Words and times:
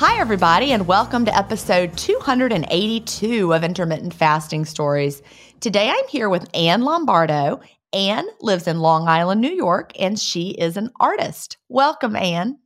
Hi, 0.00 0.18
everybody, 0.18 0.72
and 0.72 0.86
welcome 0.86 1.26
to 1.26 1.36
episode 1.36 1.94
282 1.98 3.52
of 3.52 3.62
Intermittent 3.62 4.14
Fasting 4.14 4.64
Stories. 4.64 5.20
Today 5.60 5.90
I'm 5.90 6.08
here 6.08 6.30
with 6.30 6.48
Ann 6.54 6.80
Lombardo. 6.80 7.60
Ann 7.92 8.26
lives 8.40 8.66
in 8.66 8.80
Long 8.80 9.08
Island, 9.08 9.42
New 9.42 9.52
York, 9.52 9.92
and 10.00 10.18
she 10.18 10.52
is 10.52 10.78
an 10.78 10.88
artist. 10.98 11.58
Welcome, 11.68 12.16
Ann. 12.16 12.58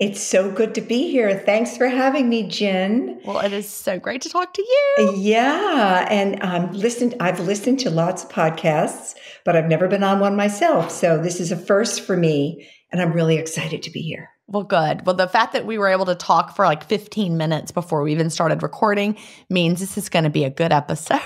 It's 0.00 0.20
so 0.20 0.50
good 0.50 0.74
to 0.74 0.80
be 0.80 1.08
here. 1.08 1.32
Thanks 1.38 1.76
for 1.76 1.86
having 1.86 2.28
me, 2.28 2.48
Gin. 2.48 3.20
Well, 3.24 3.38
it 3.38 3.52
is 3.52 3.68
so 3.68 4.00
great 4.00 4.22
to 4.22 4.28
talk 4.28 4.52
to 4.54 4.62
you. 4.62 5.14
Yeah, 5.16 6.08
and 6.10 6.42
um, 6.42 6.72
listened. 6.72 7.14
I've 7.20 7.38
listened 7.38 7.78
to 7.80 7.90
lots 7.90 8.24
of 8.24 8.30
podcasts, 8.30 9.14
but 9.44 9.54
I've 9.54 9.68
never 9.68 9.86
been 9.86 10.02
on 10.02 10.18
one 10.18 10.34
myself. 10.34 10.90
So 10.90 11.22
this 11.22 11.38
is 11.38 11.52
a 11.52 11.56
first 11.56 12.00
for 12.00 12.16
me, 12.16 12.68
and 12.90 13.00
I'm 13.00 13.12
really 13.12 13.36
excited 13.36 13.84
to 13.84 13.92
be 13.92 14.02
here. 14.02 14.30
Well, 14.50 14.64
good. 14.64 15.06
Well, 15.06 15.14
the 15.14 15.28
fact 15.28 15.52
that 15.52 15.64
we 15.64 15.78
were 15.78 15.86
able 15.86 16.06
to 16.06 16.16
talk 16.16 16.56
for 16.56 16.64
like 16.64 16.82
15 16.84 17.36
minutes 17.36 17.70
before 17.70 18.02
we 18.02 18.10
even 18.10 18.30
started 18.30 18.64
recording 18.64 19.16
means 19.48 19.78
this 19.78 19.96
is 19.96 20.08
going 20.08 20.24
to 20.24 20.30
be 20.30 20.42
a 20.42 20.50
good 20.50 20.72
episode. 20.72 21.20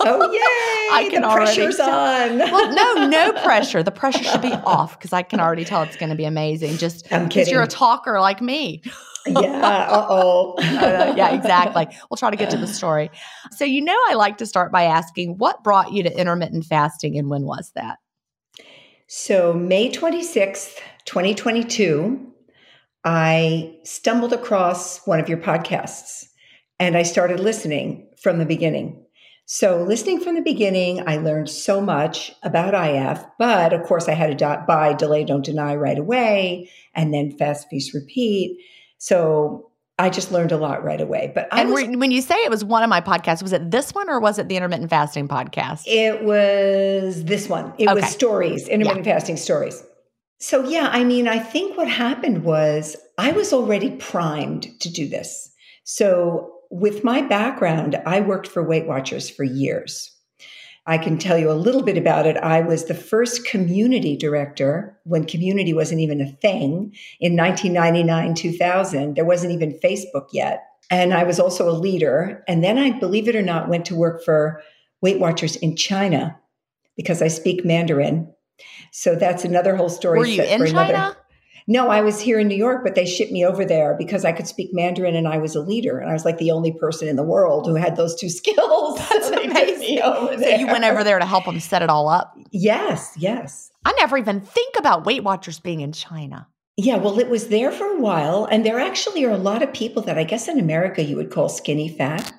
Oh, 0.00 0.30
yay! 0.30 0.94
I 0.94 1.08
can 1.10 1.22
the 1.22 1.28
pressure's 1.28 1.80
already 1.80 2.42
on. 2.42 2.50
well, 2.50 2.74
no, 2.74 3.06
no 3.32 3.32
pressure. 3.42 3.82
The 3.82 3.90
pressure 3.90 4.22
should 4.22 4.42
be 4.42 4.52
off 4.52 4.98
because 4.98 5.14
I 5.14 5.22
can 5.22 5.40
already 5.40 5.64
tell 5.64 5.82
it's 5.84 5.96
going 5.96 6.10
to 6.10 6.16
be 6.16 6.26
amazing. 6.26 6.76
Just 6.76 7.08
because 7.08 7.50
you're 7.50 7.62
a 7.62 7.66
talker 7.66 8.20
like 8.20 8.42
me. 8.42 8.82
yeah. 9.26 9.88
Uh-oh. 9.90 10.56
yeah, 10.60 11.34
exactly. 11.34 11.88
We'll 12.10 12.18
try 12.18 12.30
to 12.30 12.36
get 12.36 12.50
to 12.50 12.58
the 12.58 12.66
story. 12.66 13.10
So, 13.52 13.64
you 13.64 13.80
know, 13.80 13.98
I 14.10 14.14
like 14.14 14.36
to 14.38 14.46
start 14.46 14.70
by 14.70 14.82
asking 14.82 15.38
what 15.38 15.64
brought 15.64 15.92
you 15.92 16.02
to 16.02 16.14
intermittent 16.14 16.66
fasting 16.66 17.16
and 17.16 17.30
when 17.30 17.44
was 17.44 17.72
that? 17.74 17.98
So, 19.06 19.54
May 19.54 19.90
26th, 19.90 20.78
2022 21.06 22.34
I 23.06 23.78
stumbled 23.84 24.32
across 24.32 25.06
one 25.06 25.20
of 25.20 25.28
your 25.28 25.38
podcasts 25.38 26.26
and 26.80 26.96
I 26.96 27.04
started 27.04 27.38
listening 27.38 28.08
from 28.20 28.38
the 28.38 28.44
beginning. 28.44 29.00
So, 29.48 29.84
listening 29.84 30.20
from 30.20 30.34
the 30.34 30.40
beginning, 30.40 31.08
I 31.08 31.18
learned 31.18 31.48
so 31.48 31.80
much 31.80 32.32
about 32.42 32.74
IF, 32.74 33.24
but 33.38 33.72
of 33.72 33.84
course, 33.84 34.08
I 34.08 34.12
had 34.14 34.36
to 34.36 34.64
buy 34.66 34.92
Delay 34.92 35.22
Don't 35.22 35.44
Deny 35.44 35.76
right 35.76 36.00
away 36.00 36.68
and 36.96 37.14
then 37.14 37.30
Fast 37.30 37.68
Feast 37.70 37.94
Repeat. 37.94 38.58
So, 38.98 39.70
I 40.00 40.10
just 40.10 40.32
learned 40.32 40.50
a 40.50 40.56
lot 40.56 40.82
right 40.82 41.00
away. 41.00 41.30
But 41.32 41.46
I 41.52 41.60
and 41.60 41.70
was, 41.70 41.86
when 41.86 42.10
you 42.10 42.20
say 42.20 42.34
it 42.34 42.50
was 42.50 42.64
one 42.64 42.82
of 42.82 42.90
my 42.90 43.00
podcasts, 43.00 43.40
was 43.40 43.52
it 43.52 43.70
this 43.70 43.94
one 43.94 44.10
or 44.10 44.18
was 44.18 44.40
it 44.40 44.48
the 44.48 44.56
intermittent 44.56 44.90
fasting 44.90 45.28
podcast? 45.28 45.84
It 45.86 46.24
was 46.24 47.24
this 47.24 47.48
one. 47.48 47.72
It 47.78 47.86
okay. 47.88 48.00
was 48.00 48.10
stories, 48.10 48.66
intermittent 48.66 49.06
yeah. 49.06 49.14
fasting 49.14 49.36
stories. 49.36 49.80
So, 50.38 50.68
yeah, 50.68 50.88
I 50.92 51.02
mean, 51.04 51.28
I 51.28 51.38
think 51.38 51.76
what 51.76 51.88
happened 51.88 52.44
was 52.44 52.96
I 53.16 53.32
was 53.32 53.52
already 53.52 53.90
primed 53.96 54.68
to 54.80 54.90
do 54.90 55.08
this. 55.08 55.50
So, 55.84 56.52
with 56.70 57.04
my 57.04 57.22
background, 57.22 57.96
I 58.06 58.20
worked 58.20 58.48
for 58.48 58.62
Weight 58.62 58.86
Watchers 58.86 59.30
for 59.30 59.44
years. 59.44 60.12
I 60.86 60.98
can 60.98 61.18
tell 61.18 61.36
you 61.36 61.50
a 61.50 61.54
little 61.54 61.82
bit 61.82 61.98
about 61.98 62.26
it. 62.26 62.36
I 62.36 62.60
was 62.60 62.84
the 62.84 62.94
first 62.94 63.44
community 63.44 64.16
director 64.16 64.96
when 65.02 65.24
community 65.24 65.72
wasn't 65.72 66.00
even 66.00 66.20
a 66.20 66.30
thing 66.30 66.94
in 67.18 67.36
1999, 67.36 68.34
2000. 68.34 69.14
There 69.14 69.24
wasn't 69.24 69.52
even 69.52 69.78
Facebook 69.82 70.28
yet. 70.32 70.64
And 70.88 71.12
I 71.12 71.24
was 71.24 71.40
also 71.40 71.68
a 71.68 71.72
leader. 71.72 72.44
And 72.46 72.62
then 72.62 72.78
I, 72.78 72.96
believe 72.96 73.26
it 73.26 73.34
or 73.34 73.42
not, 73.42 73.68
went 73.68 73.84
to 73.86 73.96
work 73.96 74.24
for 74.24 74.62
Weight 75.00 75.18
Watchers 75.18 75.56
in 75.56 75.74
China 75.76 76.38
because 76.96 77.20
I 77.20 77.28
speak 77.28 77.64
Mandarin. 77.64 78.32
So 78.90 79.14
that's 79.14 79.44
another 79.44 79.76
whole 79.76 79.88
story. 79.88 80.18
Were 80.18 80.26
you 80.26 80.42
in 80.42 80.66
China? 80.66 80.80
Another, 80.80 81.16
no, 81.68 81.88
I 81.88 82.00
was 82.00 82.20
here 82.20 82.38
in 82.38 82.46
New 82.46 82.56
York, 82.56 82.84
but 82.84 82.94
they 82.94 83.04
shipped 83.04 83.32
me 83.32 83.44
over 83.44 83.64
there 83.64 83.96
because 83.98 84.24
I 84.24 84.30
could 84.30 84.46
speak 84.46 84.70
Mandarin 84.72 85.16
and 85.16 85.26
I 85.26 85.38
was 85.38 85.56
a 85.56 85.60
leader. 85.60 85.98
And 85.98 86.08
I 86.08 86.12
was 86.12 86.24
like 86.24 86.38
the 86.38 86.52
only 86.52 86.72
person 86.72 87.08
in 87.08 87.16
the 87.16 87.24
world 87.24 87.66
who 87.66 87.74
had 87.74 87.96
those 87.96 88.14
two 88.14 88.28
skills. 88.30 88.98
That's 89.10 89.28
so 89.28 89.42
amazing. 89.42 89.98
So 89.98 90.56
you 90.56 90.66
went 90.68 90.84
over 90.84 91.02
there 91.02 91.18
to 91.18 91.26
help 91.26 91.44
them 91.44 91.58
set 91.58 91.82
it 91.82 91.90
all 91.90 92.08
up? 92.08 92.38
Yes, 92.52 93.12
yes. 93.18 93.70
I 93.84 93.92
never 93.98 94.16
even 94.16 94.40
think 94.40 94.76
about 94.78 95.06
Weight 95.06 95.24
Watchers 95.24 95.58
being 95.58 95.80
in 95.80 95.92
China. 95.92 96.46
Yeah, 96.76 96.96
well, 96.96 97.18
it 97.18 97.28
was 97.28 97.48
there 97.48 97.72
for 97.72 97.86
a 97.86 98.00
while. 98.00 98.44
And 98.44 98.64
there 98.64 98.78
actually 98.78 99.24
are 99.24 99.30
a 99.30 99.38
lot 99.38 99.62
of 99.62 99.72
people 99.72 100.02
that 100.02 100.18
I 100.18 100.24
guess 100.24 100.46
in 100.46 100.60
America 100.60 101.02
you 101.02 101.16
would 101.16 101.30
call 101.30 101.48
skinny 101.48 101.88
fat. 101.88 102.32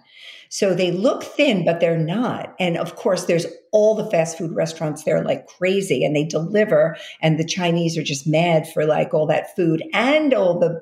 So 0.49 0.73
they 0.73 0.91
look 0.91 1.23
thin, 1.23 1.65
but 1.65 1.79
they're 1.79 1.97
not. 1.97 2.55
And 2.59 2.77
of 2.77 2.95
course, 2.95 3.25
there's 3.25 3.45
all 3.71 3.95
the 3.95 4.09
fast 4.09 4.37
food 4.37 4.53
restaurants 4.53 5.03
there 5.03 5.23
like 5.23 5.47
crazy 5.47 6.03
and 6.03 6.15
they 6.15 6.23
deliver. 6.23 6.97
And 7.21 7.39
the 7.39 7.45
Chinese 7.45 7.97
are 7.97 8.03
just 8.03 8.27
mad 8.27 8.67
for 8.71 8.85
like 8.85 9.13
all 9.13 9.27
that 9.27 9.55
food 9.55 9.83
and 9.93 10.33
all 10.33 10.59
the 10.59 10.81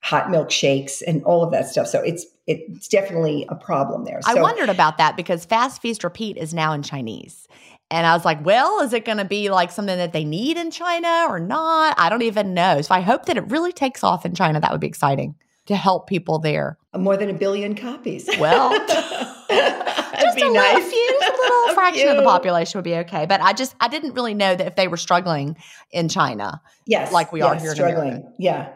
hot 0.00 0.26
milkshakes 0.26 1.02
and 1.06 1.22
all 1.24 1.42
of 1.42 1.50
that 1.52 1.68
stuff. 1.68 1.86
So 1.86 2.00
it's 2.02 2.26
it's 2.46 2.88
definitely 2.88 3.44
a 3.50 3.54
problem 3.54 4.04
there. 4.04 4.22
So, 4.22 4.38
I 4.38 4.40
wondered 4.40 4.70
about 4.70 4.96
that 4.96 5.16
because 5.16 5.44
Fast 5.44 5.82
Feast 5.82 6.02
Repeat 6.02 6.38
is 6.38 6.54
now 6.54 6.72
in 6.72 6.82
Chinese. 6.82 7.46
And 7.90 8.06
I 8.06 8.14
was 8.14 8.24
like, 8.24 8.42
well, 8.44 8.80
is 8.80 8.92
it 8.92 9.04
going 9.04 9.18
to 9.18 9.24
be 9.24 9.50
like 9.50 9.70
something 9.70 9.96
that 9.96 10.12
they 10.12 10.24
need 10.24 10.56
in 10.56 10.70
China 10.70 11.26
or 11.28 11.38
not? 11.38 11.94
I 11.98 12.08
don't 12.08 12.22
even 12.22 12.54
know. 12.54 12.80
So 12.82 12.94
I 12.94 13.00
hope 13.00 13.26
that 13.26 13.36
it 13.36 13.50
really 13.50 13.72
takes 13.72 14.02
off 14.02 14.26
in 14.26 14.34
China. 14.34 14.60
That 14.60 14.72
would 14.72 14.80
be 14.80 14.86
exciting 14.86 15.34
to 15.68 15.76
help 15.76 16.06
people 16.08 16.38
there. 16.38 16.78
More 16.96 17.16
than 17.16 17.28
a 17.28 17.34
billion 17.34 17.74
copies. 17.74 18.28
Well, 18.40 18.70
just 18.88 20.38
a, 20.38 20.50
nice. 20.50 20.74
little, 20.74 20.90
few, 20.90 21.20
a 21.22 21.30
little 21.30 21.74
fraction 21.74 22.02
few. 22.02 22.10
of 22.10 22.16
the 22.16 22.22
population 22.22 22.78
would 22.78 22.84
be 22.84 22.96
okay. 22.96 23.26
But 23.26 23.40
I 23.42 23.52
just 23.52 23.76
I 23.78 23.88
didn't 23.88 24.14
really 24.14 24.34
know 24.34 24.56
that 24.56 24.66
if 24.66 24.76
they 24.76 24.88
were 24.88 24.96
struggling 24.96 25.56
in 25.92 26.08
China, 26.08 26.60
yes, 26.86 27.12
like 27.12 27.32
we 27.32 27.40
yes, 27.40 27.48
are 27.48 27.60
here 27.60 27.74
struggling. 27.74 28.08
in 28.08 28.14
America. 28.14 28.32
Yeah. 28.38 28.72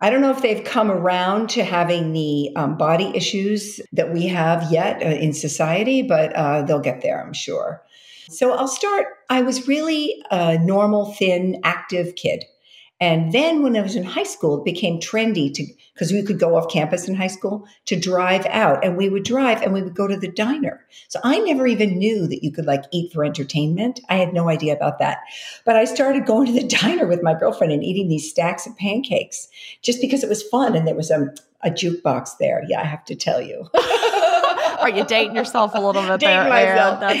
I 0.00 0.10
don't 0.10 0.20
know 0.20 0.30
if 0.30 0.42
they've 0.42 0.62
come 0.62 0.92
around 0.92 1.50
to 1.50 1.64
having 1.64 2.12
the 2.12 2.50
um, 2.54 2.76
body 2.76 3.10
issues 3.16 3.80
that 3.92 4.12
we 4.12 4.28
have 4.28 4.70
yet 4.70 5.02
uh, 5.02 5.06
in 5.06 5.32
society, 5.32 6.02
but 6.02 6.32
uh, 6.34 6.62
they'll 6.62 6.78
get 6.78 7.00
there, 7.02 7.20
I'm 7.20 7.32
sure. 7.32 7.82
So 8.30 8.52
I'll 8.52 8.68
start. 8.68 9.08
I 9.28 9.42
was 9.42 9.66
really 9.66 10.22
a 10.30 10.56
normal, 10.58 11.14
thin, 11.14 11.60
active 11.64 12.14
kid. 12.14 12.44
And 13.00 13.32
then 13.32 13.62
when 13.62 13.76
I 13.76 13.80
was 13.80 13.94
in 13.94 14.02
high 14.02 14.24
school, 14.24 14.58
it 14.58 14.64
became 14.64 14.98
trendy 14.98 15.54
to, 15.54 15.64
because 15.94 16.10
we 16.10 16.22
could 16.22 16.40
go 16.40 16.56
off 16.56 16.70
campus 16.70 17.06
in 17.06 17.14
high 17.14 17.28
school 17.28 17.64
to 17.86 17.98
drive 17.98 18.44
out 18.46 18.84
and 18.84 18.96
we 18.96 19.08
would 19.08 19.22
drive 19.22 19.62
and 19.62 19.72
we 19.72 19.82
would 19.82 19.94
go 19.94 20.08
to 20.08 20.16
the 20.16 20.30
diner. 20.30 20.84
So 21.06 21.20
I 21.22 21.38
never 21.38 21.66
even 21.66 21.98
knew 21.98 22.26
that 22.26 22.42
you 22.42 22.50
could 22.50 22.66
like 22.66 22.84
eat 22.92 23.12
for 23.12 23.24
entertainment. 23.24 24.00
I 24.08 24.16
had 24.16 24.34
no 24.34 24.48
idea 24.48 24.74
about 24.74 24.98
that. 24.98 25.18
But 25.64 25.76
I 25.76 25.84
started 25.84 26.26
going 26.26 26.46
to 26.46 26.60
the 26.60 26.68
diner 26.82 27.06
with 27.06 27.22
my 27.22 27.34
girlfriend 27.34 27.72
and 27.72 27.84
eating 27.84 28.08
these 28.08 28.28
stacks 28.28 28.66
of 28.66 28.76
pancakes 28.76 29.48
just 29.82 30.00
because 30.00 30.24
it 30.24 30.28
was 30.28 30.42
fun. 30.42 30.74
And 30.74 30.86
there 30.86 30.96
was 30.96 31.10
a, 31.10 31.32
a 31.62 31.70
jukebox 31.70 32.38
there. 32.40 32.64
Yeah, 32.68 32.80
I 32.80 32.86
have 32.86 33.04
to 33.04 33.14
tell 33.14 33.40
you. 33.40 33.68
Are 34.80 34.88
you 34.88 35.04
dating 35.04 35.36
yourself 35.36 35.72
a 35.74 35.80
little 35.80 36.02
bit 36.02 36.20
dating 36.20 36.36
there? 36.36 36.48
Myself. 36.48 37.00
That's. 37.00 37.18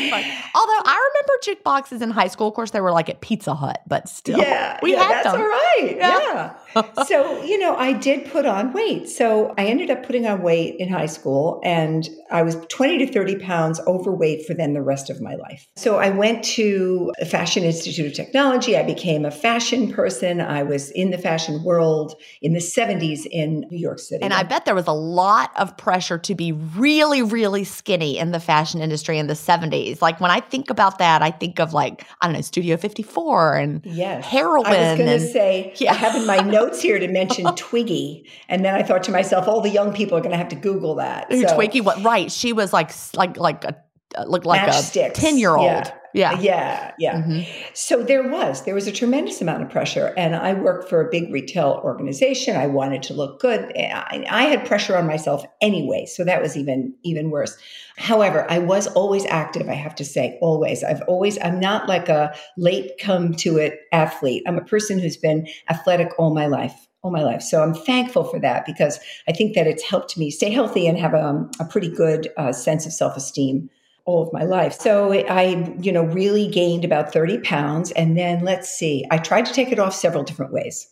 Although 0.54 0.82
I 0.84 1.10
remember 1.10 1.60
jukeboxes 1.62 2.02
in 2.02 2.10
high 2.10 2.28
school. 2.28 2.48
Of 2.48 2.54
course, 2.54 2.70
they 2.70 2.80
were 2.80 2.92
like 2.92 3.08
at 3.08 3.20
Pizza 3.20 3.54
Hut, 3.54 3.82
but 3.86 4.08
still, 4.08 4.38
yeah, 4.38 4.78
we 4.82 4.92
yeah, 4.92 5.02
had 5.02 5.24
that's 5.24 5.32
them. 5.32 5.40
all 5.40 5.46
right. 5.46 5.94
Yeah. 5.96 6.18
yeah. 6.18 6.54
so 7.06 7.42
you 7.42 7.58
know, 7.58 7.76
I 7.76 7.92
did 7.92 8.30
put 8.30 8.46
on 8.46 8.72
weight. 8.72 9.08
So 9.08 9.54
I 9.56 9.66
ended 9.66 9.90
up 9.90 10.04
putting 10.04 10.26
on 10.26 10.42
weight 10.42 10.76
in 10.78 10.88
high 10.88 11.06
school, 11.06 11.60
and 11.64 12.08
I 12.30 12.42
was 12.42 12.56
twenty 12.68 12.98
to 12.98 13.12
thirty 13.12 13.36
pounds 13.36 13.80
overweight 13.86 14.46
for 14.46 14.54
then 14.54 14.74
the 14.74 14.82
rest 14.82 15.10
of 15.10 15.20
my 15.20 15.34
life. 15.34 15.66
So 15.76 15.96
I 15.96 16.10
went 16.10 16.44
to 16.44 17.12
the 17.18 17.26
Fashion 17.26 17.64
Institute 17.64 18.06
of 18.06 18.12
Technology. 18.14 18.76
I 18.76 18.82
became 18.82 19.24
a 19.24 19.30
fashion 19.30 19.92
person. 19.92 20.40
I 20.40 20.62
was 20.62 20.90
in 20.90 21.10
the 21.10 21.18
fashion 21.18 21.62
world 21.64 22.14
in 22.42 22.52
the 22.52 22.60
seventies 22.60 23.26
in 23.30 23.64
New 23.70 23.78
York 23.78 23.98
City, 23.98 24.22
and 24.22 24.34
I 24.34 24.42
bet 24.42 24.64
there 24.64 24.74
was 24.74 24.86
a 24.86 24.92
lot 24.92 25.50
of 25.56 25.76
pressure 25.76 26.18
to 26.18 26.34
be 26.34 26.52
really, 26.52 27.22
really 27.22 27.64
skinny 27.64 28.18
in 28.18 28.32
the 28.32 28.40
fashion 28.40 28.80
industry 28.80 29.18
in 29.18 29.26
the 29.26 29.34
seventies. 29.34 30.02
Like 30.02 30.20
when 30.20 30.30
I 30.30 30.40
think 30.40 30.70
about 30.70 30.98
that, 30.98 31.22
I 31.22 31.30
think 31.30 31.58
of 31.60 31.72
like 31.72 32.04
I 32.20 32.26
don't 32.26 32.34
know 32.34 32.42
Studio 32.42 32.76
Fifty 32.76 33.02
Four 33.02 33.54
and 33.56 33.80
yes. 33.84 34.24
heroin. 34.24 34.66
I 34.66 34.90
was 34.90 34.98
going 34.98 35.18
to 35.18 35.26
say 35.26 35.72
yeah. 35.76 35.92
I 35.92 35.94
have 35.94 36.14
in 36.14 36.26
my 36.26 36.38
notes 36.58 36.80
here 36.80 36.98
to 36.98 37.08
mention 37.08 37.44
Twiggy, 37.56 38.28
and 38.48 38.64
then 38.64 38.74
I 38.74 38.82
thought 38.82 39.02
to 39.04 39.12
myself, 39.12 39.48
all 39.48 39.60
the 39.60 39.70
young 39.70 39.92
people 39.92 40.16
are 40.16 40.20
going 40.20 40.32
to 40.32 40.38
have 40.38 40.48
to 40.48 40.56
Google 40.56 40.96
that. 40.96 41.32
So. 41.32 41.54
Twiggy, 41.54 41.80
what? 41.80 42.02
Right, 42.02 42.30
she 42.30 42.52
was 42.52 42.72
like 42.72 42.92
like 43.14 43.36
like 43.36 43.64
a 43.64 43.76
uh, 44.16 44.24
looked 44.24 44.46
like 44.46 44.60
Matchsticks. 44.62 45.10
a 45.10 45.12
ten 45.12 45.38
year 45.38 45.56
old. 45.56 45.66
Yeah. 45.66 45.94
Yeah. 46.14 46.38
Yeah. 46.40 46.92
Yeah. 46.98 47.16
Mm-hmm. 47.16 47.50
So 47.74 48.02
there 48.02 48.28
was, 48.28 48.64
there 48.64 48.74
was 48.74 48.86
a 48.86 48.92
tremendous 48.92 49.40
amount 49.40 49.62
of 49.62 49.70
pressure. 49.70 50.14
And 50.16 50.34
I 50.34 50.54
worked 50.54 50.88
for 50.88 51.00
a 51.00 51.10
big 51.10 51.32
retail 51.32 51.80
organization. 51.84 52.56
I 52.56 52.66
wanted 52.66 53.02
to 53.04 53.14
look 53.14 53.40
good. 53.40 53.72
I, 53.76 54.26
I, 54.28 54.42
had 54.44 54.66
pressure 54.66 54.96
on 54.96 55.06
myself 55.06 55.44
anyway. 55.60 56.06
So 56.06 56.24
that 56.24 56.40
was 56.40 56.56
even, 56.56 56.94
even 57.04 57.30
worse. 57.30 57.56
However, 57.96 58.46
I 58.50 58.58
was 58.58 58.86
always 58.88 59.26
active. 59.26 59.68
I 59.68 59.74
have 59.74 59.94
to 59.96 60.04
say, 60.04 60.38
always. 60.40 60.82
I've 60.82 61.02
always, 61.02 61.38
I'm 61.42 61.60
not 61.60 61.88
like 61.88 62.08
a 62.08 62.34
late 62.56 62.92
come 63.00 63.34
to 63.34 63.58
it 63.58 63.80
athlete. 63.92 64.42
I'm 64.46 64.58
a 64.58 64.64
person 64.64 64.98
who's 64.98 65.16
been 65.16 65.46
athletic 65.68 66.10
all 66.18 66.34
my 66.34 66.46
life 66.46 66.86
all 67.02 67.12
my 67.12 67.22
life. 67.22 67.42
So 67.42 67.62
I'm 67.62 67.74
thankful 67.74 68.24
for 68.24 68.40
that 68.40 68.66
because 68.66 68.98
I 69.28 69.32
think 69.32 69.54
that 69.54 69.68
it's 69.68 69.84
helped 69.84 70.18
me 70.18 70.32
stay 70.32 70.50
healthy 70.50 70.88
and 70.88 70.98
have 70.98 71.14
a, 71.14 71.48
a 71.60 71.64
pretty 71.64 71.88
good 71.88 72.28
uh, 72.36 72.52
sense 72.52 72.86
of 72.86 72.92
self 72.92 73.16
esteem 73.16 73.70
all 74.08 74.22
of 74.22 74.32
my 74.32 74.42
life. 74.42 74.72
So 74.72 75.12
I, 75.12 75.70
you 75.82 75.92
know, 75.92 76.02
really 76.02 76.48
gained 76.48 76.82
about 76.82 77.12
30 77.12 77.40
pounds. 77.40 77.90
And 77.90 78.16
then 78.16 78.42
let's 78.42 78.70
see, 78.70 79.04
I 79.10 79.18
tried 79.18 79.44
to 79.44 79.52
take 79.52 79.70
it 79.70 79.78
off 79.78 79.94
several 79.94 80.24
different 80.24 80.50
ways. 80.50 80.88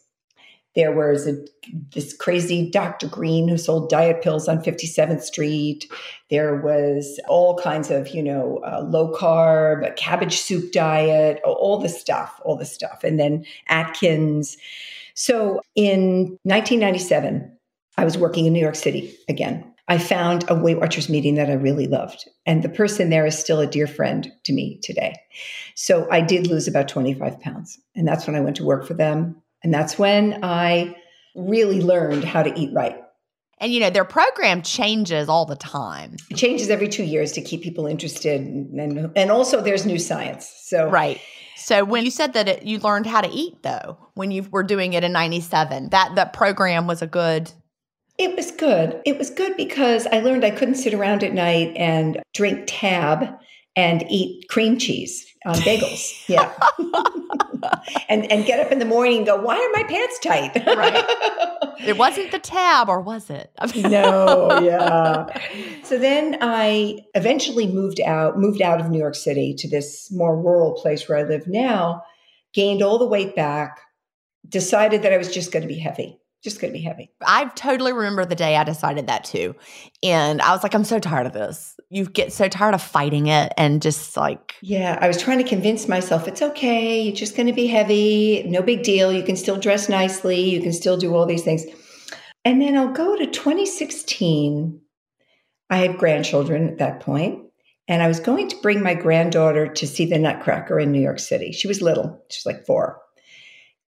There 0.75 0.93
was 0.93 1.27
a, 1.27 1.35
this 1.95 2.15
crazy 2.15 2.71
Dr. 2.71 3.09
Green 3.09 3.49
who 3.49 3.57
sold 3.57 3.89
diet 3.89 4.21
pills 4.21 4.49
on 4.49 4.63
57th 4.63 5.23
Street. 5.23 5.91
There 6.29 6.57
was 6.57 7.19
all 7.27 7.57
kinds 7.57 7.91
of, 7.91 8.09
you 8.09 8.23
know, 8.23 8.59
uh, 8.59 8.83
low 8.83 9.11
carb, 9.15 9.97
cabbage 9.97 10.37
soup 10.37 10.73
diet, 10.73 11.41
all 11.43 11.79
the 11.79 11.89
stuff, 11.89 12.39
all 12.45 12.59
the 12.59 12.67
stuff. 12.67 13.03
And 13.03 13.19
then 13.19 13.47
Atkins. 13.69 14.59
So 15.15 15.63
in 15.75 16.39
1997, 16.43 17.51
I 17.97 18.05
was 18.05 18.19
working 18.19 18.45
in 18.45 18.53
New 18.53 18.61
York 18.61 18.75
City 18.75 19.17
again 19.27 19.73
I 19.89 19.99
found 19.99 20.45
a 20.49 20.55
Weight 20.55 20.81
Watchers 20.81 21.09
meeting 21.09 21.37
that 21.37 21.49
I 21.49 21.55
really 21.55 21.87
loved. 21.87 22.29
And 22.45 22.63
the 22.63 22.69
person 22.69 23.11
there 23.11 23.25
is 23.25 23.39
still 23.39 23.61
a 23.61 23.67
dear 23.67 23.87
friend 23.87 24.31
to 24.45 24.53
me 24.53 24.81
today. 24.83 25.15
So 25.75 26.09
I 26.11 26.21
did 26.21 26.49
lose 26.49 26.67
about 26.67 26.89
25 26.89 27.41
pounds. 27.41 27.79
And 27.95 28.07
that's 28.07 28.27
when 28.27 28.35
I 28.35 28.41
went 28.41 28.57
to 28.57 28.65
work 28.65 28.87
for 28.87 28.95
them. 28.95 29.41
And 29.63 29.73
that's 29.73 29.99
when 29.99 30.43
I 30.43 30.97
really 31.37 31.81
learned 31.81 32.25
how 32.25 32.43
to 32.43 32.59
eat 32.59 32.71
right. 32.75 33.01
And 33.59 33.73
you 33.73 33.81
know, 33.81 33.91
their 33.91 34.05
program 34.05 34.61
changes 34.61 35.29
all 35.29 35.47
the 35.47 35.57
time. 35.57 36.17
It 36.31 36.37
changes 36.37 36.69
every 36.69 36.89
two 36.89 37.05
years 37.05 37.33
to 37.33 37.41
keep 37.41 37.63
people 37.63 37.87
interested. 37.87 38.41
And, 38.43 39.11
and 39.17 39.31
also 39.31 39.63
there's 39.63 39.87
new 39.87 39.99
science. 39.99 40.53
So 40.65 40.91
Right. 40.91 41.21
So 41.57 41.85
when 41.85 42.05
you 42.05 42.11
said 42.11 42.35
that 42.35 42.49
it, 42.49 42.63
you 42.65 42.79
learned 42.81 43.07
how 43.07 43.23
to 43.23 43.31
eat 43.31 43.63
though, 43.63 43.97
when 44.15 44.31
you 44.31 44.43
were 44.51 44.63
doing 44.63 44.93
it 44.93 45.05
in 45.05 45.13
97, 45.13 45.89
that 45.91 46.15
that 46.17 46.33
program 46.35 46.87
was 46.87 47.01
a 47.01 47.07
good 47.07 47.51
it 48.19 48.35
was 48.37 48.51
good. 48.51 49.01
It 49.05 49.19
was 49.19 49.31
good 49.31 49.57
because 49.57 50.07
I 50.07 50.21
learned 50.21 50.45
I 50.45 50.51
couldn't 50.51 50.77
sit 50.77 50.95
around 50.95 51.23
at 51.23 51.33
night 51.33 51.73
and 51.77 52.23
drink 52.35 52.65
Tab 52.67 53.29
and 53.77 54.05
eat 54.09 54.49
cream 54.49 54.79
cheese 54.79 55.27
on 55.45 55.57
bagels. 55.57 56.13
Yeah. 56.29 56.53
and 58.09 58.31
and 58.31 58.45
get 58.47 58.61
up 58.61 58.73
in 58.73 58.79
the 58.79 58.85
morning 58.85 59.19
and 59.19 59.27
go, 59.27 59.37
why 59.37 59.57
are 59.57 59.71
my 59.73 59.89
pants 59.89 60.19
tight? 60.21 60.55
right. 60.67 61.05
It 61.87 61.99
wasn't 61.99 62.31
the 62.31 62.39
Tab, 62.39 62.89
or 62.89 63.03
was 63.03 63.29
it? 63.29 63.51
no, 63.77 64.61
yeah. 64.61 65.27
So 65.83 65.99
then 65.99 66.39
I 66.41 67.01
eventually 67.15 67.67
moved 67.67 68.01
out, 68.01 68.39
moved 68.39 68.63
out 68.63 68.81
of 68.81 68.89
New 68.89 68.99
York 68.99 69.15
City 69.15 69.55
to 69.59 69.69
this 69.69 70.11
more 70.11 70.41
rural 70.41 70.73
place 70.73 71.07
where 71.07 71.19
I 71.19 71.25
live 71.25 71.47
now, 71.47 72.03
gained 72.55 72.81
all 72.81 72.99
the 72.99 73.07
weight 73.07 73.37
back, 73.37 73.79
decided 74.49 75.03
that 75.03 75.13
I 75.13 75.19
was 75.19 75.31
just 75.33 75.53
going 75.53 75.63
to 75.63 75.69
be 75.69 75.79
heavy 75.79 76.19
just 76.47 76.61
going 76.61 76.73
to 76.73 76.79
be 76.79 76.85
heavy. 76.85 77.11
I 77.27 77.47
totally 77.57 77.93
remember 77.93 78.25
the 78.25 78.37
day 78.37 78.57
I 78.57 78.63
decided 78.63 79.09
that 79.09 79.25
too. 79.25 79.57
And 80.05 80.41
I 80.41 80.53
was 80.53 80.63
like, 80.63 80.75
I'm 80.75 80.85
so 80.85 81.01
tired 81.01 81.27
of 81.27 81.33
this. 81.33 81.75
You 81.91 82.07
get 82.07 82.33
so 82.33 82.49
tired 82.49 82.73
of 82.73 82.81
fighting 82.81 83.27
it 83.27 83.53
and 83.59 83.83
just 83.83 84.17
like. 84.17 84.55
Yeah, 84.63 84.97
I 85.01 85.09
was 85.09 85.21
trying 85.21 85.39
to 85.39 85.45
convince 85.45 85.89
myself 85.89 86.29
it's 86.29 86.43
okay. 86.43 87.03
You're 87.03 87.17
just 87.17 87.37
going 87.37 87.49
to 87.49 87.53
be 87.53 87.67
heavy. 87.67 88.45
No 88.47 88.63
big 88.63 88.85
deal. 88.85 89.13
You 89.13 89.25
can 89.25 89.35
still 89.35 89.59
dress 89.59 89.89
nicely. 89.89 90.41
You 90.41 90.63
can 90.63 90.73
still 90.73 90.97
do 90.97 91.17
all 91.17 91.27
these 91.27 91.43
things. 91.43 91.65
And 92.45 92.63
then 92.63 92.77
I'll 92.77 92.93
go 92.93 93.17
to 93.17 93.27
2016. 93.27 94.81
I 95.69 95.77
had 95.79 95.99
grandchildren 95.99 96.69
at 96.69 96.79
that 96.79 97.01
point, 97.01 97.43
And 97.89 98.05
I 98.05 98.07
was 98.07 98.21
going 98.21 98.49
to 98.51 98.57
bring 98.63 98.85
my 98.85 98.95
granddaughter 98.95 99.67
to 99.67 99.87
see 99.87 100.07
the 100.07 100.19
Nutcracker 100.19 100.79
in 100.79 100.93
New 100.93 101.01
York 101.01 101.19
City. 101.19 101.51
She 101.51 101.67
was 101.67 101.83
little, 101.83 102.25
she 102.31 102.39
was 102.39 102.55
like 102.55 102.65
four. 102.65 103.01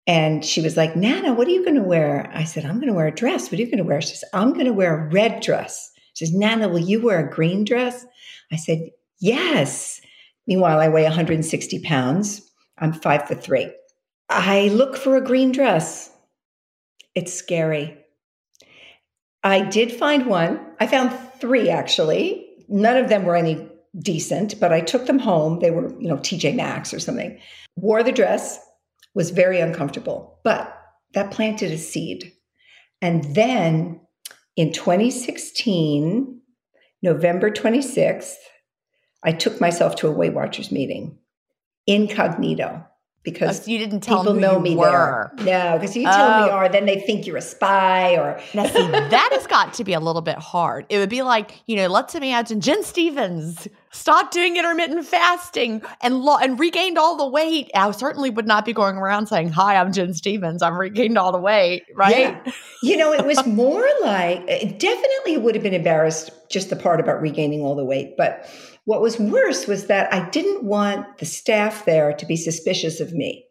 And 0.07 0.43
she 0.43 0.61
was 0.61 0.77
like, 0.77 0.95
Nana, 0.95 1.33
what 1.33 1.47
are 1.47 1.51
you 1.51 1.63
going 1.63 1.75
to 1.75 1.83
wear? 1.83 2.31
I 2.33 2.45
said, 2.45 2.65
I'm 2.65 2.77
going 2.77 2.87
to 2.87 2.93
wear 2.93 3.07
a 3.07 3.15
dress. 3.15 3.51
What 3.51 3.59
are 3.59 3.61
you 3.61 3.65
going 3.65 3.77
to 3.77 3.83
wear? 3.83 4.01
She 4.01 4.15
says, 4.15 4.29
I'm 4.33 4.53
going 4.53 4.65
to 4.65 4.73
wear 4.73 4.97
a 4.97 5.09
red 5.09 5.41
dress. 5.41 5.91
She 6.13 6.25
says, 6.25 6.33
Nana, 6.33 6.69
will 6.69 6.79
you 6.79 7.01
wear 7.01 7.27
a 7.27 7.29
green 7.29 7.65
dress? 7.65 8.05
I 8.51 8.55
said, 8.55 8.89
Yes. 9.19 10.01
Meanwhile, 10.45 10.79
I 10.79 10.87
weigh 10.87 11.03
160 11.03 11.79
pounds. 11.81 12.41
I'm 12.77 12.93
five 12.93 13.27
foot 13.27 13.43
three. 13.43 13.71
I 14.29 14.67
look 14.69 14.95
for 14.95 15.17
a 15.17 15.23
green 15.23 15.51
dress. 15.51 16.11
It's 17.15 17.33
scary. 17.33 17.97
I 19.43 19.61
did 19.61 19.91
find 19.91 20.27
one. 20.27 20.59
I 20.79 20.87
found 20.87 21.17
three 21.39 21.69
actually. 21.69 22.45
None 22.69 22.97
of 22.97 23.09
them 23.09 23.23
were 23.23 23.35
any 23.35 23.67
decent, 23.99 24.59
but 24.59 24.73
I 24.73 24.81
took 24.81 25.05
them 25.05 25.19
home. 25.19 25.59
They 25.59 25.71
were, 25.71 25.89
you 25.99 26.07
know, 26.07 26.17
TJ 26.17 26.55
Maxx 26.55 26.93
or 26.93 26.99
something. 26.99 27.39
Wore 27.77 28.03
the 28.03 28.11
dress, 28.11 28.59
was 29.17 29.31
very 29.31 29.59
uncomfortable, 29.59 30.39
but 30.43 30.71
that 31.15 31.31
planted 31.31 31.71
a 31.71 31.77
seed. 31.79 32.33
And 33.01 33.23
then 33.33 33.99
in 34.55 34.71
2016, 34.71 36.39
November 37.01 37.49
26th, 37.49 38.35
I 39.23 39.31
took 39.31 39.59
myself 39.59 39.95
to 39.95 40.07
a 40.07 40.11
Weight 40.11 40.35
Watchers 40.35 40.71
meeting 40.71 41.17
incognito 41.87 42.85
because 43.31 43.67
you 43.67 43.77
didn't 43.77 43.99
tell 43.99 44.23
people 44.23 44.35
know 44.35 44.57
me 44.57 44.73
were. 44.73 45.33
there. 45.35 45.45
No, 45.45 45.77
because 45.77 45.97
you 45.97 46.03
tell 46.03 46.43
oh. 46.43 46.45
me 46.45 46.51
or 46.53 46.69
then 46.69 46.85
they 46.85 46.97
think 47.01 47.27
you're 47.27 47.35
a 47.35 47.41
spy 47.41 48.15
or 48.15 48.39
now 48.53 48.65
see 48.65 48.87
that 48.87 49.29
has 49.33 49.45
got 49.47 49.73
to 49.73 49.83
be 49.83 49.91
a 49.91 49.99
little 49.99 50.21
bit 50.21 50.37
hard. 50.37 50.85
It 50.87 50.97
would 50.99 51.09
be 51.09 51.23
like 51.23 51.61
you 51.65 51.75
know, 51.75 51.87
let's 51.87 52.15
imagine 52.15 52.61
Gin 52.61 52.83
Stephens 52.83 53.67
stopped 53.91 54.31
doing 54.33 54.55
intermittent 54.55 55.05
fasting 55.05 55.81
and 55.99 56.21
lo- 56.21 56.37
and 56.37 56.57
regained 56.57 56.97
all 56.97 57.17
the 57.17 57.27
weight. 57.27 57.69
I 57.75 57.91
certainly 57.91 58.29
would 58.29 58.47
not 58.47 58.63
be 58.63 58.71
going 58.71 58.95
around 58.95 59.27
saying, 59.27 59.49
"Hi, 59.49 59.75
I'm 59.75 59.91
Gin 59.91 60.13
Stephens. 60.13 60.63
I've 60.63 60.75
regained 60.75 61.17
all 61.17 61.33
the 61.33 61.37
weight." 61.37 61.83
Right? 61.95 62.17
Yeah. 62.17 62.51
You 62.81 62.95
know, 62.95 63.11
it 63.11 63.25
was 63.25 63.45
more 63.45 63.85
like 64.01 64.47
definitely 64.79 65.37
would 65.37 65.53
have 65.53 65.63
been 65.63 65.73
embarrassed 65.73 66.31
just 66.49 66.69
the 66.69 66.77
part 66.77 67.01
about 67.01 67.21
regaining 67.21 67.61
all 67.61 67.75
the 67.75 67.83
weight, 67.83 68.15
but 68.15 68.49
what 68.87 69.01
was 69.01 69.19
worse 69.19 69.67
was 69.67 69.87
that 69.87 70.11
I 70.13 70.29
didn't 70.29 70.63
want 70.63 71.17
the 71.17 71.25
staff 71.25 71.83
there 71.83 72.13
to 72.13 72.25
be 72.25 72.37
suspicious 72.37 73.01
of 73.01 73.11
me. 73.11 73.45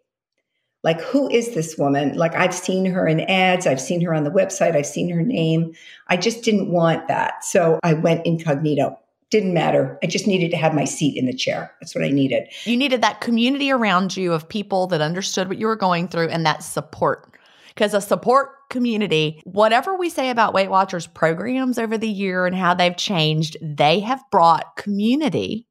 Like, 0.82 0.98
who 1.02 1.28
is 1.28 1.54
this 1.54 1.76
woman? 1.76 2.16
Like, 2.16 2.34
I've 2.34 2.54
seen 2.54 2.86
her 2.86 3.06
in 3.06 3.20
ads, 3.20 3.66
I've 3.66 3.80
seen 3.80 4.00
her 4.00 4.14
on 4.14 4.24
the 4.24 4.30
website, 4.30 4.74
I've 4.74 4.86
seen 4.86 5.10
her 5.10 5.20
name. 5.20 5.74
I 6.08 6.16
just 6.16 6.42
didn't 6.42 6.72
want 6.72 7.06
that. 7.08 7.44
So 7.44 7.78
I 7.82 7.92
went 7.92 8.24
incognito. 8.24 8.98
Didn't 9.28 9.52
matter. 9.52 9.98
I 10.02 10.06
just 10.06 10.26
needed 10.26 10.50
to 10.52 10.56
have 10.56 10.72
my 10.72 10.84
seat 10.84 11.18
in 11.18 11.26
the 11.26 11.36
chair. 11.36 11.70
That's 11.82 11.94
what 11.94 12.04
I 12.04 12.08
needed. 12.08 12.48
You 12.64 12.78
needed 12.78 13.02
that 13.02 13.20
community 13.20 13.70
around 13.70 14.16
you 14.16 14.32
of 14.32 14.48
people 14.48 14.86
that 14.86 15.02
understood 15.02 15.50
what 15.50 15.58
you 15.58 15.66
were 15.66 15.76
going 15.76 16.08
through 16.08 16.28
and 16.28 16.46
that 16.46 16.62
support 16.62 17.36
because 17.68 17.92
a 17.92 18.00
support 18.00 18.55
community, 18.68 19.40
whatever 19.44 19.96
we 19.96 20.10
say 20.10 20.30
about 20.30 20.54
Weight 20.54 20.70
Watchers 20.70 21.06
programs 21.06 21.78
over 21.78 21.96
the 21.98 22.08
year 22.08 22.46
and 22.46 22.56
how 22.56 22.74
they've 22.74 22.96
changed, 22.96 23.56
they 23.60 24.00
have 24.00 24.22
brought 24.30 24.76
community 24.76 25.66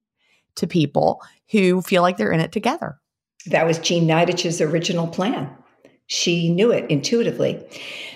to 0.55 0.67
people 0.67 1.21
who 1.51 1.81
feel 1.81 2.01
like 2.01 2.17
they're 2.17 2.31
in 2.31 2.39
it 2.39 2.51
together. 2.51 2.97
That 3.47 3.65
was 3.65 3.79
Jean 3.79 4.07
Nidetch's 4.07 4.61
original 4.61 5.07
plan. 5.07 5.49
She 6.07 6.49
knew 6.49 6.71
it 6.71 6.89
intuitively. 6.89 7.63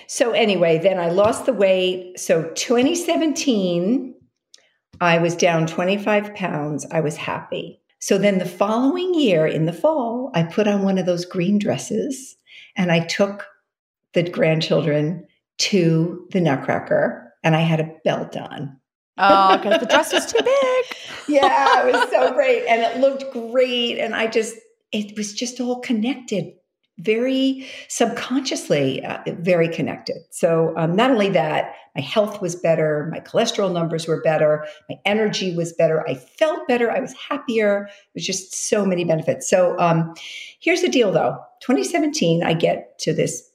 So, 0.06 0.32
anyway, 0.32 0.78
then 0.78 0.98
I 0.98 1.10
lost 1.10 1.46
the 1.46 1.52
weight. 1.52 2.18
So, 2.18 2.50
2017, 2.54 4.14
I 5.00 5.18
was 5.18 5.36
down 5.36 5.66
25 5.66 6.34
pounds. 6.34 6.86
I 6.90 7.00
was 7.00 7.16
happy. 7.16 7.80
So, 8.00 8.18
then 8.18 8.38
the 8.38 8.44
following 8.44 9.14
year 9.14 9.46
in 9.46 9.66
the 9.66 9.72
fall, 9.72 10.30
I 10.34 10.44
put 10.44 10.68
on 10.68 10.82
one 10.82 10.98
of 10.98 11.06
those 11.06 11.24
green 11.24 11.58
dresses 11.58 12.36
and 12.76 12.90
I 12.90 13.00
took 13.06 13.46
the 14.14 14.28
grandchildren 14.28 15.26
to 15.58 16.26
the 16.32 16.40
Nutcracker, 16.40 17.32
and 17.44 17.54
I 17.54 17.60
had 17.60 17.80
a 17.80 17.92
belt 18.04 18.36
on. 18.36 18.76
Oh, 19.18 19.58
because 19.58 19.80
the 19.80 19.86
dress 19.86 20.12
was 20.12 20.32
too 20.32 20.42
big. 20.42 20.84
yeah, 21.28 21.86
it 21.86 21.92
was 21.92 22.10
so 22.10 22.32
great, 22.32 22.66
and 22.66 22.80
it 22.80 23.00
looked 23.00 23.30
great, 23.32 23.98
and 23.98 24.14
I 24.14 24.26
just 24.26 24.56
it 24.92 25.16
was 25.16 25.34
just 25.34 25.60
all 25.60 25.80
connected, 25.80 26.52
very 26.98 27.68
subconsciously, 27.88 29.04
uh, 29.04 29.18
very 29.38 29.68
connected. 29.68 30.16
So 30.30 30.74
um, 30.76 30.96
not 30.96 31.10
only 31.10 31.28
that, 31.30 31.74
my 31.94 32.00
health 32.00 32.40
was 32.40 32.56
better, 32.56 33.08
my 33.12 33.20
cholesterol 33.20 33.72
numbers 33.72 34.06
were 34.06 34.22
better, 34.22 34.66
my 34.88 34.96
energy 35.04 35.54
was 35.54 35.72
better, 35.72 36.08
I 36.08 36.14
felt 36.14 36.66
better, 36.66 36.90
I 36.90 37.00
was 37.00 37.14
happier. 37.14 37.88
It 37.88 38.14
was 38.14 38.26
just 38.26 38.54
so 38.54 38.84
many 38.84 39.04
benefits. 39.04 39.48
So 39.48 39.78
um, 39.78 40.14
here's 40.60 40.82
the 40.82 40.88
deal, 40.88 41.12
though. 41.12 41.38
2017, 41.60 42.42
I 42.42 42.54
get 42.54 42.98
to 43.00 43.12
this 43.12 43.49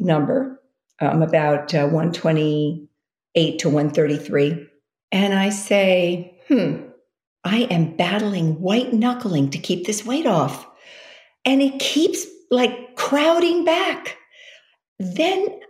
number. 0.00 0.60
I'm 1.00 1.22
about 1.22 1.74
uh, 1.74 1.86
128 1.86 3.58
to 3.58 3.68
133. 3.68 4.66
And 5.12 5.34
I 5.34 5.50
say, 5.50 6.38
hmm, 6.48 6.88
I 7.44 7.60
am 7.70 7.96
battling 7.96 8.60
white 8.60 8.92
knuckling 8.92 9.50
to 9.50 9.58
keep 9.58 9.86
this 9.86 10.04
weight 10.04 10.26
off. 10.26 10.66
And 11.44 11.62
it 11.62 11.78
keeps 11.78 12.26
like 12.50 12.96
crowding 12.96 13.64
back. 13.64 14.16
Then 14.98 15.60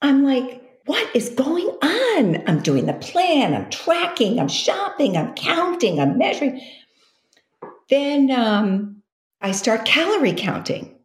I'm 0.00 0.24
like, 0.24 0.62
what 0.86 1.14
is 1.14 1.28
going 1.30 1.66
on? 1.82 2.42
I'm 2.46 2.60
doing 2.62 2.86
the 2.86 2.94
plan, 2.94 3.54
I'm 3.54 3.68
tracking, 3.68 4.40
I'm 4.40 4.48
shopping, 4.48 5.16
I'm 5.16 5.34
counting, 5.34 6.00
I'm 6.00 6.16
measuring. 6.16 6.62
Then 7.90 8.30
um, 8.30 9.02
I 9.40 9.52
start 9.52 9.84
calorie 9.84 10.32
counting 10.32 10.97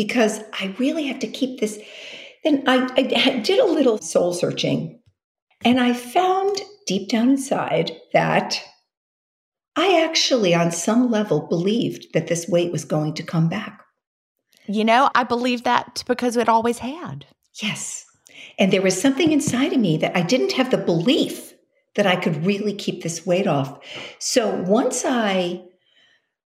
because 0.00 0.40
I 0.58 0.74
really 0.78 1.04
have 1.08 1.18
to 1.18 1.26
keep 1.26 1.60
this. 1.60 1.78
Then 2.42 2.64
I, 2.66 2.88
I 2.96 3.02
did 3.40 3.58
a 3.58 3.66
little 3.66 3.98
soul 3.98 4.32
searching 4.32 4.98
and 5.62 5.78
I 5.78 5.92
found 5.92 6.62
deep 6.86 7.10
down 7.10 7.28
inside 7.28 7.92
that 8.14 8.62
I 9.76 10.02
actually, 10.02 10.54
on 10.54 10.72
some 10.72 11.10
level, 11.10 11.46
believed 11.48 12.14
that 12.14 12.28
this 12.28 12.48
weight 12.48 12.72
was 12.72 12.86
going 12.86 13.12
to 13.12 13.22
come 13.22 13.50
back. 13.50 13.82
You 14.66 14.86
know, 14.86 15.10
I 15.14 15.24
believed 15.24 15.64
that 15.64 16.02
because 16.06 16.38
it 16.38 16.48
always 16.48 16.78
had. 16.78 17.26
Yes. 17.60 18.06
And 18.58 18.72
there 18.72 18.80
was 18.80 18.98
something 18.98 19.32
inside 19.32 19.74
of 19.74 19.80
me 19.80 19.98
that 19.98 20.16
I 20.16 20.22
didn't 20.22 20.52
have 20.52 20.70
the 20.70 20.78
belief 20.78 21.52
that 21.94 22.06
I 22.06 22.16
could 22.16 22.46
really 22.46 22.72
keep 22.72 23.02
this 23.02 23.26
weight 23.26 23.46
off. 23.46 23.78
So 24.18 24.62
once 24.62 25.04
I 25.04 25.62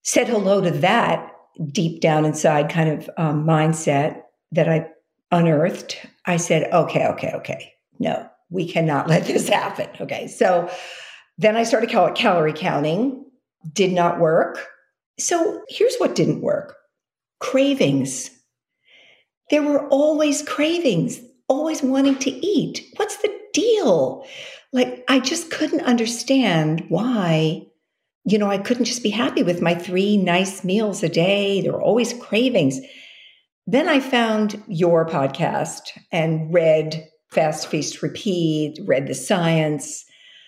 said 0.03 0.27
hello 0.27 0.61
to 0.61 0.69
that, 0.69 1.28
deep 1.71 2.01
down 2.01 2.25
inside 2.25 2.69
kind 2.69 2.89
of 2.89 3.09
um, 3.17 3.45
mindset 3.45 4.21
that 4.51 4.69
I 4.69 4.87
unearthed, 5.31 5.97
I 6.25 6.37
said, 6.37 6.71
okay, 6.71 7.05
okay, 7.07 7.31
okay, 7.35 7.73
no, 7.99 8.27
we 8.49 8.67
cannot 8.67 9.07
let 9.09 9.25
this 9.25 9.49
happen. 9.49 9.89
Okay. 10.01 10.27
So 10.27 10.69
then 11.37 11.55
I 11.55 11.63
started 11.63 11.89
cal- 11.89 12.11
calorie 12.13 12.53
counting, 12.53 13.25
did 13.73 13.91
not 13.91 14.19
work. 14.19 14.65
So 15.19 15.63
here's 15.69 15.97
what 15.97 16.15
didn't 16.15 16.41
work 16.41 16.75
cravings. 17.39 18.29
There 19.49 19.63
were 19.63 19.87
always 19.87 20.43
cravings, 20.43 21.19
always 21.47 21.81
wanting 21.81 22.17
to 22.19 22.29
eat. 22.29 22.85
What's 22.97 23.17
the 23.17 23.33
deal? 23.53 24.25
Like, 24.71 25.03
I 25.07 25.19
just 25.19 25.49
couldn't 25.49 25.81
understand 25.81 26.85
why 26.89 27.65
you 28.31 28.37
know, 28.37 28.49
I 28.49 28.57
couldn't 28.57 28.85
just 28.85 29.03
be 29.03 29.09
happy 29.09 29.43
with 29.43 29.61
my 29.61 29.75
three 29.75 30.17
nice 30.17 30.63
meals 30.63 31.03
a 31.03 31.09
day. 31.09 31.61
There 31.61 31.73
were 31.73 31.81
always 31.81 32.13
cravings. 32.13 32.79
Then 33.65 33.87
I 33.87 33.99
found 33.99 34.61
your 34.67 35.05
podcast 35.05 35.81
and 36.11 36.53
read 36.53 37.07
Fast 37.31 37.67
Feast 37.67 38.01
Repeat, 38.01 38.79
read 38.85 39.07
the 39.07 39.13
science, 39.13 40.05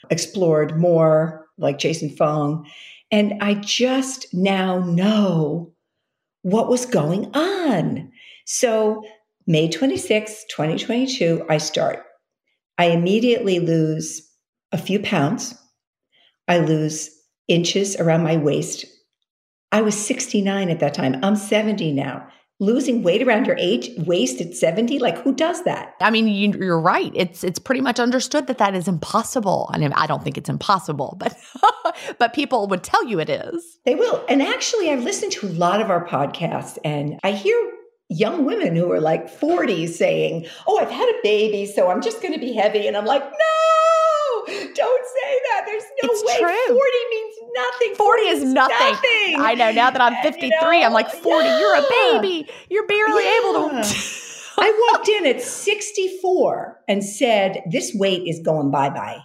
explored 0.09 0.79
more 0.79 1.45
like 1.57 1.77
Jason 1.77 2.09
Fung. 2.09 2.67
And 3.11 3.33
I 3.41 3.55
just 3.55 4.25
now 4.33 4.79
know 4.79 5.71
what 6.41 6.69
was 6.69 6.85
going 6.85 7.29
on. 7.35 8.11
So, 8.45 9.03
May 9.47 9.69
26, 9.69 10.45
2022, 10.50 11.45
I 11.50 11.57
start. 11.57 12.03
I 12.77 12.85
immediately 12.85 13.59
lose 13.59 14.27
a 14.71 14.77
few 14.77 15.00
pounds. 15.00 15.55
I 16.47 16.59
lose 16.59 17.09
inches 17.48 17.95
around 17.95 18.24
my 18.24 18.38
waist. 18.38 18.86
I 19.71 19.81
was 19.81 19.95
69 19.95 20.69
at 20.69 20.79
that 20.79 20.93
time. 20.93 21.19
I'm 21.24 21.36
70 21.36 21.93
now. 21.93 22.27
Losing 22.60 23.01
weight 23.01 23.24
around 23.24 23.48
your 23.48 23.57
age, 23.57 23.89
waist 24.05 24.39
at 24.39 24.53
70, 24.53 25.00
like 25.00 25.17
who 25.17 25.33
does 25.33 25.63
that? 25.63 25.95
I 26.00 26.12
mean, 26.12 26.27
you, 26.27 26.71
are 26.71 26.79
right. 26.79 27.12
It's 27.15 27.43
it's 27.43 27.57
pretty 27.57 27.81
much 27.81 28.00
understood 28.00 28.45
that 28.45 28.60
that 28.60 28.75
is 28.75 28.88
impossible. 28.88 29.67
I 29.74 29.79
mean, 29.79 29.91
I 29.93 30.05
don't 30.05 30.24
think 30.24 30.38
it's 30.38 30.50
impossible, 30.50 31.15
but 31.17 31.36
but 32.19 32.36
people 32.36 32.67
would 32.67 32.83
tell 32.83 33.03
you 33.07 33.19
it 33.19 33.31
is. 33.31 33.79
They 33.83 33.95
will. 33.95 34.24
And 34.29 34.43
actually, 34.43 34.91
I've 34.91 35.03
listened 35.03 35.31
to 35.33 35.48
a 35.48 35.50
lot 35.50 35.81
of 35.81 35.89
our 35.89 36.05
podcasts, 36.05 36.77
and 36.86 37.19
I 37.24 37.31
hear 37.31 37.57
young 38.10 38.45
women 38.45 38.75
who 38.75 38.91
are 38.91 39.01
like 39.01 39.27
40 39.27 39.88
saying, 39.88 40.45
"Oh, 40.67 40.77
I've 40.77 40.91
had 40.91 41.10
a 41.10 41.19
baby, 41.24 41.65
so 41.65 41.89
I'm 41.89 42.01
just 42.03 42.21
going 42.21 42.36
to 42.36 42.39
be 42.39 42.53
heavy," 42.53 42.86
and 42.86 42.95
I'm 42.95 43.05
like, 43.05 43.24
no 43.24 43.62
don't 44.48 45.05
say 45.05 45.39
that. 45.50 45.63
There's 45.65 45.83
no 46.03 46.10
it's 46.12 46.24
way. 46.25 46.39
True. 46.39 46.75
40 46.75 46.79
means 47.10 47.30
nothing. 47.53 47.96
40, 47.96 48.22
40 48.22 48.22
is 48.24 48.43
nothing. 48.43 48.77
nothing. 48.77 49.36
I 49.38 49.55
know. 49.58 49.72
Now 49.72 49.91
that 49.91 50.01
I'm 50.01 50.15
53, 50.24 50.50
you 50.50 50.81
know, 50.81 50.88
I'm 50.88 50.93
like 50.93 51.10
40. 51.10 51.46
Yeah. 51.46 51.60
You're 51.60 51.75
a 51.75 51.84
baby. 51.89 52.50
You're 52.70 52.88
barely 52.88 53.24
yeah. 53.24 53.39
able 53.39 53.70
to. 53.70 53.84
I 54.58 54.91
walked 54.91 55.10
in 55.10 55.25
at 55.25 55.41
64 55.41 56.79
and 56.88 57.03
said, 57.03 57.63
This 57.72 57.93
weight 57.96 58.27
is 58.27 58.39
going 58.39 58.72
bye 58.72 58.89
bye. 58.89 59.20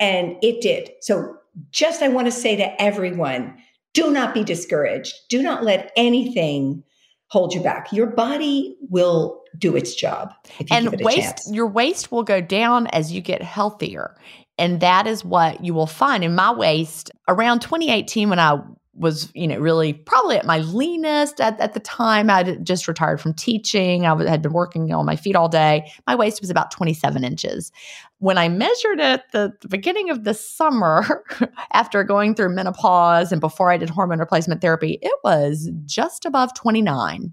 And 0.00 0.36
it 0.42 0.60
did. 0.60 0.90
So, 1.00 1.34
just 1.70 2.02
I 2.02 2.08
want 2.08 2.26
to 2.26 2.32
say 2.32 2.54
to 2.56 2.80
everyone, 2.80 3.56
do 3.94 4.10
not 4.12 4.32
be 4.32 4.44
discouraged. 4.44 5.14
Do 5.28 5.42
not 5.42 5.64
let 5.64 5.90
anything 5.96 6.84
hold 7.28 7.52
you 7.52 7.60
back. 7.60 7.92
Your 7.92 8.06
body 8.06 8.76
will 8.90 9.42
do 9.58 9.74
its 9.76 9.94
job. 9.94 10.32
and 10.70 11.00
waste, 11.00 11.52
your 11.52 11.66
waist 11.66 12.12
will 12.12 12.22
go 12.22 12.40
down 12.40 12.86
as 12.88 13.12
you 13.12 13.20
get 13.20 13.42
healthier. 13.42 14.16
And 14.58 14.80
that 14.80 15.06
is 15.06 15.24
what 15.24 15.64
you 15.64 15.72
will 15.72 15.86
find 15.86 16.24
in 16.24 16.34
my 16.34 16.52
waist 16.52 17.10
around 17.28 17.60
2018 17.60 18.28
when 18.28 18.38
I 18.38 18.60
was, 18.98 19.30
you 19.34 19.46
know, 19.46 19.58
really 19.58 19.92
probably 19.92 20.36
at 20.36 20.44
my 20.44 20.58
leanest 20.58 21.40
at, 21.40 21.58
at 21.60 21.72
the 21.74 21.80
time. 21.80 22.28
I 22.30 22.42
just 22.42 22.88
retired 22.88 23.20
from 23.20 23.32
teaching. 23.32 24.04
I 24.04 24.28
had 24.28 24.42
been 24.42 24.52
working 24.52 24.92
on 24.92 25.06
my 25.06 25.16
feet 25.16 25.36
all 25.36 25.48
day. 25.48 25.90
My 26.06 26.16
waist 26.16 26.40
was 26.40 26.50
about 26.50 26.70
27 26.72 27.22
inches. 27.22 27.70
When 28.18 28.36
I 28.36 28.48
measured 28.48 28.98
it 28.98 29.22
the, 29.32 29.52
the 29.60 29.68
beginning 29.68 30.10
of 30.10 30.24
the 30.24 30.34
summer, 30.34 31.24
after 31.72 32.02
going 32.02 32.34
through 32.34 32.54
menopause 32.54 33.30
and 33.30 33.40
before 33.40 33.70
I 33.70 33.76
did 33.76 33.90
hormone 33.90 34.18
replacement 34.18 34.60
therapy, 34.60 34.98
it 35.00 35.14
was 35.22 35.70
just 35.86 36.24
above 36.24 36.52
29. 36.54 37.32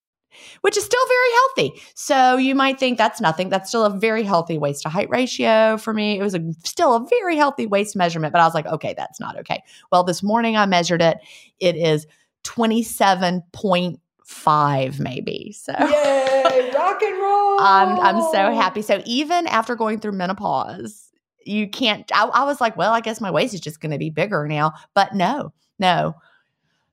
which 0.61 0.77
is 0.77 0.85
still 0.85 1.05
very 1.07 1.31
healthy. 1.33 1.81
So 1.95 2.37
you 2.37 2.55
might 2.55 2.79
think 2.79 2.97
that's 2.97 3.19
nothing. 3.21 3.49
That's 3.49 3.69
still 3.69 3.85
a 3.85 3.89
very 3.89 4.23
healthy 4.23 4.57
waist 4.57 4.83
to 4.83 4.89
height 4.89 5.09
ratio 5.09 5.77
for 5.77 5.93
me. 5.93 6.19
It 6.19 6.23
was 6.23 6.35
a, 6.35 6.41
still 6.63 6.95
a 6.95 7.05
very 7.07 7.37
healthy 7.37 7.65
waist 7.65 7.95
measurement, 7.95 8.33
but 8.33 8.41
I 8.41 8.45
was 8.45 8.53
like, 8.53 8.67
okay, 8.67 8.93
that's 8.95 9.19
not 9.19 9.37
okay. 9.39 9.63
Well, 9.91 10.03
this 10.03 10.23
morning 10.23 10.57
I 10.57 10.65
measured 10.65 11.01
it. 11.01 11.17
It 11.59 11.75
is 11.75 12.07
27.5 12.43 14.99
maybe. 14.99 15.51
So 15.53 15.73
Yay, 15.79 16.71
rock 16.73 17.01
and 17.01 17.21
roll. 17.21 17.59
I'm, 17.61 17.99
I'm 17.99 18.21
so 18.31 18.53
happy. 18.53 18.81
So 18.81 19.01
even 19.05 19.47
after 19.47 19.75
going 19.75 19.99
through 19.99 20.13
menopause, 20.13 21.11
you 21.45 21.67
can't, 21.67 22.09
I, 22.13 22.25
I 22.25 22.43
was 22.43 22.61
like, 22.61 22.77
well, 22.77 22.93
I 22.93 23.01
guess 23.01 23.19
my 23.19 23.31
waist 23.31 23.53
is 23.53 23.61
just 23.61 23.81
going 23.81 23.91
to 23.91 23.97
be 23.97 24.09
bigger 24.09 24.47
now. 24.47 24.73
But 24.93 25.15
no, 25.15 25.53
no 25.79 26.15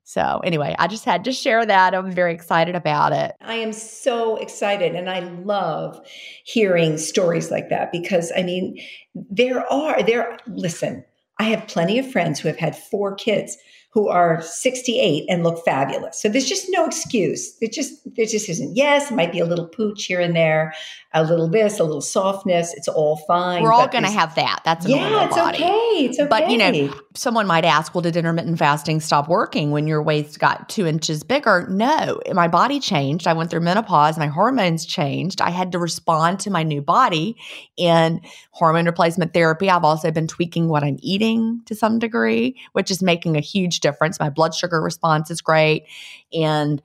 so, 0.09 0.41
anyway, 0.43 0.75
I 0.79 0.87
just 0.87 1.05
had 1.05 1.23
to 1.25 1.33
share 1.33 1.67
that. 1.67 1.95
I'm 1.95 2.11
very 2.11 2.33
excited 2.33 2.75
about 2.75 3.13
it. 3.13 3.37
I 3.43 3.57
am 3.57 3.75
so 3.75 4.37
excited. 4.37 4.95
And 4.95 5.11
I 5.11 5.19
love 5.19 6.01
hearing 6.45 6.97
stories 6.97 7.51
like 7.51 7.69
that 7.69 7.93
because, 7.93 8.33
I 8.35 8.43
mean, 8.43 8.81
there 9.15 9.71
are, 9.71 10.03
there, 10.03 10.39
listen, 10.47 11.05
I 11.39 11.45
have 11.45 11.69
plenty 11.69 11.99
of 11.99 12.11
friends 12.11 12.41
who 12.41 12.49
have 12.49 12.57
had 12.57 12.75
four 12.75 13.17
kids 13.17 13.59
who 13.99 14.09
are 14.09 14.41
68 14.41 15.25
and 15.29 15.43
look 15.43 15.65
fabulous. 15.65 16.23
So 16.23 16.29
there's 16.29 16.49
just 16.49 16.67
no 16.69 16.87
excuse. 16.87 17.57
It 17.61 17.73
just 17.73 17.93
there 18.15 18.27
just 18.27 18.49
isn't. 18.49 18.77
Yes, 18.77 19.11
it 19.11 19.15
might 19.15 19.33
be 19.33 19.41
a 19.41 19.45
little 19.45 19.67
pooch 19.67 20.05
here 20.05 20.21
and 20.21 20.37
there, 20.37 20.73
a 21.13 21.25
little 21.25 21.49
this, 21.49 21.81
a 21.81 21.85
little 21.85 22.01
softness. 22.01 22.73
It's 22.75 22.87
all 22.87 23.17
fine. 23.27 23.61
We're 23.61 23.73
all 23.73 23.89
going 23.89 24.05
to 24.05 24.11
have 24.11 24.37
that. 24.37 24.61
That's 24.65 24.87
a 24.87 24.91
yeah, 24.91 25.25
it's 25.25 25.35
body. 25.35 25.59
okay. 25.59 26.05
It's 26.05 26.21
okay. 26.21 26.29
But 26.29 26.49
you 26.49 26.59
know, 26.59 26.95
someone 27.15 27.49
might 27.49 27.65
ask, 27.65 27.93
"Well, 27.93 28.03
did 28.03 28.17
intermittent 28.17 28.57
fasting 28.57 29.01
stop 29.01 29.29
working 29.29 29.73
when 29.73 29.89
your 29.89 30.01
waist 30.01 30.39
got 30.39 30.69
two 30.69 30.87
inches 30.87 31.25
bigger?" 31.25 31.67
No, 31.69 32.21
my 32.33 32.47
body 32.47 32.79
changed. 32.79 33.27
I 33.27 33.33
went 33.33 33.51
through 33.51 33.61
menopause. 33.61 34.17
My 34.17 34.29
hormones 34.29 34.87
changed. 34.87 35.41
I 35.41 35.51
had 35.51 35.73
to 35.73 35.81
respond 35.81 36.39
to 36.41 36.51
my 36.51 36.63
new 36.63 36.83
body, 36.83 37.37
and 37.77 38.21
hormone 38.53 38.87
replacement 38.87 39.35
therapy. 39.35 39.69
I've 39.69 39.83
also 39.83 40.13
been 40.13 40.29
tweaking 40.29 40.69
what 40.69 40.85
I'm 40.85 40.99
eating 41.01 41.63
to 41.67 41.75
some 41.75 41.99
degree, 41.99 42.57
which 42.75 42.93
is 42.93 43.03
making 43.03 43.37
a 43.37 43.41
huge 43.41 43.81
difference. 43.81 43.88
My 44.21 44.31
blood 44.31 44.55
sugar 44.55 44.81
response 44.81 45.31
is 45.31 45.41
great, 45.41 45.85
and 46.33 46.83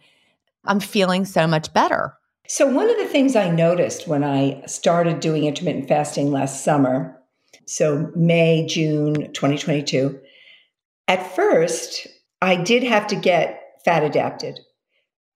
I'm 0.66 0.80
feeling 0.80 1.26
so 1.26 1.48
much 1.48 1.74
better. 1.74 2.14
So, 2.48 2.68
one 2.68 2.90
of 2.90 2.98
the 2.98 3.08
things 3.08 3.36
I 3.36 3.50
noticed 3.50 4.08
when 4.08 4.24
I 4.24 4.64
started 4.66 5.20
doing 5.20 5.46
intermittent 5.46 5.88
fasting 5.88 6.32
last 6.32 6.64
summer, 6.64 7.20
so 7.66 8.12
May, 8.16 8.66
June 8.66 9.32
2022, 9.34 10.20
at 11.08 11.36
first, 11.36 12.08
I 12.42 12.56
did 12.56 12.84
have 12.84 13.08
to 13.08 13.16
get 13.16 13.62
fat 13.86 14.04
adapted. 14.04 14.60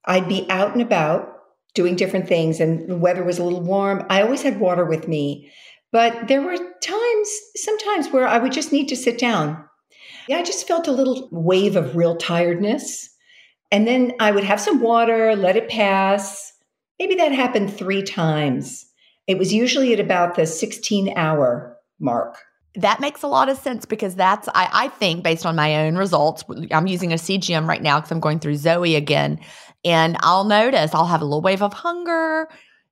I'd 0.05 0.27
be 0.27 0.49
out 0.49 0.73
and 0.73 0.81
about 0.81 1.33
doing 1.73 1.95
different 1.95 2.27
things, 2.27 2.59
and 2.59 2.89
the 2.89 2.97
weather 2.97 3.23
was 3.23 3.39
a 3.39 3.43
little 3.43 3.61
warm. 3.61 4.05
I 4.09 4.21
always 4.21 4.41
had 4.41 4.59
water 4.59 4.85
with 4.85 5.07
me, 5.07 5.51
but 5.91 6.27
there 6.27 6.41
were 6.41 6.57
times, 6.57 7.29
sometimes, 7.55 8.09
where 8.09 8.27
I 8.27 8.39
would 8.39 8.51
just 8.51 8.71
need 8.71 8.87
to 8.89 8.95
sit 8.95 9.17
down. 9.17 9.66
Yeah, 10.27 10.37
I 10.37 10.43
just 10.43 10.67
felt 10.67 10.87
a 10.87 10.91
little 10.91 11.29
wave 11.31 11.75
of 11.75 11.95
real 11.95 12.15
tiredness. 12.15 13.09
And 13.71 13.87
then 13.87 14.13
I 14.19 14.31
would 14.31 14.43
have 14.43 14.61
some 14.61 14.81
water, 14.81 15.35
let 15.35 15.57
it 15.57 15.69
pass 15.69 16.53
Maybe 16.99 17.15
that 17.15 17.31
happened 17.31 17.75
three 17.75 18.01
times. 18.01 18.85
It 19.27 19.37
was 19.37 19.53
usually 19.53 19.93
at 19.93 19.99
about 19.99 20.35
the 20.35 20.45
16 20.45 21.13
hour 21.15 21.77
mark. 21.99 22.37
That 22.75 22.99
makes 22.99 23.23
a 23.23 23.27
lot 23.27 23.49
of 23.49 23.57
sense 23.57 23.85
because 23.85 24.15
that's, 24.15 24.47
I, 24.49 24.69
I 24.71 24.87
think, 24.89 25.23
based 25.23 25.45
on 25.45 25.55
my 25.55 25.87
own 25.87 25.95
results. 25.95 26.43
I'm 26.71 26.87
using 26.87 27.11
a 27.11 27.15
CGM 27.15 27.67
right 27.67 27.81
now 27.81 27.99
because 27.99 28.11
I'm 28.11 28.19
going 28.19 28.39
through 28.39 28.55
Zoe 28.55 28.95
again. 28.95 29.39
And 29.83 30.17
I'll 30.19 30.43
notice 30.43 30.93
I'll 30.93 31.05
have 31.05 31.21
a 31.21 31.25
little 31.25 31.41
wave 31.41 31.61
of 31.61 31.73
hunger. 31.73 32.47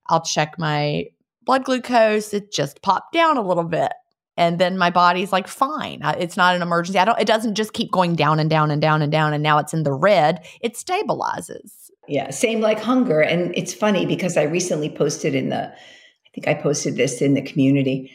I'll 0.07 0.23
check 0.23 0.57
my 0.57 1.05
blood 1.45 1.65
glucose. 1.65 2.33
It 2.33 2.51
just 2.51 2.81
popped 2.81 3.13
down 3.13 3.37
a 3.37 3.47
little 3.47 3.63
bit. 3.63 3.91
And 4.37 4.59
then 4.59 4.77
my 4.77 4.89
body's 4.89 5.31
like, 5.31 5.47
fine. 5.47 6.01
It's 6.17 6.35
not 6.35 6.55
an 6.55 6.61
emergency. 6.61 6.99
I 6.99 7.05
don't, 7.05 7.19
it 7.19 7.27
doesn't 7.27 7.55
just 7.55 7.73
keep 7.73 7.91
going 7.91 8.15
down 8.15 8.39
and 8.39 8.49
down 8.49 8.69
and 8.69 8.81
down 8.81 9.01
and 9.01 9.11
down. 9.11 9.33
And 9.33 9.41
now 9.41 9.57
it's 9.59 9.73
in 9.73 9.83
the 9.83 9.93
red. 9.93 10.45
It 10.61 10.73
stabilizes. 10.73 11.71
Yeah, 12.07 12.29
same 12.29 12.59
like 12.61 12.79
hunger. 12.79 13.21
And 13.21 13.55
it's 13.55 13.73
funny 13.73 14.05
because 14.05 14.37
I 14.37 14.43
recently 14.43 14.89
posted 14.89 15.35
in 15.35 15.49
the, 15.49 15.69
I 15.69 16.29
think 16.33 16.47
I 16.47 16.53
posted 16.53 16.97
this 16.97 17.21
in 17.21 17.33
the 17.33 17.41
community. 17.41 18.11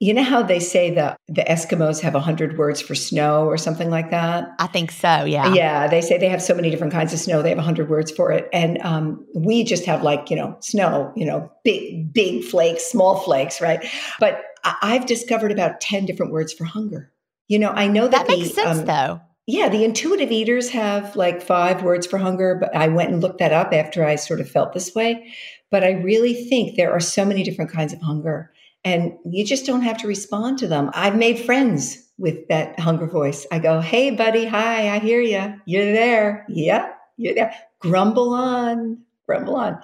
You 0.00 0.12
know 0.12 0.24
how 0.24 0.42
they 0.42 0.58
say 0.58 0.90
that 0.90 1.18
the 1.28 1.42
Eskimos 1.42 2.00
have 2.00 2.14
100 2.14 2.58
words 2.58 2.82
for 2.82 2.94
snow 2.96 3.46
or 3.46 3.56
something 3.56 3.90
like 3.90 4.10
that? 4.10 4.48
I 4.58 4.66
think 4.66 4.90
so, 4.90 5.24
yeah. 5.24 5.54
Yeah, 5.54 5.86
they 5.86 6.00
say 6.00 6.18
they 6.18 6.28
have 6.28 6.42
so 6.42 6.52
many 6.52 6.68
different 6.68 6.92
kinds 6.92 7.12
of 7.12 7.20
snow. 7.20 7.42
They 7.42 7.50
have 7.50 7.58
100 7.58 7.88
words 7.88 8.10
for 8.10 8.32
it. 8.32 8.48
And 8.52 8.82
um, 8.82 9.24
we 9.34 9.62
just 9.62 9.86
have 9.86 10.02
like, 10.02 10.30
you 10.30 10.36
know, 10.36 10.56
snow, 10.60 11.12
you 11.16 11.24
know, 11.24 11.50
big, 11.62 12.12
big 12.12 12.42
flakes, 12.42 12.84
small 12.84 13.20
flakes, 13.20 13.60
right? 13.60 13.86
But 14.18 14.42
I've 14.64 15.06
discovered 15.06 15.52
about 15.52 15.80
10 15.80 16.06
different 16.06 16.32
words 16.32 16.52
for 16.52 16.64
hunger. 16.64 17.12
You 17.48 17.58
know, 17.58 17.70
I 17.70 17.88
know 17.88 18.08
that, 18.08 18.26
that 18.26 18.28
makes 18.28 18.48
the, 18.48 18.54
sense 18.54 18.78
um, 18.80 18.86
though. 18.86 19.20
Yeah, 19.46 19.68
the 19.68 19.84
intuitive 19.84 20.32
eaters 20.32 20.70
have 20.70 21.14
like 21.16 21.42
five 21.42 21.82
words 21.82 22.06
for 22.06 22.18
hunger, 22.18 22.56
but 22.58 22.74
I 22.74 22.88
went 22.88 23.10
and 23.10 23.20
looked 23.20 23.38
that 23.38 23.52
up 23.52 23.74
after 23.74 24.04
I 24.04 24.16
sort 24.16 24.40
of 24.40 24.48
felt 24.48 24.72
this 24.72 24.94
way. 24.94 25.34
But 25.70 25.84
I 25.84 25.90
really 25.90 26.34
think 26.34 26.76
there 26.76 26.92
are 26.92 27.00
so 27.00 27.24
many 27.24 27.42
different 27.42 27.70
kinds 27.70 27.92
of 27.92 28.00
hunger 28.00 28.52
and 28.84 29.14
you 29.24 29.44
just 29.44 29.64
don't 29.66 29.82
have 29.82 29.96
to 29.98 30.06
respond 30.06 30.58
to 30.58 30.68
them. 30.68 30.90
I've 30.92 31.16
made 31.16 31.38
friends 31.38 32.06
with 32.18 32.46
that 32.48 32.78
hunger 32.78 33.06
voice. 33.06 33.46
I 33.50 33.58
go, 33.58 33.80
Hey, 33.80 34.10
buddy. 34.10 34.44
Hi. 34.44 34.94
I 34.94 34.98
hear 34.98 35.20
you. 35.20 35.54
You're 35.64 35.92
there. 35.92 36.44
Yep. 36.48 36.98
You're 37.16 37.34
there. 37.34 37.54
Grumble 37.80 38.34
on, 38.34 38.98
grumble 39.26 39.56
on. 39.56 39.80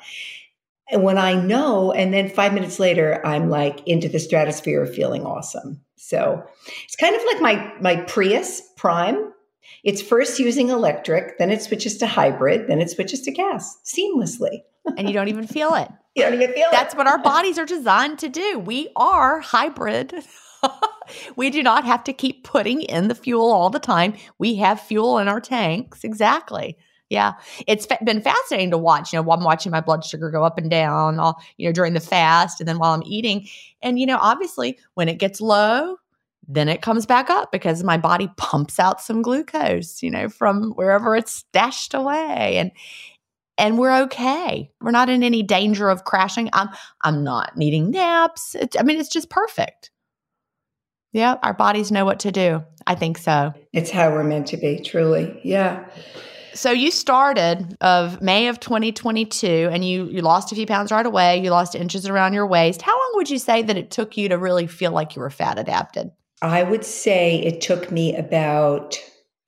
And 0.91 1.03
when 1.03 1.19
I 1.19 1.35
know, 1.35 1.93
and 1.93 2.13
then 2.13 2.29
five 2.29 2.53
minutes 2.53 2.79
later, 2.79 3.25
I'm 3.25 3.49
like 3.49 3.87
into 3.87 4.09
the 4.09 4.19
stratosphere 4.19 4.83
of 4.83 4.95
feeling 4.95 5.25
awesome. 5.25 5.81
So 5.97 6.43
it's 6.85 6.97
kind 6.97 7.15
of 7.15 7.23
like 7.27 7.41
my, 7.41 7.73
my 7.81 7.97
Prius 8.03 8.63
Prime. 8.77 9.33
It's 9.85 10.03
first 10.03 10.39
using 10.39 10.69
electric, 10.69 11.39
then 11.39 11.51
it 11.51 11.63
switches 11.63 11.97
to 11.99 12.07
hybrid, 12.07 12.67
then 12.69 12.81
it 12.81 12.91
switches 12.91 13.23
to 13.23 13.31
gas 13.31 13.79
seamlessly. 13.85 14.63
and 14.97 15.09
you 15.09 15.15
don't 15.15 15.29
even 15.29 15.47
feel 15.47 15.75
it. 15.75 15.89
You 16.17 16.25
don't 16.25 16.35
even 16.35 16.53
feel 16.53 16.67
That's 16.73 16.93
it. 16.93 16.97
what 16.99 17.07
our 17.07 17.23
bodies 17.23 17.57
are 17.57 17.65
designed 17.65 18.19
to 18.19 18.29
do. 18.29 18.59
We 18.59 18.89
are 18.97 19.39
hybrid. 19.39 20.13
we 21.37 21.51
do 21.51 21.63
not 21.63 21.85
have 21.85 22.03
to 22.03 22.13
keep 22.13 22.43
putting 22.43 22.83
in 22.83 23.07
the 23.07 23.15
fuel 23.15 23.49
all 23.53 23.71
the 23.71 23.79
time. 23.79 24.15
We 24.37 24.57
have 24.57 24.81
fuel 24.81 25.19
in 25.19 25.29
our 25.29 25.41
tanks. 25.41 26.03
Exactly. 26.03 26.77
Yeah. 27.11 27.33
It's 27.67 27.87
been 28.03 28.23
fascinating 28.23 28.71
to 28.71 28.79
watch. 28.79 29.13
You 29.13 29.19
know, 29.19 29.23
while 29.23 29.37
I'm 29.37 29.45
watching 29.45 29.73
my 29.73 29.81
blood 29.81 30.05
sugar 30.05 30.31
go 30.31 30.45
up 30.45 30.57
and 30.57 30.71
down, 30.71 31.19
all, 31.19 31.43
you 31.59 31.69
know, 31.69 31.73
during 31.73 31.93
the 31.93 32.01
fast 32.01 32.61
and 32.61 32.69
then 32.69 32.79
while 32.79 32.95
I'm 32.95 33.03
eating. 33.05 33.49
And, 33.83 33.99
you 33.99 34.07
know, 34.07 34.19
obviously 34.19 34.79
when 34.95 35.09
it 35.09 35.19
gets 35.19 35.41
low, 35.41 35.97
then 36.49 36.69
it 36.69 36.83
comes 36.83 37.07
back 37.07 37.29
up 37.29 37.53
because 37.53 37.83
my 37.83 37.99
body 37.99 38.31
pumps 38.37 38.79
out 38.79 39.01
some 39.01 39.23
glucose, 39.23 40.03
you 40.03 40.11
know, 40.11 40.29
from 40.29 40.71
wherever 40.73 41.15
it's 41.15 41.33
stashed 41.33 41.95
away. 41.95 42.57
And 42.57 42.71
and 43.59 43.79
we're 43.79 44.03
okay. 44.05 44.71
We're 44.81 44.91
not 44.91 45.11
in 45.11 45.23
any 45.23 45.43
danger 45.43 45.91
of 45.91 46.05
crashing. 46.05 46.49
I'm 46.53 46.71
I'm 47.03 47.23
not 47.23 47.57
needing 47.57 47.91
naps. 47.91 48.55
It, 48.55 48.75
I 48.79 48.83
mean, 48.83 48.99
it's 48.99 49.11
just 49.11 49.29
perfect. 49.29 49.91
Yeah, 51.13 51.37
our 51.43 51.55
bodies 51.55 51.91
know 51.91 52.05
what 52.05 52.21
to 52.21 52.33
do. 52.33 52.63
I 52.87 52.95
think 52.95 53.19
so. 53.19 53.53
It's 53.73 53.91
how 53.91 54.11
we're 54.11 54.25
meant 54.25 54.47
to 54.49 54.57
be, 54.57 54.81
truly. 54.81 55.41
Yeah. 55.43 55.89
So 56.55 56.71
you 56.71 56.91
started 56.91 57.77
of 57.81 58.21
May 58.21 58.49
of 58.49 58.61
2022 58.61 59.69
and 59.71 59.85
you 59.85 60.07
you 60.07 60.23
lost 60.23 60.53
a 60.53 60.55
few 60.55 60.67
pounds 60.67 60.91
right 60.91 61.07
away. 61.07 61.43
You 61.43 61.51
lost 61.51 61.75
inches 61.75 62.07
around 62.07 62.33
your 62.33 62.47
waist. 62.47 62.83
How 62.83 62.93
long 62.93 63.13
would 63.15 63.31
you 63.31 63.39
say 63.39 63.63
that 63.63 63.77
it 63.77 63.91
took 63.91 64.17
you 64.17 64.29
to 64.29 64.39
really 64.39 64.67
feel 64.67 64.93
like 64.93 65.15
you 65.15 65.21
were 65.21 65.31
fat 65.31 65.59
adapted? 65.59 66.11
I 66.43 66.63
would 66.63 66.85
say 66.85 67.41
it 67.41 67.61
took 67.61 67.93
me 67.93 68.17
about 68.17 68.99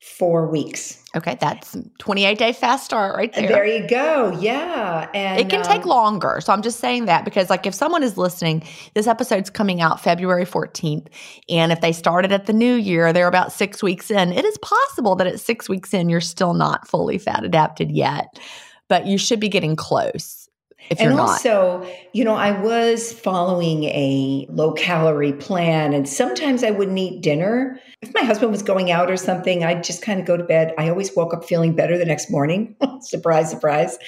4 0.02 0.48
weeks. 0.48 0.98
Okay, 1.14 1.36
that's 1.40 1.76
28 1.98 2.38
day 2.38 2.52
fast 2.52 2.84
start 2.84 3.16
right 3.16 3.32
there. 3.32 3.46
There 3.46 3.66
you 3.66 3.86
go. 3.86 4.36
Yeah. 4.40 5.08
And 5.14 5.40
it 5.40 5.48
can 5.48 5.60
um, 5.60 5.64
take 5.64 5.84
longer. 5.84 6.40
So 6.42 6.52
I'm 6.52 6.62
just 6.62 6.80
saying 6.80 7.04
that 7.04 7.24
because 7.24 7.50
like 7.50 7.66
if 7.66 7.74
someone 7.74 8.02
is 8.02 8.16
listening, 8.16 8.64
this 8.94 9.06
episode's 9.06 9.50
coming 9.50 9.80
out 9.80 10.00
February 10.00 10.44
14th. 10.44 11.06
And 11.48 11.70
if 11.70 11.80
they 11.82 11.92
started 11.92 12.32
at 12.32 12.46
the 12.46 12.52
new 12.52 12.74
year, 12.74 13.12
they're 13.12 13.28
about 13.28 13.52
six 13.52 13.82
weeks 13.82 14.10
in. 14.10 14.32
It 14.32 14.44
is 14.44 14.58
possible 14.58 15.14
that 15.16 15.26
at 15.26 15.38
six 15.38 15.68
weeks 15.68 15.94
in, 15.94 16.08
you're 16.08 16.20
still 16.20 16.54
not 16.54 16.88
fully 16.88 17.18
fat 17.18 17.44
adapted 17.44 17.92
yet, 17.92 18.40
but 18.88 19.06
you 19.06 19.18
should 19.18 19.38
be 19.38 19.48
getting 19.48 19.76
close 19.76 20.41
if 20.90 21.00
and 21.00 21.08
you're 21.08 21.16
not. 21.16 21.28
also, 21.28 21.86
you 22.12 22.24
know, 22.24 22.34
I 22.34 22.58
was 22.60 23.12
following 23.12 23.84
a 23.84 24.46
low 24.50 24.72
calorie 24.72 25.32
plan, 25.32 25.92
and 25.92 26.08
sometimes 26.08 26.64
I 26.64 26.70
wouldn't 26.70 26.98
eat 26.98 27.22
dinner. 27.22 27.80
If 28.02 28.12
my 28.14 28.22
husband 28.22 28.52
was 28.52 28.62
going 28.62 28.90
out 28.90 29.10
or 29.10 29.16
something, 29.16 29.64
I'd 29.64 29.84
just 29.84 30.02
kind 30.02 30.20
of 30.20 30.26
go 30.26 30.36
to 30.36 30.44
bed. 30.44 30.74
I 30.78 30.88
always 30.88 31.14
woke 31.16 31.32
up 31.32 31.44
feeling 31.44 31.74
better 31.74 31.96
the 31.96 32.04
next 32.04 32.30
morning. 32.30 32.76
surprise, 33.00 33.50
surprise. 33.50 33.98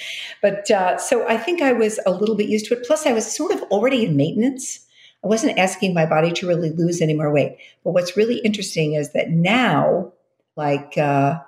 But 0.41 0.69
uh, 0.69 0.97
so 0.97 1.27
I 1.27 1.37
think 1.37 1.61
I 1.61 1.73
was 1.73 1.99
a 2.05 2.11
little 2.11 2.35
bit 2.35 2.49
used 2.49 2.67
to 2.67 2.73
it. 2.73 2.85
Plus, 2.85 3.05
I 3.05 3.13
was 3.13 3.29
sort 3.31 3.51
of 3.51 3.61
already 3.63 4.05
in 4.05 4.15
maintenance. 4.15 4.85
I 5.23 5.27
wasn't 5.27 5.57
asking 5.57 5.93
my 5.93 6.05
body 6.05 6.31
to 6.33 6.47
really 6.47 6.69
lose 6.69 7.01
any 7.01 7.15
more 7.15 7.31
weight. 7.31 7.57
But 7.83 7.91
what's 7.91 8.15
really 8.15 8.37
interesting 8.39 8.93
is 8.93 9.13
that 9.13 9.31
now, 9.31 10.13
like 10.55 10.97
uh, 10.97 11.39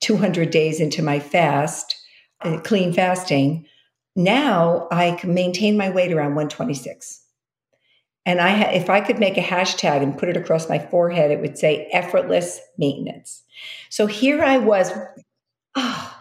200 0.00 0.50
days 0.50 0.80
into 0.80 1.02
my 1.02 1.20
fast, 1.20 1.96
uh, 2.40 2.58
clean 2.60 2.92
fasting, 2.92 3.66
now 4.16 4.88
I 4.90 5.12
can 5.12 5.34
maintain 5.34 5.76
my 5.76 5.90
weight 5.90 6.12
around 6.12 6.34
126. 6.34 7.22
And 8.26 8.40
I, 8.40 8.50
ha- 8.50 8.70
if 8.72 8.90
I 8.90 9.00
could 9.00 9.18
make 9.18 9.38
a 9.38 9.42
hashtag 9.42 10.02
and 10.02 10.18
put 10.18 10.28
it 10.28 10.36
across 10.36 10.68
my 10.68 10.78
forehead, 10.78 11.30
it 11.30 11.40
would 11.40 11.58
say 11.58 11.88
effortless 11.92 12.60
maintenance. 12.76 13.42
So 13.88 14.06
here 14.06 14.42
I 14.42 14.58
was, 14.58 14.92
oh, 15.74 16.16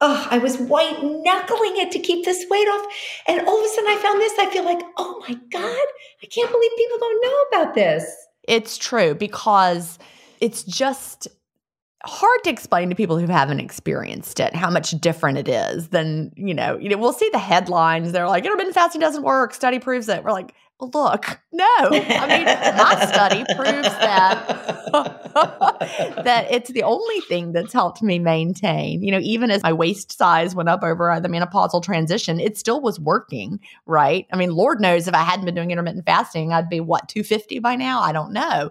oh, 0.00 0.28
I 0.30 0.38
was 0.38 0.58
white 0.58 1.02
knuckling 1.02 1.76
it 1.76 1.90
to 1.92 1.98
keep 1.98 2.24
this 2.24 2.44
weight 2.50 2.68
off. 2.68 2.86
And 3.26 3.46
all 3.46 3.58
of 3.58 3.64
a 3.64 3.68
sudden 3.68 3.90
I 3.90 3.96
found 3.96 4.20
this. 4.20 4.38
I 4.38 4.50
feel 4.50 4.64
like, 4.64 4.82
oh 4.98 5.24
my 5.28 5.34
God, 5.50 5.86
I 6.22 6.26
can't 6.26 6.50
believe 6.50 6.70
people 6.76 6.98
don't 6.98 7.24
know 7.24 7.42
about 7.52 7.74
this. 7.74 8.04
It's 8.46 8.76
true 8.76 9.14
because 9.14 9.98
it's 10.40 10.62
just 10.62 11.28
hard 12.04 12.42
to 12.44 12.50
explain 12.50 12.88
to 12.88 12.94
people 12.94 13.18
who 13.18 13.26
haven't 13.26 13.60
experienced 13.60 14.40
it 14.40 14.54
how 14.54 14.70
much 14.70 14.92
different 14.92 15.36
it 15.36 15.48
is 15.48 15.88
than 15.88 16.32
you 16.34 16.54
know 16.54 16.78
you 16.78 16.88
know 16.88 16.96
we'll 16.96 17.12
see 17.12 17.28
the 17.30 17.38
headlines 17.38 18.12
they're 18.12 18.28
like 18.28 18.44
intermittent 18.44 18.74
fasting 18.74 19.00
doesn't 19.00 19.22
work 19.22 19.52
study 19.52 19.78
proves 19.78 20.08
it. 20.08 20.24
We're 20.24 20.32
like 20.32 20.54
look 20.80 21.38
no. 21.52 21.66
I 21.68 22.26
mean 22.26 22.46
my 22.46 23.06
study 23.06 23.44
proves 23.54 23.88
that 23.88 24.94
that 26.24 26.46
it's 26.50 26.70
the 26.70 26.82
only 26.84 27.20
thing 27.22 27.52
that's 27.52 27.74
helped 27.74 28.02
me 28.02 28.18
maintain. 28.18 29.02
You 29.02 29.12
know 29.12 29.20
even 29.20 29.50
as 29.50 29.62
my 29.62 29.74
waist 29.74 30.16
size 30.16 30.54
went 30.54 30.70
up 30.70 30.82
over 30.82 31.10
uh, 31.10 31.20
the 31.20 31.28
menopausal 31.28 31.82
transition 31.82 32.40
it 32.40 32.56
still 32.56 32.80
was 32.80 32.98
working 32.98 33.60
right? 33.84 34.26
I 34.32 34.36
mean 34.36 34.52
lord 34.52 34.80
knows 34.80 35.06
if 35.06 35.12
i 35.12 35.22
hadn't 35.22 35.44
been 35.44 35.54
doing 35.54 35.70
intermittent 35.70 36.06
fasting 36.06 36.50
i'd 36.54 36.70
be 36.70 36.80
what 36.80 37.08
250 37.08 37.58
by 37.58 37.76
now? 37.76 38.00
I 38.00 38.12
don't 38.12 38.32
know 38.32 38.70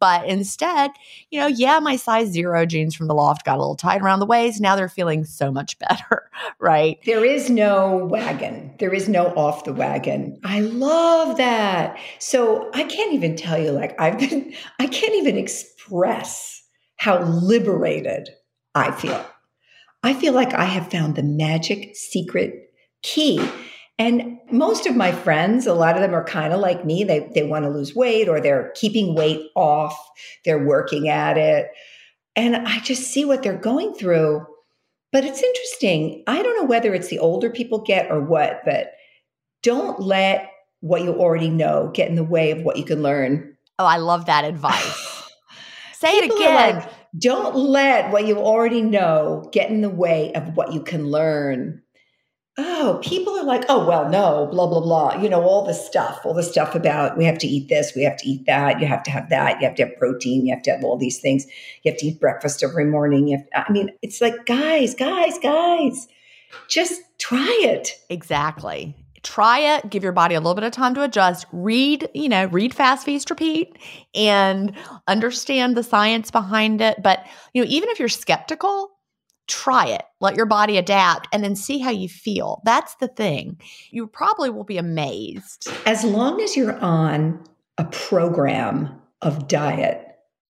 but 0.00 0.26
instead, 0.26 0.90
you 1.30 1.38
know, 1.38 1.46
yeah, 1.46 1.78
my 1.78 1.96
size 1.96 2.28
zero 2.28 2.64
jeans 2.66 2.94
from 2.94 3.06
the 3.06 3.14
loft 3.14 3.44
got 3.44 3.56
a 3.56 3.60
little 3.60 3.76
tight 3.76 4.00
around 4.00 4.20
the 4.20 4.26
waist. 4.26 4.60
Now 4.60 4.74
they're 4.74 4.88
feeling 4.88 5.24
so 5.24 5.52
much 5.52 5.78
better, 5.88 6.28
right? 6.58 6.98
There 7.04 7.24
is 7.24 7.50
no 7.50 8.06
wagon. 8.06 8.74
There 8.78 8.94
is 8.94 9.08
no 9.08 9.26
off 9.36 9.64
the 9.64 9.74
wagon. 9.74 10.40
I 10.42 10.60
love 10.60 11.36
that. 11.36 11.98
So 12.18 12.70
I 12.74 12.84
can't 12.84 13.12
even 13.12 13.36
tell 13.36 13.58
you, 13.58 13.70
like, 13.70 14.00
I've 14.00 14.18
been, 14.18 14.54
I 14.78 14.86
can't 14.86 15.14
even 15.14 15.36
express 15.36 16.62
how 16.96 17.22
liberated 17.22 18.30
I 18.74 18.90
feel. 18.92 19.24
I 20.02 20.14
feel 20.14 20.32
like 20.32 20.54
I 20.54 20.64
have 20.64 20.90
found 20.90 21.14
the 21.14 21.22
magic 21.22 21.94
secret 21.94 22.72
key 23.02 23.46
and 24.00 24.38
most 24.50 24.86
of 24.86 24.96
my 24.96 25.12
friends, 25.12 25.66
a 25.66 25.74
lot 25.74 25.94
of 25.94 26.00
them 26.00 26.14
are 26.14 26.24
kind 26.24 26.54
of 26.54 26.60
like 26.60 26.86
me. 26.86 27.04
They, 27.04 27.30
they 27.34 27.42
want 27.42 27.66
to 27.66 27.70
lose 27.70 27.94
weight 27.94 28.30
or 28.30 28.40
they're 28.40 28.72
keeping 28.74 29.14
weight 29.14 29.50
off, 29.54 29.94
they're 30.46 30.64
working 30.64 31.10
at 31.10 31.36
it. 31.36 31.68
And 32.34 32.56
I 32.56 32.78
just 32.80 33.12
see 33.12 33.26
what 33.26 33.42
they're 33.42 33.58
going 33.58 33.92
through. 33.92 34.46
But 35.12 35.24
it's 35.24 35.42
interesting. 35.42 36.24
I 36.26 36.42
don't 36.42 36.56
know 36.56 36.64
whether 36.64 36.94
it's 36.94 37.08
the 37.08 37.18
older 37.18 37.50
people 37.50 37.82
get 37.82 38.10
or 38.10 38.22
what, 38.22 38.62
but 38.64 38.92
don't 39.62 40.00
let 40.00 40.50
what 40.80 41.02
you 41.02 41.12
already 41.12 41.50
know 41.50 41.90
get 41.92 42.08
in 42.08 42.14
the 42.14 42.24
way 42.24 42.52
of 42.52 42.62
what 42.62 42.78
you 42.78 42.86
can 42.86 43.02
learn. 43.02 43.54
Oh, 43.78 43.84
I 43.84 43.98
love 43.98 44.24
that 44.26 44.46
advice. 44.46 45.30
Say 45.92 46.12
it 46.12 46.32
again. 46.32 46.76
Like, 46.76 46.90
don't 47.18 47.54
let 47.54 48.10
what 48.12 48.26
you 48.26 48.38
already 48.38 48.80
know 48.80 49.46
get 49.52 49.68
in 49.68 49.82
the 49.82 49.90
way 49.90 50.32
of 50.32 50.56
what 50.56 50.72
you 50.72 50.82
can 50.82 51.08
learn 51.10 51.82
oh, 52.60 53.00
people 53.02 53.36
are 53.38 53.44
like, 53.44 53.64
oh, 53.68 53.86
well, 53.86 54.08
no, 54.08 54.48
blah, 54.50 54.66
blah, 54.66 54.80
blah. 54.80 55.20
You 55.20 55.28
know, 55.28 55.42
all 55.42 55.64
this 55.64 55.84
stuff, 55.84 56.20
all 56.24 56.34
the 56.34 56.42
stuff 56.42 56.74
about 56.74 57.16
we 57.16 57.24
have 57.24 57.38
to 57.38 57.46
eat 57.46 57.68
this, 57.68 57.92
we 57.94 58.02
have 58.04 58.16
to 58.18 58.28
eat 58.28 58.46
that, 58.46 58.80
you 58.80 58.86
have 58.86 59.02
to 59.04 59.10
have 59.10 59.28
that, 59.30 59.60
you 59.60 59.66
have 59.66 59.76
to 59.76 59.86
have 59.86 59.96
protein, 59.96 60.46
you 60.46 60.54
have 60.54 60.62
to 60.64 60.70
have 60.70 60.84
all 60.84 60.96
these 60.96 61.18
things, 61.18 61.46
you 61.82 61.90
have 61.90 61.98
to 61.98 62.06
eat 62.06 62.20
breakfast 62.20 62.62
every 62.62 62.84
morning. 62.84 63.28
You 63.28 63.38
have 63.38 63.66
I 63.68 63.72
mean, 63.72 63.90
it's 64.02 64.20
like, 64.20 64.46
guys, 64.46 64.94
guys, 64.94 65.38
guys, 65.38 66.08
just 66.68 67.00
try 67.18 67.60
it. 67.62 67.98
Exactly. 68.08 68.94
Try 69.22 69.58
it, 69.58 69.90
give 69.90 70.02
your 70.02 70.12
body 70.12 70.34
a 70.34 70.40
little 70.40 70.54
bit 70.54 70.64
of 70.64 70.72
time 70.72 70.94
to 70.94 71.02
adjust, 71.02 71.46
read, 71.52 72.08
you 72.14 72.28
know, 72.28 72.46
read 72.46 72.72
fast, 72.74 73.04
feast, 73.04 73.28
repeat, 73.28 73.76
and 74.14 74.74
understand 75.06 75.76
the 75.76 75.82
science 75.82 76.30
behind 76.30 76.80
it. 76.80 77.02
But, 77.02 77.26
you 77.52 77.62
know, 77.62 77.68
even 77.70 77.90
if 77.90 77.98
you're 77.98 78.08
skeptical, 78.08 78.90
try 79.50 79.86
it, 79.86 80.02
let 80.20 80.36
your 80.36 80.46
body 80.46 80.78
adapt, 80.78 81.28
and 81.32 81.44
then 81.44 81.56
see 81.56 81.78
how 81.78 81.90
you 81.90 82.08
feel. 82.08 82.62
That's 82.64 82.94
the 82.96 83.08
thing. 83.08 83.60
You 83.90 84.06
probably 84.06 84.48
will 84.48 84.64
be 84.64 84.78
amazed. 84.78 85.68
As 85.84 86.04
long 86.04 86.40
as 86.40 86.56
you're 86.56 86.78
on 86.78 87.44
a 87.76 87.84
program 87.84 89.00
of 89.20 89.48
diet, 89.48 90.06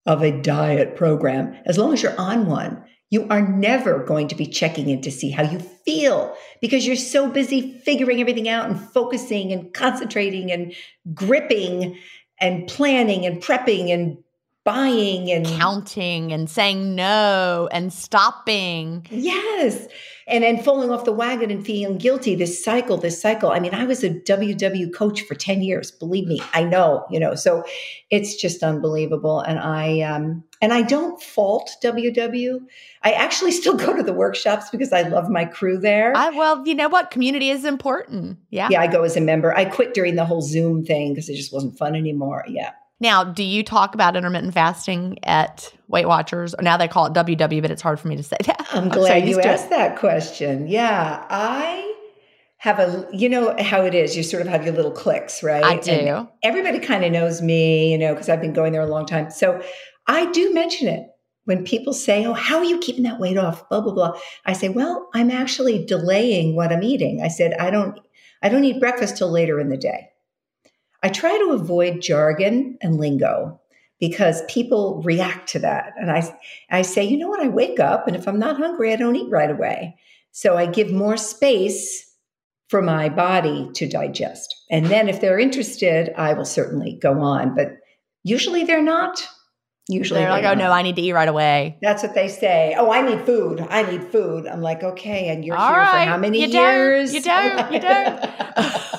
of 0.07 0.23
a 0.23 0.31
diet 0.31 0.95
program, 0.97 1.57
as 1.67 1.79
long 1.79 1.93
as 1.93 2.03
you're 2.03 2.19
on 2.21 2.47
one, 2.47 2.85
you 3.11 3.27
are 3.29 3.47
never 3.47 4.05
going 4.05 4.29
to 4.29 4.37
be 4.37 4.47
checking 4.47 4.89
in 4.89 5.01
to 5.03 5.11
see 5.11 5.31
how 5.31 5.43
you 5.43 5.59
feel 5.59 6.37
because 6.61 6.87
you're 6.87 6.95
so 6.95 7.29
busy 7.29 7.73
figuring 7.85 8.21
everything 8.21 8.49
out 8.49 8.71
and 8.71 8.79
focusing 8.79 9.53
and 9.53 9.75
concentrating 9.75 10.53
and 10.53 10.73
gripping 11.13 11.99
and 12.41 12.69
planning 12.69 13.27
and 13.27 13.43
prepping 13.43 13.93
and 13.93 14.17
buying 14.65 15.31
and 15.31 15.47
counting 15.47 16.33
and 16.33 16.49
saying 16.49 16.95
no 16.95 17.69
and 17.73 17.93
stopping. 17.93 19.07
Yes. 19.11 19.89
And 20.27 20.45
then 20.45 20.63
falling 20.63 20.91
off 20.91 21.05
the 21.05 21.13
wagon 21.13 21.51
and 21.51 21.65
feeling 21.65 21.99
guilty. 21.99 22.35
This 22.35 22.63
cycle, 22.63 22.97
this 22.97 23.21
cycle. 23.21 23.51
I 23.51 23.59
mean, 23.59 23.75
I 23.75 23.85
was 23.85 24.05
a 24.05 24.11
WW 24.11 24.95
coach 24.95 25.23
for 25.23 25.35
10 25.35 25.63
years. 25.63 25.91
Believe 25.91 26.27
me, 26.27 26.41
I 26.53 26.63
know, 26.63 27.07
you 27.11 27.19
know, 27.19 27.35
so 27.35 27.65
it's 28.11 28.37
just 28.37 28.63
unbelievable. 28.63 29.41
And 29.41 29.59
I, 29.59 30.03
um, 30.03 30.45
and 30.63 30.73
I 30.73 30.83
don't 30.83 31.21
fault 31.21 31.71
WW. 31.83 32.61
I 33.03 33.13
actually 33.13 33.53
still 33.53 33.75
go 33.77 33.97
to 33.97 34.03
the 34.03 34.13
workshops 34.13 34.71
because 34.71 34.93
I 34.93 35.03
love 35.03 35.31
my 35.31 35.47
crew 35.47 35.79
there. 35.79 36.13
I, 36.15 36.31
well, 36.31 36.67
you 36.67 36.75
know 36.75 36.89
what? 36.89 37.11
Community 37.11 37.51
is 37.51 37.65
important. 37.65 38.39
Yeah. 38.51 38.69
Yeah, 38.71 38.83
I 38.83 38.87
go 38.87 39.03
as 39.03 39.17
a 39.17 39.21
member. 39.23 39.57
I 39.57 39.65
quit 39.65 39.95
during 39.95 40.17
the 40.17 40.27
whole 40.27 40.43
Zoom 40.43 40.85
thing 40.85 41.15
because 41.15 41.29
it 41.29 41.37
just 41.37 41.53
wasn't 41.53 41.79
fun 41.79 41.97
anymore. 41.97 42.45
Yeah. 42.47 42.73
Now, 43.01 43.25
do 43.25 43.43
you 43.43 43.65
talk 43.65 43.95
about 43.95 44.15
intermittent 44.15 44.53
fasting 44.53 45.19
at 45.23 45.73
Weight 45.89 46.07
Watchers? 46.07 46.55
Now 46.61 46.77
they 46.77 46.87
call 46.87 47.07
it 47.07 47.15
WW, 47.15 47.63
but 47.63 47.71
it's 47.71 47.81
hard 47.81 47.99
for 47.99 48.09
me 48.09 48.17
to 48.17 48.23
say 48.23 48.37
that. 48.45 48.69
I'm 48.73 48.91
glad 48.91 49.27
you 49.27 49.41
asked 49.41 49.71
that 49.71 49.99
question. 49.99 50.69
Yeah, 50.69 51.25
I 51.31 51.95
have 52.59 52.79
a, 52.79 53.09
you 53.11 53.31
know 53.31 53.57
how 53.59 53.83
it 53.87 53.95
is. 53.95 54.15
You 54.15 54.23
sort 54.23 54.43
of 54.43 54.49
have 54.49 54.67
your 54.67 54.75
little 54.75 54.91
clicks 54.91 55.43
right? 55.43 55.65
I 55.65 55.79
do. 55.79 55.93
And 55.93 56.29
everybody 56.43 56.79
kind 56.79 57.03
of 57.03 57.11
knows 57.11 57.41
me, 57.41 57.91
you 57.91 57.97
know, 57.97 58.13
because 58.13 58.29
I've 58.29 58.43
been 58.43 58.53
going 58.53 58.73
there 58.73 58.83
a 58.83 58.87
long 58.87 59.07
time. 59.07 59.31
So 59.31 59.63
I 60.07 60.31
do 60.31 60.53
mention 60.53 60.87
it 60.87 61.07
when 61.45 61.65
people 61.65 61.95
say, 61.95 62.27
"Oh, 62.27 62.35
how 62.35 62.59
are 62.59 62.65
you 62.65 62.79
keeping 62.79 63.05
that 63.05 63.19
weight 63.19 63.39
off?" 63.39 63.67
Blah 63.71 63.81
blah 63.81 63.95
blah. 63.95 64.13
I 64.45 64.53
say, 64.53 64.69
"Well, 64.69 65.09
I'm 65.15 65.31
actually 65.31 65.87
delaying 65.87 66.55
what 66.55 66.71
I'm 66.71 66.83
eating." 66.83 67.23
I 67.23 67.29
said, 67.29 67.55
"I 67.55 67.71
don't, 67.71 67.99
I 68.43 68.51
don't 68.51 68.65
eat 68.65 68.79
breakfast 68.79 69.17
till 69.17 69.31
later 69.31 69.59
in 69.59 69.71
the 69.71 69.79
day." 69.79 70.11
I 71.03 71.09
try 71.09 71.37
to 71.39 71.53
avoid 71.53 72.03
jargon 72.03 72.79
and 72.81 72.99
lingo 72.99 73.61
because 73.99 74.43
people 74.49 75.03
react 75.05 75.49
to 75.51 75.59
that. 75.61 75.93
And 75.99 76.11
I, 76.11 76.37
I 76.71 76.83
say, 76.83 77.05
you 77.05 77.19
know 77.19 77.29
what? 77.29 77.43
I 77.43 77.49
wake 77.49 77.79
up 77.79 78.07
and 78.07 78.17
if 78.17 78.27
I'm 78.27 78.39
not 78.39 78.57
hungry, 78.57 78.93
I 78.93 78.97
don't 78.97 79.17
eat 79.17 79.31
right 79.31 79.51
away. 79.51 79.97
So 80.33 80.57
I 80.57 80.67
give 80.67 80.91
more 80.91 81.17
space 81.17 82.07
for 82.69 82.81
my 82.81 83.09
body 83.09 83.69
to 83.75 83.89
digest. 83.89 84.55
And 84.71 84.87
then 84.87 85.09
if 85.09 85.21
they're 85.21 85.39
interested, 85.39 86.13
I 86.17 86.35
will 86.35 86.45
certainly 86.45 86.99
go 87.03 87.21
on. 87.21 87.55
But 87.55 87.79
usually 88.23 88.65
they're 88.65 88.83
not. 88.83 89.27
Usually 89.89 90.21
they're, 90.21 90.29
they're 90.29 90.43
like, 90.43 90.45
oh, 90.45 90.55
not. 90.55 90.65
oh 90.65 90.69
no, 90.69 90.73
I 90.73 90.83
need 90.83 90.95
to 90.97 91.03
eat 91.03 91.13
right 91.13 91.29
away. 91.29 91.79
That's 91.83 92.05
what 92.05 92.15
they 92.15 92.29
say. 92.29 92.77
Oh, 92.79 92.93
I 92.93 93.03
need 93.03 93.27
food. 93.27 93.67
I 93.69 93.83
need 93.83 94.05
food. 94.05 94.47
I'm 94.47 94.63
like, 94.63 94.85
okay, 94.85 95.29
and 95.29 95.45
you're 95.45 95.57
All 95.57 95.69
here 95.69 95.79
right. 95.79 96.05
for 96.05 96.11
how 96.11 96.17
many 96.17 96.43
you 96.43 96.47
years? 96.47 97.13
Don't, 97.13 97.15
you 97.15 97.23
don't. 97.23 97.73
You 97.73 97.81
don't. 97.81 98.85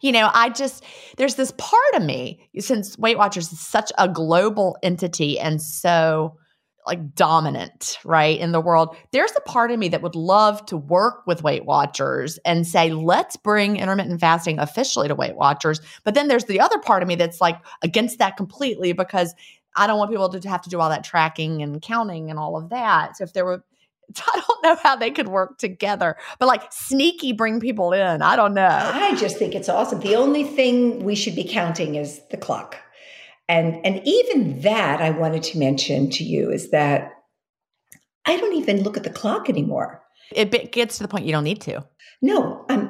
you 0.00 0.12
know, 0.12 0.30
I 0.32 0.50
just, 0.50 0.84
there's 1.16 1.34
this 1.34 1.52
part 1.58 1.94
of 1.94 2.02
me, 2.02 2.48
since 2.58 2.98
Weight 2.98 3.18
Watchers 3.18 3.52
is 3.52 3.60
such 3.60 3.92
a 3.98 4.08
global 4.08 4.76
entity 4.82 5.38
and 5.38 5.60
so 5.60 6.36
like 6.86 7.14
dominant, 7.14 7.98
right, 8.04 8.40
in 8.40 8.52
the 8.52 8.60
world, 8.60 8.96
there's 9.12 9.32
a 9.36 9.40
part 9.42 9.70
of 9.70 9.78
me 9.78 9.88
that 9.90 10.02
would 10.02 10.14
love 10.14 10.64
to 10.66 10.76
work 10.76 11.26
with 11.26 11.42
Weight 11.42 11.66
Watchers 11.66 12.38
and 12.44 12.66
say, 12.66 12.90
let's 12.90 13.36
bring 13.36 13.76
intermittent 13.76 14.18
fasting 14.18 14.58
officially 14.58 15.06
to 15.06 15.14
Weight 15.14 15.36
Watchers. 15.36 15.80
But 16.04 16.14
then 16.14 16.28
there's 16.28 16.46
the 16.46 16.58
other 16.58 16.78
part 16.78 17.02
of 17.02 17.08
me 17.08 17.16
that's 17.16 17.40
like 17.40 17.58
against 17.82 18.18
that 18.18 18.36
completely 18.36 18.92
because 18.92 19.34
I 19.76 19.86
don't 19.86 19.98
want 19.98 20.10
people 20.10 20.30
to 20.30 20.48
have 20.48 20.62
to 20.62 20.70
do 20.70 20.80
all 20.80 20.88
that 20.88 21.04
tracking 21.04 21.62
and 21.62 21.80
counting 21.80 22.30
and 22.30 22.38
all 22.38 22.56
of 22.56 22.70
that. 22.70 23.16
So 23.16 23.24
if 23.24 23.34
there 23.34 23.44
were 23.44 23.62
I 24.26 24.42
don't 24.46 24.64
know 24.64 24.76
how 24.82 24.96
they 24.96 25.10
could 25.10 25.28
work 25.28 25.58
together, 25.58 26.16
but 26.38 26.46
like 26.46 26.72
sneaky 26.72 27.32
bring 27.32 27.60
people 27.60 27.92
in. 27.92 28.22
I 28.22 28.36
don't 28.36 28.54
know. 28.54 28.90
I 28.92 29.14
just 29.16 29.38
think 29.38 29.54
it's 29.54 29.68
awesome. 29.68 30.00
The 30.00 30.16
only 30.16 30.44
thing 30.44 31.04
we 31.04 31.14
should 31.14 31.34
be 31.34 31.44
counting 31.44 31.94
is 31.94 32.20
the 32.30 32.36
clock. 32.36 32.76
And 33.48 33.84
and 33.84 34.00
even 34.04 34.60
that 34.60 35.00
I 35.00 35.10
wanted 35.10 35.42
to 35.44 35.58
mention 35.58 36.10
to 36.10 36.24
you 36.24 36.50
is 36.50 36.70
that 36.70 37.12
I 38.26 38.36
don't 38.36 38.54
even 38.54 38.82
look 38.82 38.96
at 38.96 39.02
the 39.02 39.10
clock 39.10 39.48
anymore. 39.48 40.02
It 40.32 40.70
gets 40.70 40.98
to 40.98 41.02
the 41.02 41.08
point 41.08 41.26
you 41.26 41.32
don't 41.32 41.44
need 41.44 41.60
to. 41.62 41.84
No, 42.22 42.64
I'm 42.68 42.89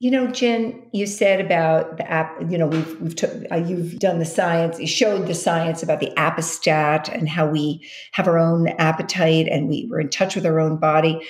you 0.00 0.10
know, 0.10 0.28
Gin, 0.28 0.82
you 0.92 1.06
said 1.06 1.44
about 1.44 1.98
the 1.98 2.10
app. 2.10 2.40
You 2.50 2.56
know, 2.56 2.66
we've 2.66 3.00
we've 3.02 3.14
took, 3.14 3.30
uh, 3.52 3.56
you've 3.56 3.98
done 3.98 4.18
the 4.18 4.24
science. 4.24 4.80
You 4.80 4.86
showed 4.86 5.26
the 5.26 5.34
science 5.34 5.82
about 5.82 6.00
the 6.00 6.10
appestat 6.16 7.08
and 7.10 7.28
how 7.28 7.46
we 7.46 7.86
have 8.12 8.26
our 8.26 8.38
own 8.38 8.68
appetite 8.78 9.46
and 9.46 9.68
we 9.68 9.86
we're 9.90 10.00
in 10.00 10.08
touch 10.08 10.34
with 10.34 10.46
our 10.46 10.58
own 10.58 10.78
body. 10.78 11.20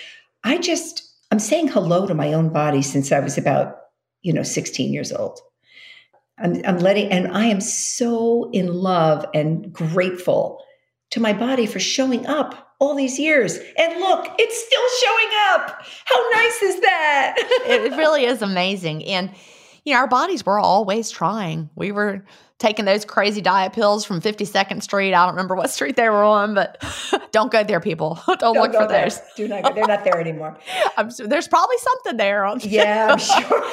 I 0.44 0.58
just 0.58 1.02
I'm 1.32 1.40
saying 1.40 1.68
hello 1.68 2.06
to 2.06 2.14
my 2.14 2.32
own 2.32 2.50
body 2.50 2.80
since 2.80 3.10
I 3.10 3.18
was 3.18 3.36
about 3.36 3.76
you 4.22 4.32
know 4.32 4.44
16 4.44 4.92
years 4.92 5.12
old. 5.12 5.40
I'm, 6.38 6.62
I'm 6.64 6.78
letting, 6.78 7.10
and 7.10 7.28
I 7.36 7.46
am 7.46 7.60
so 7.60 8.50
in 8.52 8.72
love 8.72 9.26
and 9.34 9.72
grateful 9.72 10.62
to 11.10 11.20
my 11.20 11.32
body 11.32 11.66
for 11.66 11.80
showing 11.80 12.24
up 12.26 12.69
all 12.80 12.94
these 12.94 13.18
years. 13.18 13.58
And 13.78 14.00
look, 14.00 14.26
it's 14.38 14.64
still 14.64 14.82
showing 15.02 15.28
up. 15.50 15.82
How 16.06 16.30
nice 16.30 16.62
is 16.62 16.80
that? 16.80 17.34
it 17.66 17.96
really 17.96 18.24
is 18.24 18.42
amazing. 18.42 19.04
And, 19.04 19.30
you 19.84 19.92
know, 19.92 20.00
our 20.00 20.08
bodies 20.08 20.44
were 20.44 20.58
always 20.58 21.10
trying. 21.10 21.70
We 21.76 21.92
were 21.92 22.24
taking 22.58 22.86
those 22.86 23.04
crazy 23.04 23.40
diet 23.40 23.72
pills 23.74 24.04
from 24.04 24.20
52nd 24.20 24.82
Street. 24.82 25.14
I 25.14 25.24
don't 25.26 25.34
remember 25.34 25.54
what 25.54 25.70
street 25.70 25.96
they 25.96 26.08
were 26.08 26.24
on, 26.24 26.54
but 26.54 26.82
don't 27.32 27.52
go 27.52 27.62
there, 27.62 27.80
people. 27.80 28.18
don't, 28.26 28.40
don't 28.40 28.56
look 28.56 28.72
for 28.72 28.88
there. 28.88 29.04
those. 29.04 29.20
Do 29.36 29.46
not 29.46 29.62
go. 29.62 29.74
They're 29.74 29.86
not 29.86 30.04
there 30.04 30.20
anymore. 30.20 30.58
Sure 31.16 31.26
there's 31.26 31.48
probably 31.48 31.78
something 31.78 32.16
there 32.16 32.44
on 32.44 32.60
Yeah, 32.62 33.08
I'm 33.12 33.18
sure. 33.18 33.64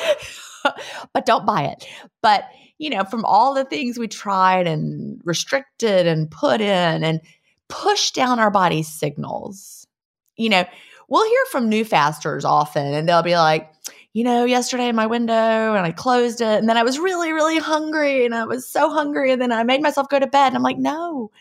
but 1.13 1.25
don't 1.25 1.45
buy 1.45 1.63
it. 1.63 1.87
But 2.21 2.43
you 2.77 2.89
know, 2.89 3.03
from 3.05 3.25
all 3.25 3.53
the 3.53 3.65
things 3.65 3.97
we 3.97 4.07
tried 4.07 4.67
and 4.67 5.19
restricted 5.23 6.05
and 6.05 6.29
put 6.29 6.61
in 6.61 7.03
and 7.03 7.21
push 7.69 8.11
down 8.11 8.39
our 8.39 8.51
body's 8.51 8.87
signals. 8.87 9.87
You 10.35 10.49
know, 10.49 10.65
we'll 11.07 11.27
hear 11.27 11.45
from 11.51 11.69
new 11.69 11.83
fasters 11.83 12.45
often 12.45 12.93
and 12.93 13.07
they'll 13.07 13.23
be 13.23 13.35
like, 13.35 13.71
you 14.13 14.23
know, 14.23 14.45
yesterday 14.45 14.91
my 14.91 15.05
window 15.05 15.33
and 15.33 15.85
I 15.85 15.91
closed 15.91 16.41
it 16.41 16.59
and 16.59 16.67
then 16.67 16.77
I 16.77 16.83
was 16.83 16.99
really, 16.99 17.33
really 17.33 17.59
hungry 17.59 18.25
and 18.25 18.33
I 18.33 18.45
was 18.45 18.67
so 18.67 18.89
hungry 18.91 19.31
and 19.31 19.41
then 19.41 19.51
I 19.51 19.63
made 19.63 19.81
myself 19.81 20.09
go 20.09 20.19
to 20.19 20.27
bed. 20.27 20.47
And 20.47 20.55
I'm 20.55 20.63
like, 20.63 20.77
no, 20.77 21.31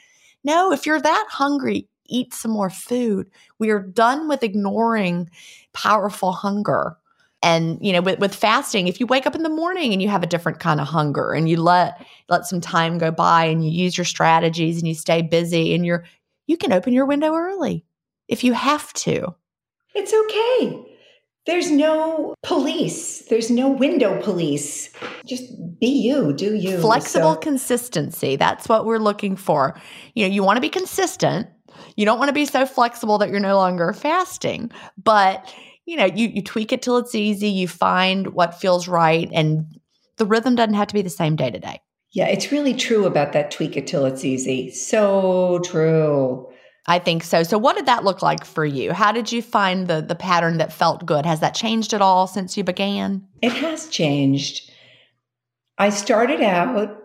no, 0.44 0.72
if 0.72 0.86
you're 0.86 1.00
that 1.00 1.26
hungry, 1.30 1.88
eat 2.08 2.34
some 2.34 2.50
more 2.50 2.70
food. 2.70 3.30
We 3.58 3.70
are 3.70 3.80
done 3.80 4.28
with 4.28 4.42
ignoring 4.42 5.30
powerful 5.72 6.32
hunger. 6.32 6.96
And 7.42 7.78
you 7.80 7.92
know, 7.92 8.00
with, 8.00 8.18
with 8.18 8.34
fasting, 8.34 8.88
if 8.88 8.98
you 8.98 9.06
wake 9.06 9.26
up 9.26 9.34
in 9.34 9.42
the 9.42 9.48
morning 9.48 9.92
and 9.92 10.02
you 10.02 10.08
have 10.08 10.22
a 10.22 10.26
different 10.26 10.58
kind 10.58 10.80
of 10.80 10.88
hunger 10.88 11.32
and 11.32 11.48
you 11.48 11.60
let 11.60 12.04
let 12.28 12.46
some 12.46 12.60
time 12.60 12.98
go 12.98 13.10
by 13.10 13.44
and 13.44 13.64
you 13.64 13.70
use 13.70 13.96
your 13.96 14.04
strategies 14.04 14.78
and 14.78 14.88
you 14.88 14.94
stay 14.94 15.22
busy 15.22 15.74
and 15.74 15.86
you're 15.86 16.04
you 16.46 16.56
can 16.56 16.72
open 16.72 16.92
your 16.92 17.06
window 17.06 17.34
early 17.34 17.84
if 18.28 18.44
you 18.44 18.52
have 18.52 18.92
to. 18.94 19.34
It's 19.94 20.12
okay. 20.12 20.92
There's 21.46 21.70
no 21.70 22.34
police. 22.42 23.22
There's 23.26 23.50
no 23.50 23.68
window 23.68 24.20
police. 24.20 24.90
Just 25.24 25.44
be 25.78 25.86
you, 25.86 26.32
do 26.32 26.56
you. 26.56 26.80
Flexible 26.80 27.34
so. 27.34 27.40
consistency. 27.40 28.34
That's 28.34 28.68
what 28.68 28.84
we're 28.84 28.98
looking 28.98 29.36
for. 29.36 29.80
You 30.14 30.26
know, 30.26 30.34
you 30.34 30.42
want 30.42 30.56
to 30.56 30.60
be 30.60 30.68
consistent. 30.68 31.46
You 31.94 32.04
don't 32.04 32.18
want 32.18 32.30
to 32.30 32.34
be 32.34 32.46
so 32.46 32.66
flexible 32.66 33.18
that 33.18 33.30
you're 33.30 33.38
no 33.38 33.56
longer 33.56 33.92
fasting, 33.92 34.72
but 35.02 35.52
you 35.84 35.96
know, 35.96 36.06
you 36.06 36.28
you 36.28 36.42
tweak 36.42 36.72
it 36.72 36.82
till 36.82 36.96
it's 36.96 37.14
easy, 37.14 37.48
you 37.48 37.68
find 37.68 38.34
what 38.34 38.60
feels 38.60 38.88
right 38.88 39.28
and 39.32 39.66
the 40.16 40.26
rhythm 40.26 40.56
doesn't 40.56 40.74
have 40.74 40.88
to 40.88 40.94
be 40.94 41.02
the 41.02 41.10
same 41.10 41.36
day 41.36 41.50
to 41.50 41.58
day. 41.58 41.80
Yeah, 42.16 42.28
it's 42.28 42.50
really 42.50 42.72
true 42.72 43.04
about 43.04 43.34
that 43.34 43.50
tweak 43.50 43.76
it 43.76 43.86
till 43.86 44.06
it's 44.06 44.24
easy. 44.24 44.70
So 44.70 45.60
true. 45.62 46.48
I 46.86 46.98
think 46.98 47.22
so. 47.22 47.42
So 47.42 47.58
what 47.58 47.76
did 47.76 47.84
that 47.84 48.04
look 48.04 48.22
like 48.22 48.42
for 48.42 48.64
you? 48.64 48.94
How 48.94 49.12
did 49.12 49.30
you 49.30 49.42
find 49.42 49.86
the 49.86 50.00
the 50.00 50.14
pattern 50.14 50.56
that 50.56 50.72
felt 50.72 51.04
good? 51.04 51.26
Has 51.26 51.40
that 51.40 51.54
changed 51.54 51.92
at 51.92 52.00
all 52.00 52.26
since 52.26 52.56
you 52.56 52.64
began? 52.64 53.22
It 53.42 53.52
has 53.52 53.90
changed. 53.90 54.70
I 55.76 55.90
started 55.90 56.40
out 56.40 56.96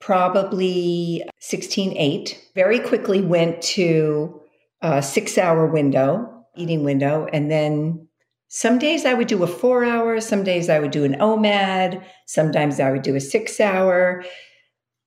probably 0.00 1.24
16-8. 1.40 2.38
Very 2.54 2.78
quickly 2.78 3.20
went 3.20 3.62
to 3.62 4.40
a 4.80 4.98
6-hour 4.98 5.66
window, 5.72 6.44
eating 6.56 6.84
window, 6.84 7.26
and 7.32 7.50
then 7.50 8.06
some 8.46 8.78
days 8.78 9.04
I 9.06 9.14
would 9.14 9.26
do 9.26 9.42
a 9.42 9.48
4-hour, 9.48 10.20
some 10.20 10.44
days 10.44 10.68
I 10.68 10.78
would 10.78 10.92
do 10.92 11.02
an 11.02 11.14
OMAD, 11.14 12.04
sometimes 12.26 12.78
I 12.78 12.92
would 12.92 13.02
do 13.02 13.16
a 13.16 13.18
6-hour. 13.18 14.24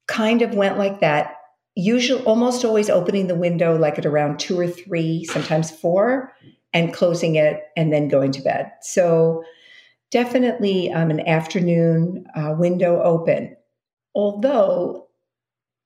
Kind 0.07 0.41
of 0.41 0.53
went 0.53 0.77
like 0.77 0.99
that 1.01 1.37
usually 1.75 2.23
almost 2.23 2.63
always 2.63 2.89
opening 2.89 3.27
the 3.27 3.35
window 3.35 3.77
like 3.77 3.99
at 3.99 4.05
around 4.05 4.39
two 4.39 4.57
or 4.57 4.65
three, 4.67 5.25
sometimes 5.25 5.69
four, 5.71 6.31
and 6.73 6.93
closing 6.93 7.35
it 7.35 7.63
and 7.75 7.91
then 7.91 8.07
going 8.07 8.31
to 8.31 8.41
bed. 8.41 8.71
So 8.81 9.43
definitely 10.11 10.89
um, 10.91 11.09
an 11.09 11.27
afternoon 11.27 12.25
uh, 12.35 12.55
window 12.57 13.01
open. 13.01 13.57
although 14.15 15.07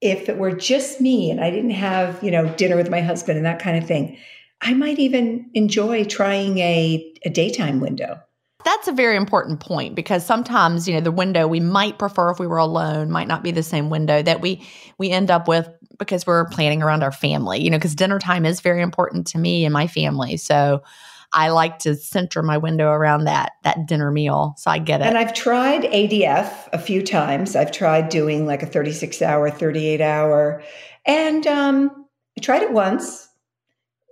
if 0.02 0.30
it 0.30 0.38
were 0.38 0.52
just 0.52 1.02
me 1.02 1.30
and 1.30 1.42
I 1.42 1.50
didn't 1.50 1.72
have, 1.72 2.24
you 2.24 2.32
know, 2.32 2.48
dinner 2.56 2.78
with 2.78 2.90
my 2.90 3.02
husband 3.02 3.38
and 3.38 3.46
that 3.46 3.60
kind 3.60 3.78
of 3.78 3.86
thing, 3.86 4.18
I 4.62 4.74
might 4.74 5.00
even 5.00 5.50
enjoy 5.54 6.06
trying 6.06 6.60
a, 6.60 7.14
a 7.26 7.30
daytime 7.30 7.80
window. 7.82 8.22
That's 8.66 8.88
a 8.88 8.92
very 8.92 9.16
important 9.16 9.62
point 9.62 9.96
because 9.96 10.26
sometimes, 10.26 10.88
you 10.88 10.94
know, 10.94 11.02
the 11.02 11.12
window 11.12 11.48
we 11.48 11.60
might 11.60 11.98
prefer 11.98 12.30
if 12.30 12.40
we 12.40 12.48
were 12.48 12.58
alone 12.58 13.10
might 13.10 13.28
not 13.28 13.42
be 13.42 13.52
the 13.52 13.64
same 13.64 13.90
window 13.90 14.22
that 14.22 14.42
we 14.42 14.68
we 14.98 15.12
end 15.12 15.32
up 15.32 15.48
with 15.48 15.70
because 15.98 16.28
we're 16.28 16.46
planning 16.50 16.84
around 16.84 17.04
our 17.04 17.12
family. 17.12 17.62
You 17.62 17.70
know, 17.70 17.78
because 17.78 17.96
dinner 17.96 18.20
time 18.20 18.46
is 18.46 18.60
very 18.60 18.82
important 18.82 19.28
to 19.28 19.38
me 19.38 19.66
and 19.66 19.74
my 19.74 19.88
family. 19.88 20.38
So 20.38 20.84
I 21.32 21.50
like 21.50 21.80
to 21.80 21.96
center 21.96 22.42
my 22.42 22.58
window 22.58 22.90
around 22.90 23.26
that 23.26 23.54
that 23.64 23.88
dinner 23.88 24.12
meal. 24.12 24.56
So 24.58 24.72
I 24.72 24.80
get 24.80 25.02
it. 25.02 25.08
And 25.08 25.18
I've 25.18 25.34
tried 25.34 25.84
ADF 25.84 26.70
a 26.74 26.80
few 26.80 27.04
times. 27.04 27.56
I've 27.56 27.72
tried 27.72 28.10
doing 28.10 28.46
like 28.46 28.64
a 28.64 28.66
36 28.66 29.22
hour, 29.22 29.50
38 29.50 30.02
hour. 30.02 30.64
And 31.06 31.46
um, 31.48 32.08
I 32.38 32.42
tried 32.42 32.64
it 32.64 32.72
once. 32.72 33.30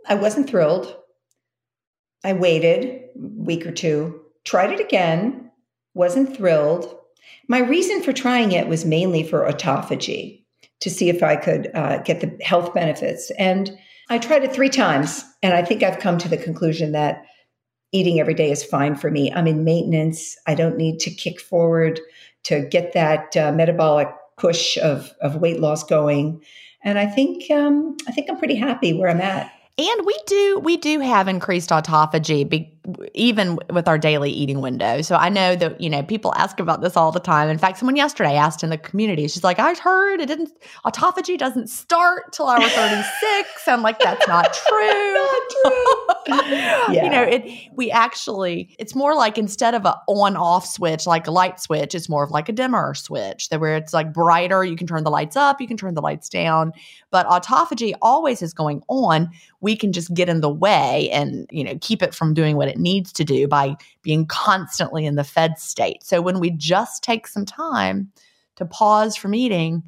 I 0.08 0.16
wasn't 0.16 0.50
thrilled. 0.50 0.96
I 2.24 2.34
waited 2.34 2.86
a 3.16 3.20
week 3.20 3.66
or 3.66 3.72
two, 3.72 4.22
tried 4.48 4.72
it 4.72 4.80
again, 4.80 5.52
wasn't 5.94 6.36
thrilled. 6.36 6.98
My 7.50 7.60
reason 7.60 8.02
for 8.02 8.14
trying 8.14 8.54
it 8.54 8.70
was 8.70 8.86
mainly 8.86 9.22
for 9.22 9.46
autophagy 9.46 10.42
to 10.80 10.90
see 10.90 11.10
if 11.10 11.22
I 11.22 11.36
could 11.36 11.70
uh, 11.74 11.98
get 11.98 12.22
the 12.22 12.38
health 12.42 12.74
benefits. 12.74 13.30
And 13.38 13.78
I 14.10 14.18
tried 14.20 14.46
it 14.46 14.54
three 14.54 14.70
times, 14.70 15.26
and 15.44 15.54
I 15.54 15.64
think 15.64 15.84
I've 15.84 16.00
come 16.00 16.18
to 16.20 16.30
the 16.30 16.38
conclusion 16.38 16.94
that 16.94 17.26
eating 17.92 18.22
every 18.22 18.34
day 18.34 18.50
is 18.50 18.64
fine 18.64 18.96
for 18.96 19.12
me. 19.12 19.34
I'm 19.34 19.48
in 19.48 19.66
maintenance. 19.66 20.38
I 20.48 20.56
don't 20.56 20.78
need 20.78 21.00
to 21.02 21.12
kick 21.12 21.42
forward 21.42 22.00
to 22.44 22.62
get 22.62 22.94
that 22.94 23.36
uh, 23.36 23.52
metabolic 23.52 24.08
push 24.38 24.78
of, 24.78 25.12
of 25.20 25.36
weight 25.38 25.60
loss 25.60 25.84
going. 25.84 26.42
And 26.86 26.98
I 26.98 27.06
think 27.06 27.52
um, 27.52 27.98
I 28.08 28.14
think 28.14 28.30
I'm 28.30 28.38
pretty 28.38 28.56
happy 28.56 28.94
where 28.94 29.10
I'm 29.10 29.20
at. 29.20 29.52
And 29.78 30.06
we 30.06 30.18
do 30.26 30.60
we 30.64 30.78
do 30.78 31.00
have 31.02 31.28
increased 31.28 31.70
autophagy 31.70 32.48
be, 32.48 32.77
even 33.14 33.60
with 33.72 33.88
our 33.88 33.98
daily 33.98 34.32
eating 34.32 34.62
window. 34.62 35.02
So 35.02 35.16
I 35.16 35.30
know 35.30 35.56
that 35.56 35.80
you 35.82 35.90
know 35.90 36.04
people 36.04 36.34
ask 36.36 36.60
about 36.60 36.82
this 36.82 36.96
all 36.96 37.12
the 37.12 37.20
time. 37.20 37.50
In 37.50 37.58
fact, 37.58 37.78
someone 37.78 37.96
yesterday 37.96 38.36
asked 38.36 38.64
in 38.64 38.70
the 38.70 38.78
community. 38.78 39.28
She's 39.28 39.44
like, 39.44 39.60
"I 39.60 39.74
heard 39.76 40.22
it 40.22 40.28
didn't 40.28 40.52
autophagy 40.86 41.38
doesn't 41.38 41.70
start 41.70 42.34
till 42.34 42.48
hour 42.48 42.62
36." 42.62 43.50
I'm 43.68 43.82
like, 43.82 44.00
"That's 44.00 44.28
not 44.28 44.54
true." 44.68 45.14
not 45.14 45.42
true. 45.64 46.34
yeah. 46.54 47.04
You 47.08 47.10
know, 47.10 47.24
it 47.24 47.70
we 47.74 47.90
actually 47.92 48.76
it's 48.80 48.96
more 48.96 49.16
like 49.16 49.38
instead 49.38 49.74
of 49.74 49.86
a 49.86 49.98
on 50.08 50.36
off 50.36 50.66
switch 50.66 51.08
like 51.08 51.28
a 51.28 51.32
light 51.32 51.60
switch, 51.62 51.96
it's 51.96 52.10
more 52.10 52.24
of 52.24 52.32
like 52.32 52.50
a 52.50 52.52
dimmer 52.52 52.94
switch 52.94 53.50
that 53.50 53.60
where 53.60 53.78
it's 53.78 53.94
like 53.94 54.14
brighter, 54.14 54.64
you 54.64 54.76
can 54.76 54.88
turn 54.88 55.04
the 55.04 55.12
lights 55.12 55.36
up, 55.36 55.62
you 55.62 55.68
can 55.68 55.78
turn 55.78 55.94
the 55.94 56.02
lights 56.02 56.28
down, 56.28 56.74
but 57.12 57.28
autophagy 57.28 57.94
always 58.02 58.42
is 58.42 58.54
going 58.54 58.82
on. 58.88 59.30
We 59.62 59.76
can 59.76 59.94
just 59.94 60.14
get 60.14 60.30
in 60.30 60.42
the 60.42 60.50
way 60.50 61.10
and, 61.12 61.48
you 61.52 61.64
know, 61.64 61.78
keep 61.82 62.02
it 62.02 62.14
from 62.14 62.34
doing 62.34 62.58
what 62.58 62.68
it 62.68 62.77
needs 62.80 63.12
to 63.14 63.24
do 63.24 63.48
by 63.48 63.76
being 64.02 64.26
constantly 64.26 65.06
in 65.06 65.16
the 65.16 65.24
fed 65.24 65.60
state. 65.60 66.04
So 66.04 66.22
when 66.22 66.40
we 66.40 66.52
just 66.52 67.04
take 67.04 67.28
some 67.28 67.46
time 67.46 68.12
to 68.56 68.66
pause 68.66 69.16
from 69.16 69.36
eating, 69.36 69.84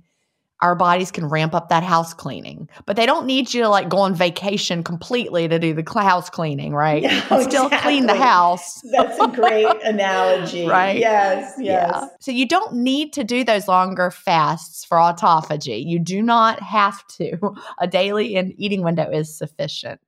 our 0.62 0.76
bodies 0.76 1.10
can 1.12 1.26
ramp 1.26 1.54
up 1.54 1.70
that 1.70 1.84
house 1.84 2.14
cleaning. 2.14 2.70
But 2.86 2.98
they 2.98 3.06
don't 3.06 3.26
need 3.26 3.54
you 3.54 3.62
to 3.64 3.70
like 3.70 3.88
go 3.88 4.00
on 4.00 4.14
vacation 4.14 4.84
completely 4.84 5.48
to 5.48 5.58
do 5.58 5.74
the 5.74 5.84
house 6.00 6.30
cleaning, 6.30 6.74
right? 6.74 7.04
No, 7.04 7.10
still 7.42 7.66
exactly. 7.66 7.78
clean 7.78 8.08
the 8.08 8.16
house. 8.16 8.82
That's 8.92 9.18
a 9.20 9.28
great 9.28 9.68
analogy. 9.84 10.68
Right. 10.68 11.00
Yes, 11.00 11.56
yes. 11.58 11.94
Yeah. 11.94 12.08
So 12.20 12.32
you 12.32 12.48
don't 12.48 12.74
need 12.74 13.14
to 13.14 13.24
do 13.24 13.44
those 13.44 13.68
longer 13.68 14.12
fasts 14.12 14.84
for 14.84 14.98
autophagy. 14.98 15.86
You 15.86 16.00
do 16.00 16.22
not 16.22 16.62
have 16.62 17.06
to. 17.08 17.38
A 17.80 17.88
daily 17.88 18.36
and 18.36 18.54
eating 18.58 18.82
window 18.82 19.10
is 19.10 19.36
sufficient. 19.36 20.02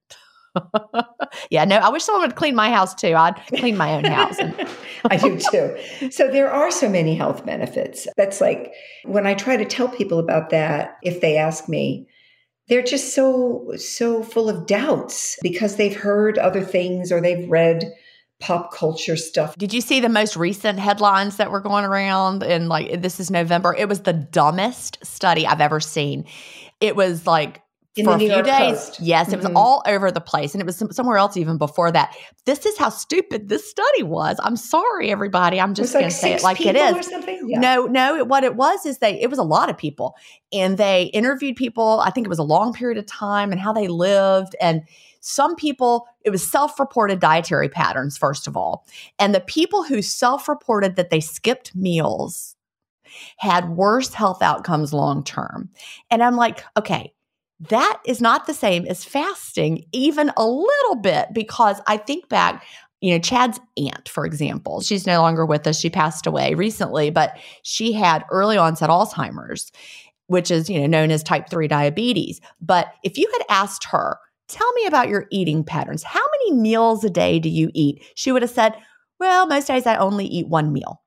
yeah, 1.50 1.66
no, 1.66 1.78
I 1.78 1.90
wish 1.90 2.04
someone 2.04 2.28
would 2.28 2.36
clean 2.36 2.56
my 2.56 2.72
house 2.72 2.94
too. 2.94 3.14
I'd 3.14 3.36
clean 3.48 3.78
my 3.78 3.94
own 3.94 4.04
house. 4.04 4.38
And- 4.38 4.68
I 5.10 5.18
do 5.18 5.40
too. 5.40 6.10
So 6.12 6.28
there 6.28 6.52
are 6.52 6.72
so 6.72 6.88
many 6.90 7.16
health 7.16 7.46
benefits. 7.46 8.08
That's 8.18 8.42
like 8.42 8.74
when 9.06 9.26
I 9.26 9.34
try 9.34 9.58
to 9.58 9.66
tell 9.66 9.88
people 9.88 10.20
about 10.20 10.50
that, 10.52 10.98
if 11.04 11.22
they 11.22 11.38
ask 11.38 11.68
me, 11.68 12.08
they're 12.68 12.84
just 12.84 13.14
so 13.16 13.74
so 13.78 14.24
full 14.24 14.50
of 14.50 14.66
doubts 14.66 15.38
because 15.42 15.76
they've 15.76 15.96
heard 15.96 16.38
other 16.38 16.64
things 16.64 17.12
or 17.12 17.20
they've 17.20 17.50
read 17.50 17.92
pop 18.40 18.74
culture 18.74 19.18
stuff. 19.18 19.56
Did 19.58 19.74
you 19.74 19.82
see 19.82 20.00
the 20.00 20.10
most 20.10 20.36
recent 20.36 20.80
headlines 20.80 21.38
that 21.38 21.52
were 21.52 21.60
going 21.60 21.86
around 21.86 22.44
and 22.44 22.70
like 22.70 23.02
this 23.02 23.20
is 23.20 23.30
November? 23.32 23.76
It 23.76 23.90
was 23.90 24.02
the 24.02 24.14
dumbest 24.14 24.98
study 25.06 25.46
I've 25.46 25.62
ever 25.62 25.80
seen. 25.80 26.26
It 26.80 26.96
was 26.96 27.28
like 27.28 27.62
in 27.96 28.06
for 28.06 28.16
a 28.16 28.20
few 28.20 28.30
York 28.30 28.46
days. 28.46 28.78
Post. 28.78 29.00
Yes, 29.02 29.26
mm-hmm. 29.26 29.34
it 29.34 29.38
was 29.38 29.46
mm-hmm. 29.48 29.58
all 29.58 29.84
over 29.86 30.12
the 30.12 30.22
place, 30.22 30.54
and 30.54 30.62
it 30.62 30.66
was 30.66 30.82
somewhere 30.92 31.18
else 31.18 31.36
even 31.36 31.58
before 31.58 31.92
that. 31.92 32.16
This 32.46 32.66
is 32.66 32.78
how 32.78 32.90
stupid 32.90 33.50
this 33.50 33.70
study 33.70 34.04
was. 34.04 34.40
I'm 34.44 34.56
sorry, 34.56 35.12
everybody. 35.12 35.60
I'm 35.60 35.74
just 35.74 35.94
going 35.94 36.06
like 36.06 36.14
to 36.14 36.18
say 36.18 36.34
it 36.34 36.44
like 36.44 36.62
it 36.62 36.76
is. 36.76 37.12
Yeah. 37.44 37.60
No, 37.60 37.86
no. 37.86 38.16
It, 38.16 38.28
what 38.28 38.44
it 38.44 38.56
was 38.56 38.86
is 38.86 39.00
they. 39.00 39.20
It 39.20 39.30
was 39.30 39.40
a 39.40 39.44
lot 39.44 39.70
of 39.70 39.78
people, 39.78 40.16
and 40.54 40.78
they 40.78 41.06
interviewed 41.14 41.56
people. 41.56 42.02
I 42.04 42.12
think 42.12 42.26
it 42.26 42.30
was 42.30 42.40
a 42.40 42.44
long 42.44 42.74
period 42.74 42.98
of 42.98 43.06
time, 43.06 43.52
and 43.52 43.60
how 43.60 43.74
they 43.74 43.88
lived, 43.88 44.56
and 44.62 44.84
some 45.20 45.56
people. 45.56 46.08
It 46.24 46.30
was 46.30 46.50
self-reported 46.50 47.20
dietary 47.20 47.68
patterns 47.68 48.16
first 48.16 48.48
of 48.48 48.56
all, 48.56 48.86
and 49.18 49.34
the 49.34 49.40
people 49.42 49.84
who 49.84 50.02
self-reported 50.02 50.96
that 50.96 51.10
they 51.10 51.20
skipped 51.20 51.76
meals 51.76 52.56
had 53.38 53.70
worse 53.70 54.14
health 54.14 54.42
outcomes 54.42 54.94
long 54.94 55.24
term. 55.24 55.70
And 56.12 56.22
I'm 56.24 56.36
like, 56.36 56.64
okay 56.78 57.14
that 57.70 58.00
is 58.06 58.22
not 58.22 58.48
the 58.48 58.54
same 58.54 58.86
as 58.88 59.04
fasting, 59.04 59.86
even 59.92 60.32
a 60.36 60.46
little 60.46 60.96
bit, 61.02 61.28
because 61.34 61.80
I 61.88 61.98
think 61.98 62.28
back, 62.28 62.64
you 63.02 63.14
know, 63.14 63.20
Chad's 63.20 63.60
aunt, 63.78 64.10
for 64.10 64.26
example, 64.26 64.82
she's 64.82 65.06
no 65.06 65.22
longer 65.22 65.46
with 65.46 65.68
us. 65.68 65.80
She 65.80 65.90
passed 65.90 66.26
away 66.26 66.54
recently, 66.54 67.10
but 67.10 67.38
she 67.64 67.92
had 67.94 68.26
early 68.32 68.58
onset 68.58 68.90
Alzheimer's, 68.90 69.72
which 70.28 70.50
is, 70.50 70.70
you 70.70 70.80
know, 70.80 70.88
known 70.88 71.12
as 71.12 71.24
type 71.24 71.50
3 71.50 71.68
diabetes. 71.68 72.42
But 72.62 72.94
if 73.04 73.18
you 73.18 73.30
had 73.32 73.46
asked 73.50 73.86
her, 73.86 74.18
tell 74.48 74.72
me 74.74 74.86
about 74.86 75.10
your 75.10 75.26
eating 75.32 75.64
patterns, 75.64 76.04
how 76.04 76.20
many 76.20 76.60
meals 76.60 77.04
a 77.04 77.10
day 77.10 77.40
do 77.40 77.50
you 77.50 77.70
eat? 77.74 78.04
She 78.16 78.32
would 78.32 78.42
have 78.42 78.52
said, 78.52 78.76
well, 79.20 79.46
most 79.46 79.68
days 79.68 79.86
I 79.86 79.96
only 79.98 80.26
eat 80.26 80.48
one 80.48 80.74
meal. 80.74 81.02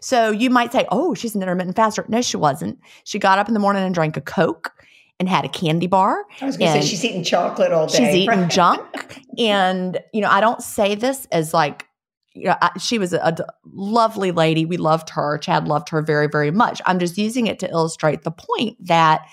So 0.00 0.30
you 0.30 0.50
might 0.50 0.72
say, 0.72 0.86
oh, 0.90 1.14
she's 1.14 1.34
an 1.34 1.42
intermittent 1.42 1.76
faster. 1.76 2.04
No, 2.08 2.22
she 2.22 2.36
wasn't. 2.36 2.78
She 3.04 3.18
got 3.18 3.38
up 3.38 3.48
in 3.48 3.54
the 3.54 3.60
morning 3.60 3.82
and 3.82 3.94
drank 3.94 4.16
a 4.16 4.20
Coke 4.20 4.72
and 5.20 5.28
had 5.28 5.44
a 5.44 5.48
candy 5.48 5.86
bar. 5.86 6.24
I 6.40 6.46
was 6.46 6.56
going 6.56 6.72
to 6.72 6.82
say 6.82 6.88
she's 6.88 7.04
eating 7.04 7.22
chocolate 7.22 7.72
all 7.72 7.86
day. 7.86 7.98
She's 7.98 8.14
eating 8.14 8.48
junk. 8.48 9.22
And, 9.38 10.00
you 10.12 10.22
know, 10.22 10.30
I 10.30 10.40
don't 10.40 10.62
say 10.62 10.94
this 10.94 11.28
as 11.30 11.52
like, 11.52 11.86
you 12.34 12.46
know, 12.46 12.56
I, 12.62 12.70
she 12.78 12.98
was 12.98 13.12
a, 13.12 13.18
a, 13.18 13.36
lovely 13.72 14.32
lady. 14.32 14.64
We 14.64 14.78
loved 14.78 15.10
her. 15.10 15.36
Chad 15.38 15.68
loved 15.68 15.90
her 15.90 16.00
very, 16.00 16.26
very 16.26 16.50
much. 16.50 16.80
I'm 16.86 16.98
just 16.98 17.18
using 17.18 17.46
it 17.46 17.58
to 17.58 17.70
illustrate 17.70 18.22
the 18.22 18.30
point 18.30 18.76
that 18.86 19.26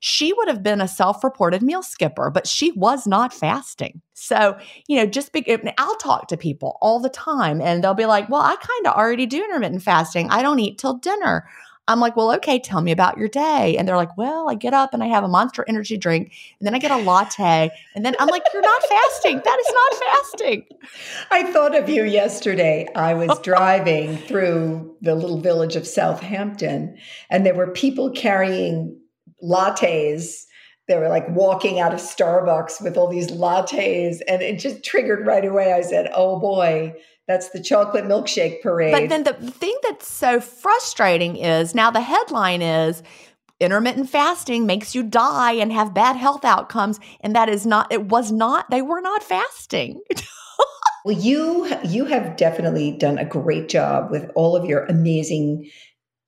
she 0.00 0.32
would 0.32 0.48
have 0.48 0.62
been 0.62 0.80
a 0.80 0.88
self 0.88 1.24
reported 1.24 1.62
meal 1.62 1.82
skipper, 1.82 2.30
but 2.30 2.46
she 2.46 2.72
was 2.72 3.06
not 3.06 3.32
fasting. 3.32 4.02
So, 4.14 4.58
you 4.88 4.96
know, 4.96 5.06
just 5.06 5.32
be, 5.32 5.44
I'll 5.78 5.96
talk 5.96 6.28
to 6.28 6.36
people 6.36 6.76
all 6.82 7.00
the 7.00 7.08
time 7.08 7.62
and 7.62 7.82
they'll 7.82 7.94
be 7.94 8.06
like, 8.06 8.28
well, 8.28 8.42
I 8.42 8.56
kind 8.56 8.86
of 8.86 8.94
already 8.94 9.26
do 9.26 9.42
intermittent 9.42 9.82
fasting. 9.82 10.28
I 10.30 10.42
don't 10.42 10.58
eat 10.58 10.78
till 10.78 10.94
dinner. 10.94 11.48
I'm 11.90 11.98
like, 11.98 12.14
well, 12.14 12.32
okay, 12.34 12.60
tell 12.60 12.80
me 12.80 12.92
about 12.92 13.18
your 13.18 13.26
day. 13.26 13.76
And 13.76 13.86
they're 13.86 13.96
like, 13.96 14.16
well, 14.16 14.48
I 14.48 14.54
get 14.54 14.72
up 14.72 14.94
and 14.94 15.02
I 15.02 15.06
have 15.06 15.24
a 15.24 15.28
monster 15.28 15.64
energy 15.66 15.96
drink 15.96 16.32
and 16.58 16.66
then 16.66 16.72
I 16.72 16.78
get 16.78 16.92
a 16.92 16.96
latte. 16.96 17.70
And 17.96 18.06
then 18.06 18.14
I'm 18.20 18.28
like, 18.28 18.44
you're 18.52 18.62
not 18.62 18.82
fasting. 18.84 19.42
That 19.44 19.58
is 19.58 19.74
not 19.74 19.94
fasting. 20.04 20.64
I 21.32 21.52
thought 21.52 21.76
of 21.76 21.88
you 21.88 22.04
yesterday. 22.04 22.86
I 22.94 23.14
was 23.14 23.36
driving 23.42 24.16
through 24.18 24.96
the 25.00 25.16
little 25.16 25.40
village 25.40 25.74
of 25.74 25.84
Southampton 25.84 26.96
and 27.28 27.44
there 27.44 27.54
were 27.54 27.72
people 27.72 28.10
carrying 28.12 28.96
lattes 29.42 30.44
they 30.90 30.96
were 30.96 31.08
like 31.08 31.28
walking 31.28 31.78
out 31.78 31.94
of 31.94 32.00
Starbucks 32.00 32.82
with 32.82 32.96
all 32.96 33.06
these 33.06 33.30
lattes, 33.30 34.18
and 34.26 34.42
it 34.42 34.58
just 34.58 34.82
triggered 34.82 35.24
right 35.24 35.44
away. 35.44 35.72
I 35.72 35.82
said, 35.82 36.10
"Oh 36.12 36.40
boy, 36.40 36.94
that's 37.30 37.50
the 37.50 37.62
chocolate 37.62 38.06
milkshake 38.06 38.60
parade. 38.60 38.92
But 38.92 39.08
then 39.08 39.22
the 39.22 39.34
thing 39.52 39.76
that's 39.84 40.08
so 40.08 40.40
frustrating 40.40 41.36
is 41.36 41.76
now 41.76 41.90
the 41.90 42.00
headline 42.00 42.60
is 42.60 43.04
intermittent 43.60 44.10
fasting 44.10 44.66
makes 44.66 44.96
you 44.96 45.04
die 45.04 45.52
and 45.52 45.72
have 45.72 45.94
bad 45.94 46.16
health 46.16 46.44
outcomes 46.44 46.98
and 47.20 47.36
that 47.36 47.48
is 47.48 47.64
not 47.64 47.92
it 47.92 48.06
was 48.06 48.32
not 48.32 48.68
they 48.70 48.82
were 48.82 49.00
not 49.00 49.22
fasting. 49.22 50.00
well, 51.04 51.16
you 51.16 51.70
you 51.84 52.04
have 52.06 52.36
definitely 52.36 52.90
done 52.90 53.16
a 53.16 53.24
great 53.24 53.68
job 53.68 54.10
with 54.10 54.28
all 54.34 54.56
of 54.56 54.64
your 54.64 54.84
amazing 54.86 55.70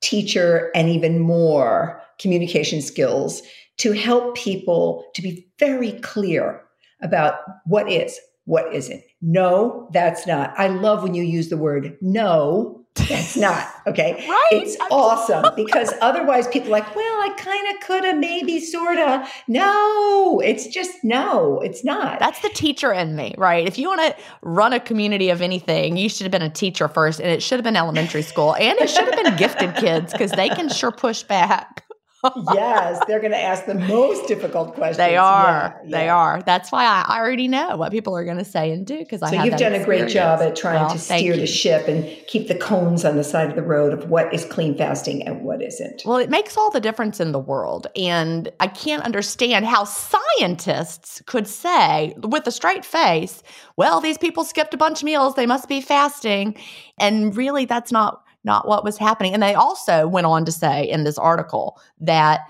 teacher 0.02 0.70
and 0.72 0.88
even 0.88 1.18
more 1.18 2.00
communication 2.20 2.80
skills 2.80 3.42
to 3.78 3.90
help 3.90 4.36
people 4.36 5.04
to 5.14 5.22
be 5.22 5.48
very 5.58 5.92
clear 6.00 6.62
about 7.02 7.40
what 7.66 7.90
is 7.90 8.20
what 8.44 8.74
isn't. 8.74 9.02
No, 9.20 9.88
that's 9.92 10.26
not. 10.26 10.52
I 10.58 10.68
love 10.68 11.02
when 11.02 11.14
you 11.14 11.22
use 11.22 11.48
the 11.48 11.56
word 11.56 11.96
no 12.00 12.84
It's 12.96 13.36
not. 13.36 13.68
Okay. 13.84 14.12
right. 14.28 14.48
It's 14.52 14.76
awesome 14.92 15.56
because 15.56 15.92
otherwise 16.00 16.46
people 16.46 16.68
are 16.68 16.78
like, 16.78 16.94
well, 16.94 17.04
I 17.04 17.34
kind 17.36 17.74
of 17.74 17.82
could 17.84 18.04
have, 18.04 18.16
maybe, 18.16 18.60
sort 18.60 18.96
of. 18.96 19.28
No, 19.48 20.38
it's 20.38 20.68
just 20.68 21.02
no, 21.02 21.60
it's 21.62 21.84
not. 21.84 22.20
That's 22.20 22.38
the 22.42 22.48
teacher 22.50 22.92
in 22.92 23.16
me, 23.16 23.34
right? 23.36 23.66
If 23.66 23.76
you 23.76 23.88
want 23.88 24.02
to 24.02 24.22
run 24.42 24.72
a 24.72 24.78
community 24.78 25.30
of 25.30 25.42
anything, 25.42 25.96
you 25.96 26.08
should 26.08 26.22
have 26.22 26.30
been 26.30 26.42
a 26.42 26.48
teacher 26.48 26.86
first, 26.86 27.18
and 27.18 27.28
it 27.28 27.42
should 27.42 27.58
have 27.58 27.64
been 27.64 27.74
elementary 27.74 28.22
school, 28.22 28.54
and 28.54 28.78
it 28.78 28.88
should 28.88 29.12
have 29.12 29.24
been 29.24 29.36
gifted 29.36 29.74
kids 29.74 30.12
because 30.12 30.30
they 30.30 30.48
can 30.48 30.68
sure 30.68 30.92
push 30.92 31.24
back 31.24 31.84
yes, 32.54 33.02
they're 33.06 33.20
going 33.20 33.32
to 33.32 33.40
ask 33.40 33.66
the 33.66 33.74
most 33.74 34.28
difficult 34.28 34.74
questions. 34.74 34.96
They 34.96 35.16
are. 35.16 35.80
Yeah, 35.84 35.98
they 35.98 36.08
are. 36.08 36.42
That's 36.42 36.70
why 36.70 36.84
I, 36.84 37.18
already 37.18 37.48
know 37.48 37.76
what 37.76 37.90
people 37.90 38.16
are 38.16 38.24
going 38.24 38.38
to 38.38 38.44
say 38.44 38.70
and 38.70 38.86
do 38.86 38.98
because 38.98 39.20
so 39.20 39.26
I. 39.26 39.30
So 39.30 39.44
you've 39.44 39.56
done 39.56 39.74
experience. 39.74 39.82
a 39.82 39.84
great 39.84 40.08
job 40.08 40.40
at 40.40 40.56
trying 40.56 40.82
well, 40.82 40.90
to 40.90 40.98
steer 40.98 41.36
the 41.36 41.46
ship 41.46 41.88
and 41.88 42.04
keep 42.26 42.48
the 42.48 42.54
cones 42.54 43.04
on 43.04 43.16
the 43.16 43.24
side 43.24 43.50
of 43.50 43.56
the 43.56 43.62
road 43.62 43.92
of 43.92 44.08
what 44.08 44.32
is 44.32 44.44
clean 44.44 44.76
fasting 44.76 45.26
and 45.26 45.42
what 45.42 45.62
isn't. 45.62 46.02
Well, 46.04 46.18
it 46.18 46.30
makes 46.30 46.56
all 46.56 46.70
the 46.70 46.80
difference 46.80 47.20
in 47.20 47.32
the 47.32 47.38
world, 47.38 47.86
and 47.96 48.50
I 48.60 48.68
can't 48.68 49.02
understand 49.02 49.66
how 49.66 49.84
scientists 49.84 51.22
could 51.26 51.46
say 51.46 52.14
with 52.18 52.46
a 52.46 52.52
straight 52.52 52.84
face, 52.84 53.42
"Well, 53.76 54.00
these 54.00 54.18
people 54.18 54.44
skipped 54.44 54.74
a 54.74 54.78
bunch 54.78 55.00
of 55.00 55.04
meals; 55.04 55.34
they 55.34 55.46
must 55.46 55.68
be 55.68 55.80
fasting," 55.80 56.56
and 56.98 57.36
really, 57.36 57.64
that's 57.64 57.92
not 57.92 58.22
not 58.44 58.66
what 58.66 58.84
was 58.84 58.98
happening. 58.98 59.34
And 59.34 59.42
they 59.42 59.54
also 59.54 60.06
went 60.06 60.26
on 60.26 60.44
to 60.44 60.52
say 60.52 60.88
in 60.88 61.04
this 61.04 61.18
article 61.18 61.80
that 62.00 62.40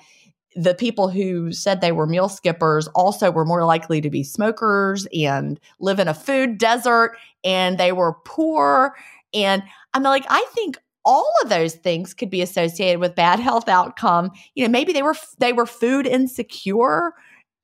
the 0.54 0.74
people 0.74 1.08
who 1.08 1.52
said 1.52 1.80
they 1.80 1.92
were 1.92 2.06
meal 2.06 2.28
skippers 2.28 2.86
also 2.88 3.30
were 3.30 3.44
more 3.44 3.64
likely 3.64 4.00
to 4.00 4.10
be 4.10 4.22
smokers 4.22 5.06
and 5.14 5.58
live 5.80 5.98
in 5.98 6.08
a 6.08 6.14
food 6.14 6.58
desert 6.58 7.16
and 7.42 7.78
they 7.78 7.92
were 7.92 8.14
poor. 8.24 8.94
And 9.32 9.62
I'm 9.94 10.02
like, 10.02 10.26
I 10.28 10.44
think 10.54 10.78
all 11.04 11.32
of 11.42 11.48
those 11.48 11.74
things 11.74 12.14
could 12.14 12.30
be 12.30 12.42
associated 12.42 13.00
with 13.00 13.14
bad 13.14 13.40
health 13.40 13.68
outcome. 13.68 14.30
You 14.54 14.64
know, 14.64 14.70
maybe 14.70 14.92
they 14.92 15.02
were 15.02 15.16
they 15.38 15.52
were 15.52 15.66
food 15.66 16.06
insecure. 16.06 17.14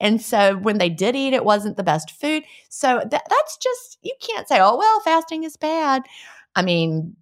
And 0.01 0.23
so 0.23 0.57
when 0.57 0.79
they 0.79 0.89
did 0.89 1.17
eat, 1.17 1.35
it 1.35 1.45
wasn't 1.45 1.77
the 1.77 1.83
best 1.83 2.13
food. 2.13 2.45
So 2.69 3.01
th- 3.01 3.23
that's 3.29 3.57
just, 3.57 3.99
you 4.03 4.15
can't 4.21 4.47
say, 4.47 4.61
oh, 4.61 4.77
well, 4.77 5.01
fasting 5.01 5.43
is 5.43 5.57
bad. 5.57 6.03
I 6.55 6.63
mean, 6.63 7.17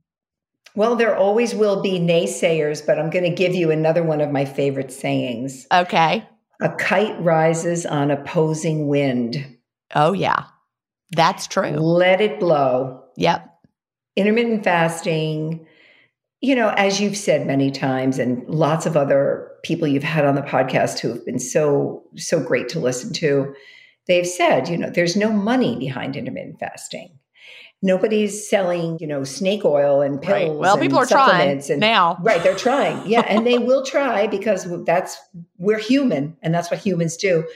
well, 0.77 0.95
there 0.95 1.16
always 1.16 1.55
will 1.55 1.81
be 1.81 1.99
naysayers, 1.99 2.85
but 2.87 2.99
I'm 2.99 3.11
going 3.11 3.24
to 3.24 3.31
give 3.31 3.55
you 3.55 3.70
another 3.70 4.03
one 4.03 4.20
of 4.20 4.31
my 4.31 4.45
favorite 4.45 4.93
sayings. 4.93 5.66
Okay. 5.72 6.29
A 6.61 6.68
kite 6.68 7.20
rises 7.20 7.87
on 7.87 8.11
opposing 8.11 8.87
wind. 8.87 9.59
Oh, 9.95 10.12
yeah. 10.12 10.45
That's 11.12 11.47
true. 11.47 11.70
Let 11.70 12.20
it 12.20 12.39
blow. 12.39 13.03
Yep. 13.16 13.49
Intermittent 14.16 14.64
fasting, 14.64 15.66
you 16.41 16.55
know, 16.55 16.68
as 16.77 17.01
you've 17.01 17.16
said 17.16 17.47
many 17.47 17.70
times, 17.70 18.18
and 18.18 18.47
lots 18.47 18.85
of 18.85 18.97
other 18.97 19.51
people 19.64 19.89
you've 19.89 20.03
had 20.03 20.27
on 20.27 20.35
the 20.35 20.43
podcast 20.43 20.99
who 20.99 21.09
have 21.09 21.24
been 21.24 21.39
so, 21.39 22.03
so 22.16 22.39
great 22.43 22.68
to 22.70 22.81
listen 22.81 23.12
to, 23.14 23.55
they've 24.07 24.27
said, 24.27 24.68
you 24.68 24.77
know, 24.77 24.91
there's 24.91 25.16
no 25.16 25.33
money 25.33 25.79
behind 25.79 26.16
intermittent 26.16 26.59
fasting 26.61 27.18
nobody's 27.83 28.49
selling, 28.49 28.99
you 29.01 29.07
know, 29.07 29.24
snake 29.24 29.64
oil 29.64 30.01
and 30.01 30.20
pills. 30.20 30.33
Right. 30.33 30.53
Well, 30.53 30.79
people 30.79 30.99
are 30.99 31.07
trying 31.07 31.62
and, 31.70 31.81
now. 31.81 32.18
Right, 32.22 32.43
they're 32.43 32.57
trying. 32.57 33.07
Yeah, 33.07 33.20
and 33.20 33.47
they 33.47 33.59
will 33.68 33.85
try 33.85 34.27
because 34.27 34.66
that's 34.85 35.18
we're 35.59 35.79
human 35.79 36.37
and 36.43 36.55
that's 36.55 36.70
what 36.70 36.81
humans 36.81 37.16
do. 37.16 37.47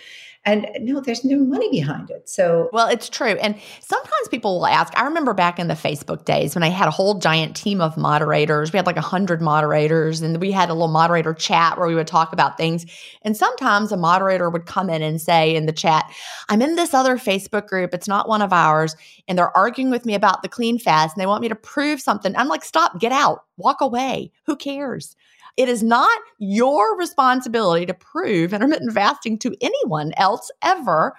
And 0.47 0.65
uh, 0.65 0.71
no, 0.81 1.01
there's 1.01 1.23
no 1.23 1.37
money 1.39 1.71
behind 1.71 2.09
it. 2.11 2.29
So, 2.29 2.71
well, 2.73 2.89
it's 2.89 3.11
true. 3.11 3.37
And 3.43 3.57
sometimes 3.81 4.29
people 4.31 4.59
will 4.59 4.67
ask. 4.67 4.97
I 4.97 5.05
remember 5.05 5.35
back 5.35 5.59
in 5.59 5.69
the 5.69 5.75
Facebook 5.75 6.25
days 6.25 6.55
when 6.55 6.63
I 6.63 6.69
had 6.69 6.89
a 6.89 6.91
whole 6.91 7.19
giant 7.19 7.55
team 7.55 7.83
of 7.83 7.99
moderators. 7.99 8.73
We 8.73 8.79
had 8.79 8.87
like 8.87 8.97
a 8.97 9.03
hundred 9.03 9.43
moderators, 9.43 10.23
and 10.23 10.41
we 10.41 10.51
had 10.51 10.71
a 10.71 10.73
little 10.73 10.89
moderator 10.89 11.35
chat 11.35 11.77
where 11.77 11.87
we 11.87 11.95
would 11.95 12.07
talk 12.07 12.33
about 12.33 12.57
things. 12.57 12.87
And 13.23 13.37
sometimes 13.37 13.93
a 13.93 13.99
moderator 13.99 14.49
would 14.49 14.65
come 14.65 14.89
in 14.89 15.03
and 15.03 15.21
say 15.21 15.55
in 15.55 15.67
the 15.67 15.73
chat, 15.73 16.11
"I'm 16.49 16.63
in 16.63 16.75
this 16.75 16.95
other 16.95 17.19
Facebook 17.19 17.67
group. 17.67 17.93
It's 17.93 18.09
not 18.09 18.29
one 18.29 18.41
of 18.41 18.53
ours, 18.53 18.97
and 19.29 19.37
they're 19.37 19.55
arguing 19.55 19.91
with 19.91 20.07
me 20.07 20.15
about 20.15 20.43
the 20.43 20.49
clean 20.49 20.79
fast, 20.79 21.17
and 21.17 21.21
they 21.21 21.27
want 21.27 21.43
me 21.43 21.49
to 21.49 21.55
prove 21.55 22.01
something." 22.01 22.35
I'm 22.35 22.49
like, 22.49 22.65
"Stop! 22.65 22.99
Get 22.99 23.13
out! 23.13 23.45
Walk 23.59 23.83
away! 23.83 24.33
Who 24.47 24.57
cares?" 24.57 25.17
It 25.57 25.69
is 25.69 25.83
not 25.83 26.19
your 26.39 26.97
responsibility 26.97 27.87
to 27.87 27.95
prove 27.95 28.53
intermittent 28.53 28.93
fasting 28.93 29.39
to 29.41 29.55
anyone 29.61 30.13
else 30.17 30.51
ever. 30.63 31.15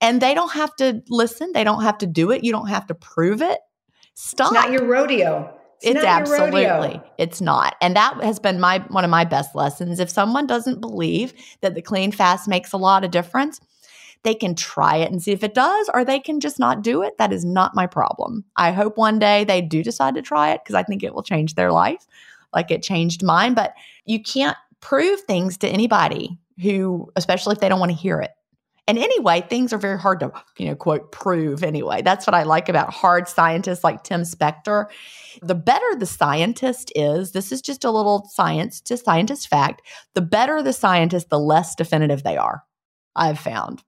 And 0.00 0.20
they 0.20 0.34
don't 0.34 0.52
have 0.52 0.74
to 0.76 1.02
listen, 1.08 1.52
they 1.52 1.64
don't 1.64 1.82
have 1.82 1.98
to 1.98 2.06
do 2.06 2.30
it, 2.30 2.44
you 2.44 2.52
don't 2.52 2.68
have 2.68 2.86
to 2.86 2.94
prove 2.94 3.42
it. 3.42 3.60
Stop. 4.14 4.52
It's 4.52 4.54
not 4.54 4.72
your 4.72 4.84
rodeo. 4.84 5.52
It's, 5.82 5.96
it's 5.96 6.04
absolutely 6.06 7.02
it's 7.18 7.42
not. 7.42 7.76
And 7.82 7.94
that 7.96 8.22
has 8.22 8.38
been 8.38 8.58
my 8.58 8.78
one 8.88 9.04
of 9.04 9.10
my 9.10 9.24
best 9.24 9.54
lessons. 9.54 10.00
If 10.00 10.08
someone 10.08 10.46
doesn't 10.46 10.80
believe 10.80 11.34
that 11.60 11.74
the 11.74 11.82
clean 11.82 12.12
fast 12.12 12.48
makes 12.48 12.72
a 12.72 12.78
lot 12.78 13.04
of 13.04 13.10
difference, 13.10 13.60
they 14.22 14.34
can 14.34 14.54
try 14.54 14.96
it 14.96 15.10
and 15.10 15.22
see 15.22 15.32
if 15.32 15.44
it 15.44 15.54
does, 15.54 15.90
or 15.92 16.04
they 16.04 16.18
can 16.18 16.40
just 16.40 16.58
not 16.58 16.82
do 16.82 17.02
it. 17.02 17.18
That 17.18 17.32
is 17.32 17.44
not 17.44 17.74
my 17.74 17.86
problem. 17.86 18.44
I 18.56 18.72
hope 18.72 18.96
one 18.96 19.18
day 19.18 19.44
they 19.44 19.60
do 19.60 19.82
decide 19.82 20.14
to 20.14 20.22
try 20.22 20.52
it 20.52 20.62
because 20.64 20.74
I 20.74 20.82
think 20.82 21.02
it 21.02 21.14
will 21.14 21.22
change 21.22 21.54
their 21.54 21.70
life 21.70 22.06
like 22.52 22.70
it 22.70 22.82
changed 22.82 23.22
mine. 23.22 23.54
But 23.54 23.74
you 24.04 24.22
can't 24.22 24.56
prove 24.80 25.20
things 25.20 25.56
to 25.58 25.68
anybody 25.68 26.38
who, 26.62 27.10
especially 27.16 27.52
if 27.52 27.60
they 27.60 27.68
don't 27.68 27.80
want 27.80 27.92
to 27.92 27.98
hear 27.98 28.20
it. 28.20 28.30
And 28.88 28.98
anyway, 28.98 29.40
things 29.40 29.72
are 29.72 29.78
very 29.78 29.98
hard 29.98 30.20
to, 30.20 30.30
you 30.58 30.66
know, 30.66 30.76
quote, 30.76 31.10
prove 31.10 31.64
anyway. 31.64 32.02
That's 32.02 32.24
what 32.24 32.34
I 32.34 32.44
like 32.44 32.68
about 32.68 32.94
hard 32.94 33.26
scientists 33.26 33.82
like 33.82 34.04
Tim 34.04 34.22
Spector. 34.22 34.86
The 35.42 35.56
better 35.56 35.96
the 35.96 36.06
scientist 36.06 36.92
is, 36.94 37.32
this 37.32 37.50
is 37.50 37.60
just 37.60 37.84
a 37.84 37.90
little 37.90 38.28
science 38.32 38.80
to 38.82 38.96
scientist 38.96 39.48
fact, 39.48 39.82
the 40.14 40.22
better 40.22 40.62
the 40.62 40.72
scientist, 40.72 41.30
the 41.30 41.38
less 41.40 41.74
definitive 41.74 42.22
they 42.22 42.36
are, 42.36 42.62
I've 43.16 43.40
found. 43.40 43.82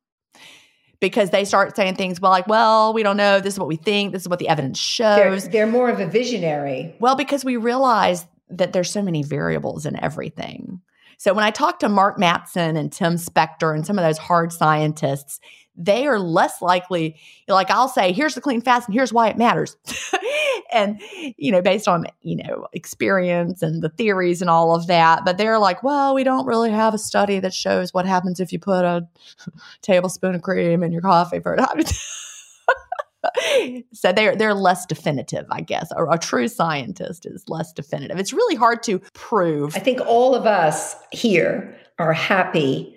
Because 1.00 1.30
they 1.30 1.44
start 1.44 1.76
saying 1.76 1.94
things 1.94 2.20
well, 2.20 2.32
like, 2.32 2.48
well, 2.48 2.92
we 2.92 3.04
don't 3.04 3.16
know. 3.16 3.38
This 3.38 3.54
is 3.54 3.61
what 3.61 3.68
we 3.68 3.76
think. 3.76 4.12
This 4.12 4.22
is 4.22 4.28
what 4.28 4.40
the 4.40 4.48
evidence 4.48 4.80
shows. 4.80 5.44
They're, 5.44 5.52
they're 5.52 5.66
more 5.68 5.90
of 5.90 6.00
a 6.00 6.06
visionary. 6.09 6.96
Well, 6.98 7.14
because 7.14 7.44
we 7.44 7.56
realize 7.56 8.26
that 8.51 8.72
there's 8.72 8.90
so 8.90 9.03
many 9.03 9.22
variables 9.22 9.86
in 9.86 10.03
everything. 10.03 10.80
So 11.18 11.34
when 11.34 11.44
I 11.44 11.51
talk 11.51 11.80
to 11.80 11.88
Mark 11.88 12.16
Mattson 12.16 12.78
and 12.78 12.92
Tim 12.92 13.14
Spector 13.14 13.74
and 13.74 13.84
some 13.84 13.99
of 13.99 14.05
those 14.05 14.18
hard 14.18 14.53
scientists, 14.53 15.40
they 15.76 16.07
are 16.07 16.18
less 16.18 16.62
likely, 16.62 17.16
like 17.46 17.70
I'll 17.70 17.88
say, 17.88 18.12
here's 18.12 18.34
the 18.34 18.40
clean 18.40 18.61
fast 18.61 18.88
and 18.88 18.94
here's 18.94 19.12
why 19.12 19.28
it 19.28 19.36
matters. 19.36 19.76
and, 20.72 21.01
you 21.36 21.53
know, 21.53 21.62
based 21.62 21.88
on, 21.88 22.07
you 22.22 22.36
know, 22.36 22.66
experience 22.72 23.62
and 23.62 23.82
the 23.82 23.88
theories 23.88 24.40
and 24.40 24.51
all 24.51 24.74
of 24.74 24.88
that. 24.88 25.24
But 25.24 25.38
they're 25.38 25.59
like, 25.59 25.82
well, 25.82 26.14
we 26.14 26.24
don't 26.24 26.46
really 26.46 26.70
have 26.70 26.94
a 26.94 26.99
study 26.99 27.40
that 27.40 27.55
shows 27.55 27.94
what 27.94 28.07
happens 28.07 28.40
if 28.40 28.53
you 28.53 28.59
put 28.59 28.84
a 28.84 29.09
tablespoon 29.82 30.34
of 30.34 30.42
cream 30.42 30.82
in 30.82 30.92
your 30.92 31.03
coffee 31.03 31.40
for 31.40 31.57
so 33.92 34.12
they're 34.12 34.36
they're 34.36 34.54
less 34.54 34.86
definitive, 34.86 35.46
I 35.50 35.60
guess. 35.60 35.90
Or 35.96 36.12
a 36.12 36.18
true 36.18 36.48
scientist 36.48 37.26
is 37.26 37.44
less 37.48 37.72
definitive. 37.72 38.18
It's 38.18 38.32
really 38.32 38.54
hard 38.54 38.82
to 38.84 39.00
prove. 39.14 39.76
I 39.76 39.80
think 39.80 40.00
all 40.00 40.34
of 40.34 40.46
us 40.46 40.96
here 41.12 41.76
are 41.98 42.12
happy 42.12 42.94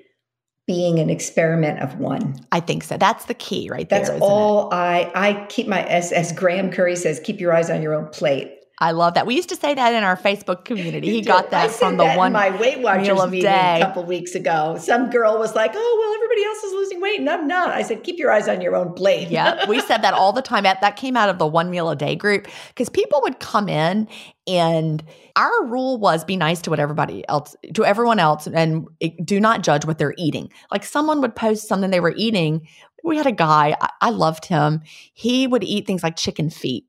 being 0.68 1.00
an 1.00 1.10
experiment 1.10 1.80
of 1.80 1.98
one. 1.98 2.36
I 2.52 2.60
think 2.60 2.84
so. 2.84 2.98
That's 2.98 3.26
the 3.26 3.34
key 3.34 3.70
right 3.70 3.90
That's 3.90 4.10
there. 4.10 4.20
That's 4.20 4.30
all 4.30 4.70
it? 4.70 4.76
I 4.76 5.12
I 5.16 5.46
keep 5.48 5.68
my 5.68 5.84
as 5.86 6.12
as 6.12 6.32
Graham 6.32 6.72
Curry 6.72 6.96
says, 6.96 7.20
keep 7.20 7.40
your 7.40 7.54
eyes 7.54 7.70
on 7.70 7.82
your 7.82 7.94
own 7.94 8.08
plate. 8.10 8.61
I 8.82 8.92
love 8.92 9.14
that. 9.14 9.28
We 9.28 9.36
used 9.36 9.50
to 9.50 9.56
say 9.56 9.76
that 9.76 9.94
in 9.94 10.04
our 10.04 10.18
Facebook 10.18 10.66
community. 10.66 11.08
He 11.08 11.22
got 11.22 11.52
that 11.52 11.70
from 11.70 11.98
the 11.98 12.14
one 12.14 12.32
my 12.32 12.50
Weight 12.60 12.80
Watchers 12.80 13.30
meeting 13.30 13.44
day. 13.44 13.80
a 13.80 13.86
couple 13.86 14.04
weeks 14.04 14.34
ago. 14.34 14.76
Some 14.80 15.12
girl 15.12 15.38
was 15.38 15.54
like, 15.54 15.74
"Oh, 15.76 15.98
well, 16.00 16.16
everybody 16.16 16.44
else 16.44 16.64
is 16.64 16.74
losing 16.74 17.00
weight, 17.00 17.20
and 17.20 17.30
I'm 17.30 17.48
not." 17.48 17.70
I 17.70 17.84
said, 17.84 18.04
"Keep 18.04 18.18
your 18.18 18.32
eyes 18.32 18.48
on 18.48 18.60
your 18.60 18.76
own 18.76 18.94
plate." 18.94 19.30
yeah, 19.30 19.70
we 19.70 19.80
said 19.82 20.02
that 20.02 20.16
all 20.16 20.34
the 20.34 20.42
time. 20.42 20.64
That 20.64 20.96
came 20.96 21.16
out 21.16 21.30
of 21.30 21.38
the 21.38 21.46
one 21.46 21.70
meal 21.70 21.92
a 21.92 21.96
day 21.96 22.16
group 22.16 22.48
because 22.70 22.90
people 22.90 23.22
would 23.22 23.40
come 23.40 23.70
in, 23.70 24.08
and 24.48 25.04
our 25.36 25.64
rule 25.66 26.00
was 26.00 26.26
be 26.26 26.36
nice 26.36 26.60
to 26.62 26.72
what 26.72 26.80
everybody 26.80 27.24
else, 27.30 27.56
to 27.76 27.86
everyone 27.86 28.18
else, 28.18 28.48
and 28.48 28.88
do 29.24 29.40
not 29.40 29.62
judge 29.62 29.86
what 29.86 30.00
they're 30.00 30.16
eating. 30.18 30.52
Like 30.72 30.84
someone 30.84 31.22
would 31.22 31.36
post 31.36 31.68
something 31.68 31.92
they 31.92 32.00
were 32.00 32.16
eating. 32.18 32.68
We 33.04 33.18
had 33.18 33.28
a 33.28 33.32
guy. 33.32 33.76
I, 33.80 33.90
I 34.02 34.10
loved 34.10 34.46
him. 34.46 34.82
He 35.14 35.46
would 35.46 35.64
eat 35.64 35.86
things 35.86 36.02
like 36.02 36.16
chicken 36.16 36.50
feet, 36.50 36.86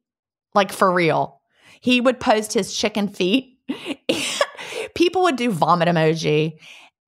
like 0.55 0.73
for 0.73 0.91
real 0.91 1.42
he 1.83 2.01
would 2.01 2.21
post 2.21 2.53
his 2.53 2.73
chicken 2.73 3.09
feet. 3.09 3.59
people 4.95 5.23
would 5.25 5.37
do 5.37 5.51
vomit 5.51 5.89
emoji. 5.89 6.53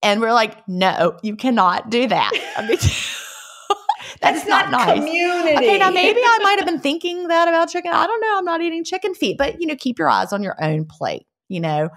And 0.03 0.21
we're 0.21 0.33
like, 0.33 0.69
no, 0.69 1.17
you 1.23 1.37
cannot 1.37 1.91
do 1.91 2.09
that. 2.09 2.33
I 2.57 2.67
mean, 2.67 2.77
that's 4.21 4.47
not, 4.47 4.71
not 4.73 4.87
nice. 4.89 4.99
Community. 4.99 5.57
Okay, 5.57 5.79
now 5.79 5.91
maybe 5.91 6.21
I 6.21 6.41
might 6.43 6.59
have 6.59 6.67
been 6.67 6.81
thinking 6.81 7.29
that 7.29 7.47
about 7.47 7.71
chicken. 7.71 7.93
I 7.93 8.07
don't 8.07 8.21
know. 8.21 8.37
I'm 8.37 8.45
not 8.45 8.61
eating 8.63 8.85
chicken 8.85 9.15
feet, 9.15 9.39
but 9.39 9.61
you 9.61 9.67
know, 9.69 9.77
keep 9.77 9.97
your 9.97 10.11
eyes 10.11 10.33
on 10.33 10.43
your 10.43 10.57
own 10.63 10.87
plate. 10.87 11.25
You 11.49 11.61
know, 11.61 11.91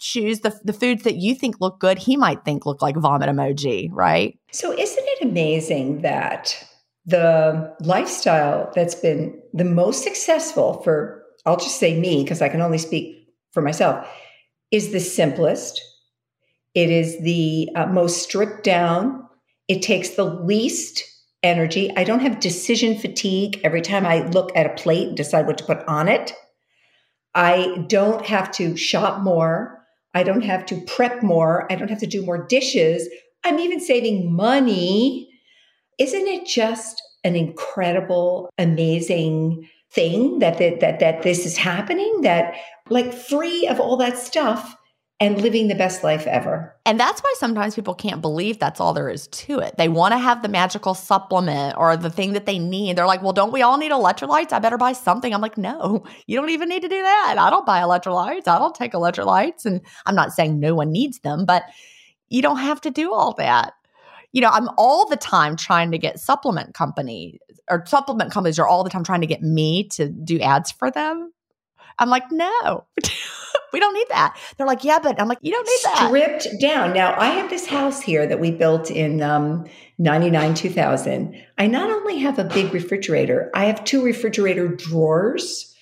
choose 0.00 0.40
the 0.40 0.58
the 0.64 0.72
foods 0.72 1.04
that 1.04 1.16
you 1.16 1.36
think 1.36 1.60
look 1.60 1.78
good. 1.78 1.98
He 1.98 2.16
might 2.16 2.44
think 2.44 2.66
look 2.66 2.82
like 2.82 2.96
vomit 2.96 3.28
emoji, 3.28 3.88
right? 3.92 4.36
So 4.50 4.72
isn't 4.72 5.04
it 5.06 5.28
amazing 5.28 6.02
that 6.02 6.66
the 7.06 7.76
lifestyle 7.80 8.72
that's 8.74 8.96
been 8.96 9.40
the 9.52 9.64
most 9.64 10.02
successful 10.02 10.82
for 10.82 11.23
I'll 11.46 11.56
just 11.56 11.78
say 11.78 11.98
me 11.98 12.22
because 12.22 12.42
I 12.42 12.48
can 12.48 12.60
only 12.60 12.78
speak 12.78 13.28
for 13.52 13.62
myself, 13.62 14.08
is 14.70 14.92
the 14.92 15.00
simplest. 15.00 15.80
It 16.74 16.90
is 16.90 17.20
the 17.20 17.68
uh, 17.76 17.86
most 17.86 18.22
stripped 18.22 18.64
down. 18.64 19.28
It 19.68 19.82
takes 19.82 20.10
the 20.10 20.24
least 20.24 21.02
energy. 21.42 21.90
I 21.96 22.04
don't 22.04 22.20
have 22.20 22.40
decision 22.40 22.98
fatigue 22.98 23.60
every 23.62 23.82
time 23.82 24.06
I 24.06 24.26
look 24.28 24.50
at 24.56 24.66
a 24.66 24.82
plate 24.82 25.08
and 25.08 25.16
decide 25.16 25.46
what 25.46 25.58
to 25.58 25.64
put 25.64 25.86
on 25.86 26.08
it. 26.08 26.32
I 27.34 27.84
don't 27.88 28.24
have 28.26 28.50
to 28.52 28.76
shop 28.76 29.22
more. 29.22 29.84
I 30.14 30.22
don't 30.22 30.42
have 30.44 30.64
to 30.66 30.80
prep 30.82 31.22
more. 31.22 31.70
I 31.70 31.76
don't 31.76 31.90
have 31.90 32.00
to 32.00 32.06
do 32.06 32.24
more 32.24 32.46
dishes. 32.46 33.08
I'm 33.44 33.58
even 33.58 33.80
saving 33.80 34.32
money. 34.32 35.28
Isn't 35.98 36.26
it 36.26 36.46
just 36.46 37.02
an 37.24 37.36
incredible, 37.36 38.50
amazing 38.58 39.68
thing 39.94 40.38
that 40.40 40.58
that 40.58 40.80
that, 40.80 41.00
that 41.00 41.22
this 41.22 41.46
is 41.46 41.56
happening? 41.56 42.20
That 42.22 42.54
like 42.90 43.12
free 43.12 43.66
of 43.66 43.80
all 43.80 43.96
that 43.98 44.18
stuff 44.18 44.76
and 45.20 45.40
living 45.40 45.68
the 45.68 45.74
best 45.74 46.02
life 46.02 46.26
ever. 46.26 46.74
And 46.84 46.98
that's 46.98 47.22
why 47.22 47.32
sometimes 47.38 47.74
people 47.76 47.94
can't 47.94 48.20
believe 48.20 48.58
that's 48.58 48.80
all 48.80 48.92
there 48.92 49.08
is 49.08 49.28
to 49.28 49.60
it. 49.60 49.76
They 49.78 49.88
want 49.88 50.12
to 50.12 50.18
have 50.18 50.42
the 50.42 50.48
magical 50.48 50.92
supplement 50.92 51.76
or 51.78 51.96
the 51.96 52.10
thing 52.10 52.32
that 52.32 52.46
they 52.46 52.58
need. 52.58 52.96
They're 52.96 53.06
like, 53.06 53.22
well, 53.22 53.32
don't 53.32 53.52
we 53.52 53.62
all 53.62 53.78
need 53.78 53.92
electrolytes? 53.92 54.52
I 54.52 54.58
better 54.58 54.76
buy 54.76 54.92
something. 54.92 55.32
I'm 55.32 55.40
like, 55.40 55.56
no, 55.56 56.04
you 56.26 56.38
don't 56.38 56.50
even 56.50 56.68
need 56.68 56.82
to 56.82 56.88
do 56.88 57.00
that. 57.00 57.36
I 57.38 57.48
don't 57.48 57.64
buy 57.64 57.80
electrolytes. 57.80 58.48
I 58.48 58.58
don't 58.58 58.74
take 58.74 58.92
electrolytes. 58.92 59.64
And 59.64 59.80
I'm 60.04 60.16
not 60.16 60.32
saying 60.32 60.58
no 60.58 60.74
one 60.74 60.90
needs 60.90 61.20
them, 61.20 61.46
but 61.46 61.62
you 62.28 62.42
don't 62.42 62.58
have 62.58 62.80
to 62.82 62.90
do 62.90 63.14
all 63.14 63.34
that. 63.34 63.72
You 64.34 64.40
know, 64.40 64.50
I'm 64.50 64.68
all 64.76 65.08
the 65.08 65.16
time 65.16 65.56
trying 65.56 65.92
to 65.92 65.98
get 65.98 66.18
supplement 66.18 66.74
company 66.74 67.38
or 67.70 67.84
supplement 67.86 68.32
companies 68.32 68.58
are 68.58 68.66
all 68.66 68.84
the 68.84 68.90
time 68.90 69.04
trying 69.04 69.20
to 69.20 69.26
get 69.26 69.42
me 69.42 69.88
to 69.90 70.08
do 70.08 70.40
ads 70.40 70.72
for 70.72 70.90
them. 70.90 71.32
I'm 71.98 72.10
like, 72.10 72.24
no. 72.30 72.84
we 73.72 73.80
don't 73.80 73.94
need 73.94 74.08
that. 74.10 74.36
They're 74.56 74.66
like, 74.66 74.82
yeah, 74.82 74.98
but 74.98 75.20
I'm 75.20 75.28
like, 75.28 75.38
you 75.42 75.52
don't 75.52 75.64
need 75.64 75.80
that. 75.84 76.06
Stripped 76.08 76.60
down. 76.60 76.92
Now, 76.92 77.14
I 77.18 77.26
have 77.26 77.48
this 77.48 77.66
house 77.66 78.02
here 78.02 78.26
that 78.26 78.40
we 78.40 78.50
built 78.50 78.90
in 78.90 79.22
um, 79.22 79.66
99, 79.98 80.54
2000. 80.54 81.40
I 81.56 81.66
not 81.68 81.90
only 81.90 82.18
have 82.18 82.38
a 82.38 82.44
big 82.44 82.74
refrigerator, 82.74 83.50
I 83.54 83.66
have 83.66 83.84
two 83.84 84.02
refrigerator 84.02 84.68
drawers 84.68 85.74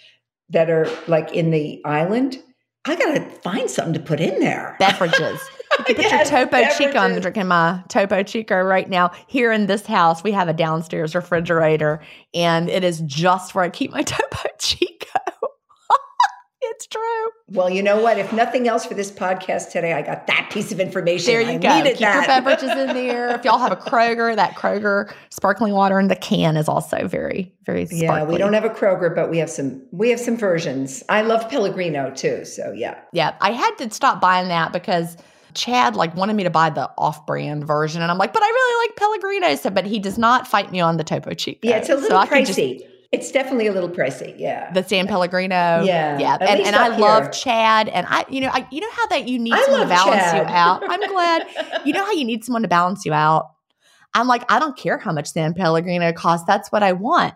that 0.51 0.69
are 0.69 0.87
like 1.09 1.33
in 1.33 1.51
the 1.51 1.81
island. 1.85 2.43
I 2.85 2.97
got 2.97 3.15
to 3.15 3.21
find 3.41 3.71
something 3.71 3.95
to 3.95 4.01
put 4.01 4.21
in 4.21 4.41
there. 4.41 4.77
Beverages. 4.79 5.41
You 5.89 5.95
can 5.95 6.05
put 6.05 6.05
yes, 6.05 6.31
your 6.31 6.47
Topo. 6.47 6.65
Chico. 6.77 6.99
I'm 6.99 7.21
drinking 7.21 7.49
my 7.49 7.83
Topo 7.89 8.23
Chico 8.23 8.61
right 8.61 8.89
now. 8.89 9.11
Here 9.27 9.53
in 9.53 9.67
this 9.67 9.87
house, 9.87 10.23
we 10.23 10.33
have 10.33 10.49
a 10.49 10.53
downstairs 10.53 11.15
refrigerator, 11.15 12.01
and 12.35 12.69
it 12.69 12.85
is 12.85 13.01
just 13.01 13.55
where 13.55 13.65
I 13.65 13.71
keep 13.71 13.91
my 13.91 14.03
Topo 14.03 14.49
Chico 14.59 14.93
it's 16.63 16.87
true. 16.87 17.29
Well, 17.49 17.69
you 17.69 17.83
know 17.83 18.01
what? 18.01 18.19
If 18.19 18.33
nothing 18.33 18.69
else 18.69 18.87
for 18.87 18.95
this 18.95 19.11
podcast 19.11 19.73
today, 19.73 19.93
I 19.93 20.03
got 20.03 20.27
that 20.27 20.49
piece 20.51 20.73
of 20.73 20.81
information. 20.81 21.27
There 21.27 21.43
you 21.43 21.51
I 21.51 21.59
go. 21.59 21.83
Keep 21.83 21.99
that. 21.99 22.01
your 22.01 22.27
beverages 22.27 22.71
in 22.71 22.95
there. 22.95 23.35
If 23.35 23.45
y'all 23.45 23.59
have 23.59 23.73
a 23.73 23.77
Kroger, 23.77 24.35
that 24.35 24.55
Kroger 24.55 25.13
sparkling 25.31 25.75
water 25.75 25.99
in 25.99 26.09
the 26.09 26.17
can 26.17 26.57
is 26.57 26.69
also 26.69 27.07
very, 27.09 27.53
very 27.65 27.87
sparkly. 27.87 28.07
Yeah, 28.07 28.25
we 28.25 28.39
don't 28.39 28.53
have 28.53 28.65
a 28.65 28.71
Kroger, 28.71 29.15
but 29.15 29.31
we 29.31 29.39
have 29.39 29.51
some. 29.51 29.83
We 29.91 30.11
have 30.11 30.21
some 30.21 30.37
versions. 30.37 31.03
I 31.09 31.23
love 31.23 31.49
Pellegrino 31.51 32.11
too. 32.11 32.45
So 32.45 32.73
yeah, 32.73 32.99
yeah. 33.13 33.37
I 33.41 33.53
had 33.53 33.75
to 33.79 33.91
stop 33.91 34.21
buying 34.21 34.49
that 34.49 34.73
because. 34.73 35.17
Chad 35.55 35.97
like 35.97 36.15
wanted 36.17 36.35
me 36.35 36.45
to 36.45 36.51
buy 36.51 36.71
the 36.71 36.91
off-brand 36.99 37.67
version, 37.67 38.03
and 38.03 38.11
I'm 38.11 38.19
like, 38.19 38.33
but 38.33 38.43
I 38.43 38.47
really 38.47 38.89
like 38.89 38.97
Pellegrino. 38.97 39.55
So, 39.57 39.71
but 39.71 39.87
he 39.87 39.99
does 39.99 40.19
not 40.19 40.47
fight 40.47 40.71
me 40.71 40.81
on 40.81 40.97
the 40.97 41.05
Topo 41.05 41.35
Chico. 41.35 41.61
Yeah, 41.63 41.77
it's 41.77 41.89
a 41.89 41.95
little 41.95 42.11
so 42.21 42.27
pricey. 42.27 42.81
It's 43.13 43.31
definitely 43.31 43.67
a 43.67 43.73
little 43.73 43.91
pricey, 43.91 44.35
yeah. 44.39 44.73
The 44.73 44.83
San 44.83 45.07
Pellegrino, 45.07 45.83
yeah, 45.85 46.19
yeah, 46.19 46.39
and, 46.41 46.63
and 46.63 46.75
I 46.75 46.93
here. 46.93 47.01
love 47.01 47.31
Chad, 47.31 47.91
and 47.91 48.07
I, 48.09 48.25
you 48.31 48.41
know, 48.41 48.49
I, 48.51 48.67
you 48.71 48.81
know 48.81 48.91
how 48.91 49.07
that 49.09 49.29
you 49.29 49.39
need 49.39 49.53
I 49.53 49.63
someone 49.65 49.81
to 49.83 49.87
balance 49.87 50.23
Chad. 50.23 50.49
you 50.49 50.55
out. 50.55 50.83
I'm 50.89 51.07
glad, 51.09 51.47
you 51.85 51.93
know 51.93 52.05
how 52.05 52.13
you 52.13 52.25
need 52.25 52.43
someone 52.43 52.63
to 52.63 52.69
balance 52.69 53.05
you 53.05 53.13
out. 53.13 53.51
I'm 54.15 54.27
like, 54.27 54.51
I 54.51 54.59
don't 54.59 54.77
care 54.77 54.97
how 54.97 55.13
much 55.13 55.31
San 55.31 55.53
Pellegrino 55.53 56.13
costs. 56.15 56.47
That's 56.47 56.73
what 56.73 56.83
I 56.83 56.93
want. 56.93 57.35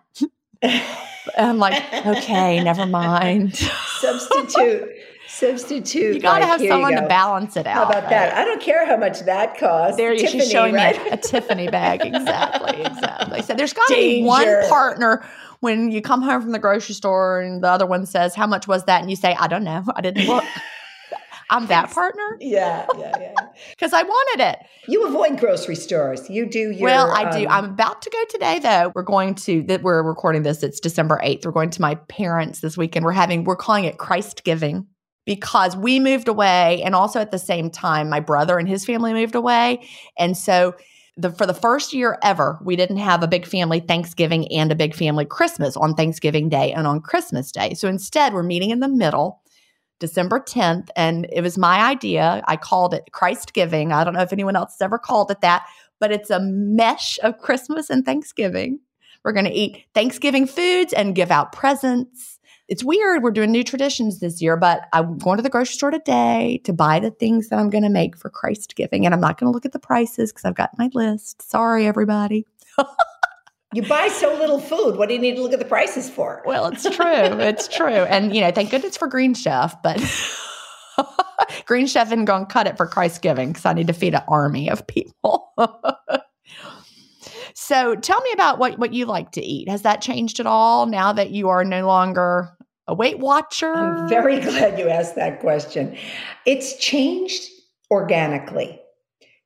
I'm 1.36 1.58
like, 1.58 1.82
okay, 2.06 2.62
never 2.62 2.86
mind. 2.86 3.56
Substitute. 3.56 4.88
Substitute. 5.39 6.14
You 6.14 6.20
got 6.20 6.39
to 6.39 6.47
have 6.47 6.61
someone 6.61 6.95
to 6.95 7.07
balance 7.07 7.59
it 7.59 7.66
out. 7.66 7.74
How 7.74 7.82
about 7.84 8.05
right? 8.05 8.11
that? 8.11 8.34
I 8.34 8.45
don't 8.45 8.61
care 8.61 8.87
how 8.87 8.97
much 8.97 9.20
that 9.20 9.59
costs. 9.59 9.99
There, 9.99 10.16
Tiffany, 10.16 10.41
she's 10.41 10.51
showing 10.51 10.74
right? 10.74 10.97
me 11.05 11.11
a, 11.11 11.12
a 11.14 11.16
Tiffany 11.18 11.68
bag. 11.68 12.01
Exactly, 12.07 12.80
exactly. 12.80 13.43
So 13.43 13.53
there's 13.53 13.74
got 13.74 13.87
to 13.89 13.95
be 13.95 14.22
one 14.24 14.47
partner 14.68 15.26
when 15.61 15.91
you 15.91 16.01
come 16.01 16.22
home 16.22 16.41
from 16.41 16.53
the 16.53 16.59
grocery 16.59 16.95
store 16.95 17.41
and 17.41 17.62
the 17.62 17.68
other 17.68 17.84
one 17.84 18.07
says, 18.07 18.34
How 18.34 18.47
much 18.47 18.66
was 18.66 18.84
that? 18.84 19.03
And 19.03 19.11
you 19.11 19.16
say, 19.16 19.34
I 19.34 19.47
don't 19.47 19.64
know. 19.64 19.84
I 19.95 20.01
didn't 20.01 20.26
look. 20.26 20.45
I'm 21.51 21.66
that 21.66 21.91
partner. 21.93 22.39
Yeah, 22.41 22.87
yeah, 22.99 23.12
yeah. 23.20 23.34
Because 23.70 23.93
I 23.93 24.03
wanted 24.03 24.45
it. 24.45 24.59
You 24.89 25.07
avoid 25.07 25.39
grocery 25.39 25.76
stores. 25.76 26.28
You 26.28 26.47
do 26.47 26.70
your. 26.70 26.84
Well, 26.89 27.11
I 27.11 27.24
um, 27.24 27.39
do. 27.39 27.47
I'm 27.47 27.64
about 27.66 28.03
to 28.03 28.11
go 28.11 28.24
today, 28.30 28.59
though. 28.59 28.91
We're 28.95 29.03
going 29.03 29.34
to 29.37 29.62
that. 29.64 29.82
We're 29.82 30.03
recording 30.03 30.43
this. 30.43 30.62
It's 30.62 30.80
December 30.80 31.20
8th. 31.22 31.45
We're 31.45 31.53
going 31.53 31.70
to 31.70 31.80
my 31.80 31.95
parents 31.95 32.61
this 32.61 32.76
weekend. 32.76 33.05
We're 33.05 33.12
having. 33.12 33.45
We're 33.45 33.57
calling 33.57 33.84
it 33.84 33.99
Christ 33.99 34.43
Giving 34.45 34.87
because 35.26 35.76
we 35.76 36.00
moved 36.00 36.28
away, 36.28 36.82
and 36.82 36.94
also 36.94 37.20
at 37.20 37.32
the 37.32 37.38
same 37.38 37.68
time, 37.70 38.08
my 38.08 38.20
brother 38.20 38.58
and 38.58 38.66
his 38.66 38.86
family 38.86 39.12
moved 39.12 39.34
away, 39.34 39.86
and 40.18 40.36
so 40.36 40.74
the 41.16 41.30
for 41.32 41.46
the 41.46 41.54
first 41.54 41.92
year 41.92 42.18
ever, 42.22 42.58
we 42.62 42.76
didn't 42.76 42.98
have 42.98 43.22
a 43.22 43.28
big 43.28 43.46
family 43.46 43.80
Thanksgiving 43.80 44.50
and 44.52 44.70
a 44.70 44.76
big 44.76 44.94
family 44.94 45.24
Christmas 45.24 45.76
on 45.76 45.94
Thanksgiving 45.94 46.48
Day 46.48 46.72
and 46.72 46.86
on 46.86 47.00
Christmas 47.00 47.50
Day. 47.50 47.74
So 47.74 47.88
instead, 47.88 48.32
we're 48.32 48.42
meeting 48.42 48.70
in 48.70 48.80
the 48.80 48.88
middle, 48.88 49.42
December 49.98 50.40
10th, 50.40 50.88
and 50.94 51.26
it 51.32 51.40
was 51.40 51.56
my 51.56 51.80
idea. 51.80 52.42
I 52.46 52.56
called 52.56 52.92
it 52.92 53.10
Christ 53.12 53.54
Giving. 53.54 53.92
I 53.92 54.04
don't 54.04 54.14
know 54.14 54.20
if 54.20 54.32
anyone 54.32 54.56
else 54.56 54.74
has 54.74 54.82
ever 54.82 54.98
called 54.98 55.30
it 55.30 55.40
that, 55.40 55.66
but 55.98 56.12
it's 56.12 56.30
a 56.30 56.40
mesh 56.40 57.18
of 57.22 57.38
Christmas 57.38 57.88
and 57.88 58.04
Thanksgiving. 58.04 58.78
We're 59.24 59.32
going 59.32 59.46
to 59.46 59.52
eat 59.52 59.84
Thanksgiving 59.94 60.46
foods 60.46 60.92
and 60.92 61.14
give 61.14 61.30
out 61.30 61.52
presents 61.52 62.36
it's 62.68 62.82
weird. 62.82 63.22
We're 63.22 63.30
doing 63.30 63.52
new 63.52 63.62
traditions 63.62 64.18
this 64.18 64.42
year, 64.42 64.56
but 64.56 64.88
I'm 64.92 65.18
going 65.18 65.36
to 65.36 65.42
the 65.42 65.50
grocery 65.50 65.74
store 65.74 65.90
today 65.90 66.60
to 66.64 66.72
buy 66.72 66.98
the 66.98 67.10
things 67.10 67.48
that 67.48 67.58
I'm 67.58 67.70
going 67.70 67.84
to 67.84 67.90
make 67.90 68.16
for 68.16 68.28
Christ 68.28 68.74
giving. 68.74 69.04
And 69.04 69.14
I'm 69.14 69.20
not 69.20 69.38
going 69.38 69.50
to 69.50 69.54
look 69.54 69.64
at 69.64 69.72
the 69.72 69.78
prices 69.78 70.32
because 70.32 70.44
I've 70.44 70.56
got 70.56 70.76
my 70.78 70.90
list. 70.92 71.48
Sorry, 71.48 71.86
everybody. 71.86 72.44
you 73.74 73.82
buy 73.82 74.08
so 74.08 74.34
little 74.34 74.58
food. 74.58 74.96
What 74.96 75.08
do 75.08 75.14
you 75.14 75.20
need 75.20 75.36
to 75.36 75.42
look 75.42 75.52
at 75.52 75.60
the 75.60 75.64
prices 75.64 76.10
for? 76.10 76.42
Well, 76.44 76.66
it's 76.66 76.82
true. 76.82 77.06
it's 77.06 77.68
true. 77.68 77.86
And, 77.86 78.34
you 78.34 78.40
know, 78.40 78.50
thank 78.50 78.70
goodness 78.70 78.96
for 78.96 79.06
Green 79.06 79.34
Chef, 79.34 79.80
but 79.82 80.00
Green 81.66 81.86
Chef 81.86 82.08
isn't 82.08 82.24
going 82.24 82.46
to 82.46 82.52
cut 82.52 82.66
it 82.66 82.76
for 82.76 82.86
Christ 82.86 83.22
giving 83.22 83.50
because 83.50 83.64
I 83.64 83.74
need 83.74 83.86
to 83.86 83.92
feed 83.92 84.14
an 84.14 84.22
army 84.26 84.70
of 84.70 84.86
people. 84.88 85.52
so 87.59 87.94
tell 87.96 88.20
me 88.20 88.32
about 88.32 88.59
what, 88.59 88.78
what 88.78 88.92
you 88.92 89.07
like 89.07 89.32
to 89.32 89.40
eat. 89.42 89.70
Has 89.70 89.80
that 89.80 90.02
changed 90.02 90.40
at 90.40 90.46
all 90.46 90.84
now 90.84 91.14
that 91.14 91.30
you 91.30 91.48
are 91.48 91.64
no 91.64 91.86
longer 91.86 92.50
a 92.86 92.94
Weight 92.94 93.18
Watcher? 93.18 93.72
I'm 93.72 94.11
very 94.11 94.40
glad 94.40 94.78
you 94.78 94.90
asked 94.90 95.14
that 95.14 95.40
question. 95.40 95.96
It's 96.44 96.76
changed 96.76 97.50
organically. 97.90 98.78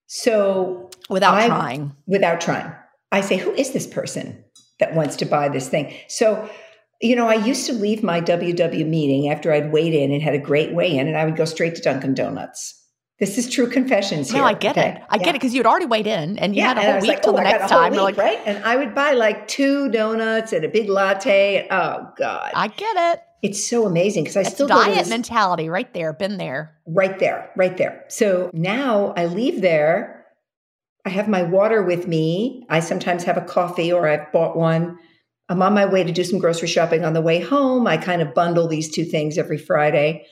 So 0.08 0.90
without 1.08 1.36
I, 1.36 1.46
trying. 1.46 1.94
Without 2.08 2.40
trying. 2.40 2.74
I 3.12 3.20
say, 3.20 3.36
who 3.36 3.52
is 3.52 3.70
this 3.70 3.86
person 3.86 4.44
that 4.80 4.96
wants 4.96 5.14
to 5.16 5.24
buy 5.24 5.48
this 5.48 5.68
thing? 5.68 5.94
So, 6.08 6.50
you 7.00 7.14
know, 7.14 7.28
I 7.28 7.34
used 7.34 7.64
to 7.66 7.72
leave 7.72 8.02
my 8.02 8.20
WW 8.20 8.88
meeting 8.88 9.30
after 9.30 9.52
I'd 9.52 9.70
weighed 9.70 9.94
in 9.94 10.10
and 10.10 10.20
had 10.20 10.34
a 10.34 10.38
great 10.38 10.74
weigh 10.74 10.98
in, 10.98 11.06
and 11.06 11.16
I 11.16 11.24
would 11.26 11.36
go 11.36 11.44
straight 11.44 11.76
to 11.76 11.80
Dunkin' 11.82 12.14
Donuts. 12.14 12.79
This 13.20 13.36
is 13.36 13.50
true 13.50 13.68
confessions 13.68 14.30
here. 14.30 14.40
No, 14.40 14.46
I 14.46 14.54
get 14.54 14.78
okay? 14.78 14.92
it. 14.92 15.02
I 15.10 15.16
yeah. 15.16 15.22
get 15.22 15.34
it 15.34 15.40
because 15.40 15.52
you 15.52 15.58
had 15.58 15.66
already 15.66 15.84
weighed 15.84 16.06
in 16.06 16.38
and 16.38 16.56
you 16.56 16.62
yeah, 16.62 16.68
had 16.68 16.78
a 16.78 16.92
whole 16.92 17.00
week 17.02 17.10
like, 17.10 17.22
till 17.22 17.34
oh, 17.34 17.36
the 17.36 17.42
next 17.42 17.70
time. 17.70 17.92
Week, 17.92 18.00
like, 18.00 18.16
right? 18.16 18.40
And 18.46 18.64
I 18.64 18.76
would 18.76 18.94
buy 18.94 19.12
like 19.12 19.46
two 19.46 19.90
donuts 19.90 20.54
and 20.54 20.64
a 20.64 20.68
big 20.68 20.88
latte. 20.88 21.58
And, 21.58 21.66
oh 21.70 22.10
God. 22.16 22.50
I 22.54 22.68
get 22.68 22.96
it. 23.12 23.22
It's 23.42 23.68
so 23.68 23.86
amazing 23.86 24.24
because 24.24 24.38
I 24.38 24.42
That's 24.42 24.54
still 24.54 24.68
diet 24.68 24.96
this, 24.96 25.08
mentality 25.10 25.68
right 25.68 25.92
there, 25.92 26.14
been 26.14 26.38
there. 26.38 26.74
Right 26.86 27.18
there, 27.18 27.50
right 27.56 27.76
there. 27.76 28.06
So 28.08 28.50
now 28.54 29.12
I 29.18 29.26
leave 29.26 29.60
there. 29.60 30.26
I 31.04 31.10
have 31.10 31.28
my 31.28 31.42
water 31.42 31.82
with 31.82 32.08
me. 32.08 32.66
I 32.70 32.80
sometimes 32.80 33.24
have 33.24 33.36
a 33.36 33.42
coffee 33.42 33.92
or 33.92 34.08
I've 34.08 34.32
bought 34.32 34.56
one. 34.56 34.98
I'm 35.50 35.60
on 35.60 35.74
my 35.74 35.84
way 35.84 36.04
to 36.04 36.12
do 36.12 36.24
some 36.24 36.38
grocery 36.38 36.68
shopping 36.68 37.04
on 37.04 37.12
the 37.12 37.20
way 37.20 37.40
home. 37.40 37.86
I 37.86 37.98
kind 37.98 38.22
of 38.22 38.32
bundle 38.32 38.66
these 38.66 38.90
two 38.90 39.04
things 39.04 39.36
every 39.36 39.58
Friday. 39.58 40.26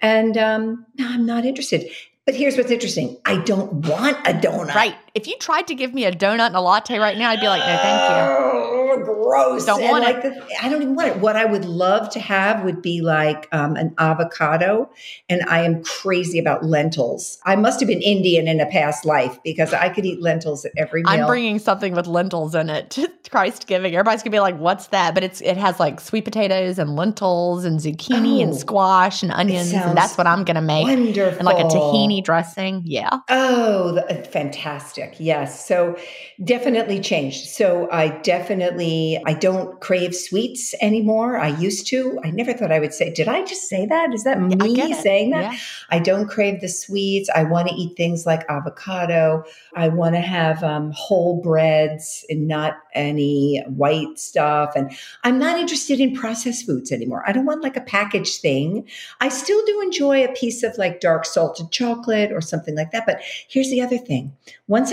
And 0.00 0.36
um, 0.36 0.84
no, 0.98 1.08
I'm 1.08 1.24
not 1.24 1.46
interested. 1.46 1.88
But 2.26 2.34
here's 2.34 2.56
what's 2.56 2.70
interesting 2.70 3.18
I 3.24 3.42
don't 3.42 3.86
want 3.86 4.16
a 4.26 4.32
donut. 4.32 4.74
Right. 4.74 4.96
If 5.14 5.26
you 5.26 5.36
tried 5.38 5.68
to 5.68 5.74
give 5.74 5.94
me 5.94 6.04
a 6.04 6.12
donut 6.12 6.48
and 6.48 6.56
a 6.56 6.60
latte 6.60 6.98
right 6.98 7.16
now, 7.16 7.30
I'd 7.30 7.40
be 7.40 7.46
like, 7.46 7.60
no, 7.60 7.76
thank 7.76 8.10
you. 8.10 8.16
Oh, 8.16 8.74
gross. 9.04 9.64
Don't 9.64 9.82
and 9.82 9.90
want 9.90 10.04
like 10.04 10.24
it. 10.24 10.34
The, 10.34 10.64
I 10.64 10.68
don't 10.68 10.82
even 10.82 10.94
want 10.94 11.08
it. 11.08 11.18
What 11.18 11.36
I 11.36 11.44
would 11.44 11.64
love 11.64 12.10
to 12.10 12.20
have 12.20 12.64
would 12.64 12.82
be 12.82 13.00
like 13.00 13.48
um, 13.52 13.76
an 13.76 13.94
avocado. 13.98 14.90
And 15.28 15.42
I 15.42 15.62
am 15.62 15.82
crazy 15.84 16.38
about 16.38 16.64
lentils. 16.64 17.38
I 17.44 17.56
must 17.56 17.80
have 17.80 17.88
been 17.88 18.02
Indian 18.02 18.48
in 18.48 18.60
a 18.60 18.66
past 18.66 19.04
life 19.04 19.38
because 19.44 19.72
I 19.72 19.88
could 19.88 20.04
eat 20.04 20.20
lentils 20.20 20.64
at 20.64 20.72
every 20.76 21.02
meal. 21.02 21.12
I'm 21.12 21.26
bringing 21.26 21.58
something 21.58 21.94
with 21.94 22.06
lentils 22.06 22.54
in 22.54 22.68
it 22.68 22.90
to 22.90 23.08
Christ 23.30 23.66
giving. 23.66 23.94
Everybody's 23.94 24.22
gonna 24.22 24.32
be 24.32 24.40
like, 24.40 24.58
"What's 24.58 24.88
that?" 24.88 25.14
But 25.14 25.24
it's 25.24 25.40
it 25.40 25.56
has 25.56 25.80
like 25.80 26.00
sweet 26.00 26.24
potatoes 26.24 26.78
and 26.78 26.94
lentils 26.96 27.64
and 27.64 27.80
zucchini 27.80 28.42
and 28.42 28.52
Oh, 28.52 28.56
squash 28.56 29.22
and 29.22 29.32
onions, 29.32 29.72
and 29.72 29.96
that's 29.96 30.16
what 30.16 30.26
I'm 30.26 30.44
gonna 30.44 30.62
make. 30.62 30.86
Wonderful. 30.86 31.38
And 31.38 31.44
like 31.46 31.58
a 31.58 31.68
tahini 31.68 32.22
dressing. 32.22 32.82
Yeah. 32.84 33.10
Oh, 33.28 33.92
the, 33.92 34.28
fantastic. 34.30 35.03
Yes. 35.18 35.66
So 35.66 35.96
definitely 36.42 37.00
changed. 37.00 37.46
So 37.48 37.88
I 37.90 38.08
definitely 38.22 39.20
I 39.26 39.34
don't 39.34 39.80
crave 39.80 40.14
sweets 40.14 40.74
anymore. 40.80 41.38
I 41.38 41.48
used 41.48 41.86
to. 41.88 42.18
I 42.24 42.30
never 42.30 42.52
thought 42.52 42.72
I 42.72 42.78
would 42.78 42.94
say, 42.94 43.12
did 43.12 43.28
I 43.28 43.44
just 43.44 43.68
say 43.68 43.86
that? 43.86 44.14
Is 44.14 44.24
that 44.24 44.40
me 44.40 44.92
saying 44.94 45.30
that? 45.30 45.52
Yeah. 45.52 45.58
I 45.90 45.98
don't 45.98 46.28
crave 46.28 46.60
the 46.60 46.68
sweets. 46.68 47.28
I 47.34 47.44
want 47.44 47.68
to 47.68 47.74
eat 47.74 47.96
things 47.96 48.26
like 48.26 48.44
avocado. 48.48 49.44
I 49.74 49.88
want 49.88 50.14
to 50.14 50.20
have 50.20 50.62
um, 50.62 50.92
whole 50.94 51.40
breads 51.40 52.24
and 52.28 52.48
not 52.48 52.78
any 52.94 53.62
white 53.68 54.18
stuff. 54.18 54.72
And 54.76 54.90
I'm 55.22 55.38
not 55.38 55.58
interested 55.58 56.00
in 56.00 56.14
processed 56.14 56.66
foods 56.66 56.92
anymore. 56.92 57.24
I 57.26 57.32
don't 57.32 57.46
want 57.46 57.62
like 57.62 57.76
a 57.76 57.80
packaged 57.80 58.40
thing. 58.40 58.88
I 59.20 59.28
still 59.28 59.64
do 59.66 59.80
enjoy 59.82 60.24
a 60.24 60.32
piece 60.32 60.62
of 60.62 60.76
like 60.78 61.00
dark 61.00 61.24
salted 61.24 61.70
chocolate 61.70 62.32
or 62.32 62.40
something 62.40 62.74
like 62.74 62.92
that. 62.92 63.06
But 63.06 63.20
here's 63.48 63.70
the 63.70 63.82
other 63.82 63.98
thing 63.98 64.32
once 64.66 64.92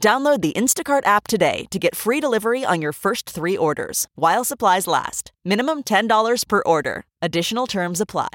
Download 0.00 0.40
the 0.40 0.54
Instacart 0.54 1.04
app 1.06 1.26
today 1.28 1.66
to 1.70 1.78
get 1.78 1.94
free 1.94 2.20
delivery 2.20 2.64
on 2.64 2.80
your 2.80 2.92
first 2.92 3.28
three 3.28 3.54
orders 3.56 4.08
while 4.14 4.44
supplies 4.44 4.86
last. 4.86 5.30
Minimum 5.44 5.82
$10 5.82 6.48
per 6.48 6.62
order. 6.64 7.04
Additional 7.20 7.66
terms 7.66 8.00
apply. 8.00 8.30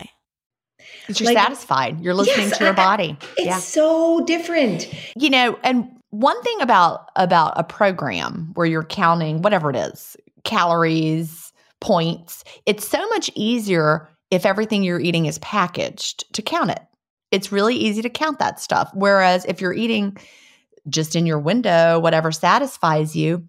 You're 1.08 1.26
Like- 1.34 1.38
satisfied. 1.40 2.02
You're 2.02 2.14
listening 2.14 2.50
Yes, 2.50 2.58
to 2.60 2.64
your 2.66 2.74
I- 2.74 2.76
body. 2.76 3.18
It's 3.38 3.48
yeah. 3.48 3.58
so 3.58 4.22
different. 4.28 4.88
You 5.16 5.32
know, 5.32 5.58
and 5.64 5.88
one 6.12 6.40
thing 6.44 6.62
about 6.62 7.10
about 7.16 7.54
a 7.56 7.64
program 7.64 8.52
where 8.54 8.68
you're 8.68 8.84
counting 8.84 9.42
whatever 9.42 9.72
it 9.72 9.76
is, 9.76 10.16
calories, 10.44 11.52
points, 11.82 12.44
it's 12.68 12.88
so 12.88 13.08
much 13.10 13.32
easier 13.34 14.08
if 14.30 14.46
everything 14.46 14.84
you're 14.84 15.00
eating 15.00 15.26
is 15.26 15.40
packaged 15.40 16.32
to 16.34 16.44
count 16.44 16.70
it. 16.70 16.82
It's 17.32 17.52
really 17.52 17.76
easy 17.76 18.04
to 18.04 18.10
count 18.10 18.38
that 18.38 18.60
stuff. 18.60 18.92
Whereas 18.94 19.46
if 19.46 19.60
you're 19.60 19.74
eating 19.74 20.16
just 20.90 21.16
in 21.16 21.26
your 21.26 21.40
window, 21.40 22.00
whatever 22.00 22.32
satisfies 22.32 23.16
you, 23.16 23.48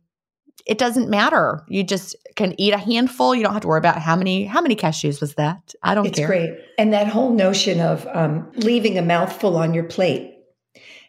it 0.67 0.79
doesn't 0.79 1.09
matter. 1.09 1.65
You 1.69 1.85
just 1.85 2.17
can 2.35 2.59
eat 2.61 2.73
a 2.73 2.79
handful. 2.79 3.35
You 3.35 3.43
don't 3.43 3.53
have 3.53 3.63
to 3.63 3.69
worry 3.69 3.79
about 3.79 4.01
how 4.01 4.17
many 4.17 4.45
how 4.45 4.61
many 4.61 4.75
cashews 4.75 5.21
was 5.21 5.35
that. 5.35 5.75
I 5.83 5.95
don't 5.95 6.07
It's 6.07 6.19
care. 6.19 6.33
It's 6.33 6.51
great. 6.51 6.61
And 6.79 6.93
that 6.93 7.07
whole 7.07 7.33
notion 7.33 7.81
of 7.81 8.07
um, 8.13 8.51
leaving 8.57 8.99
a 8.99 9.03
mouthful 9.03 9.57
on 9.57 9.75
your 9.75 9.85
plate, 9.85 10.35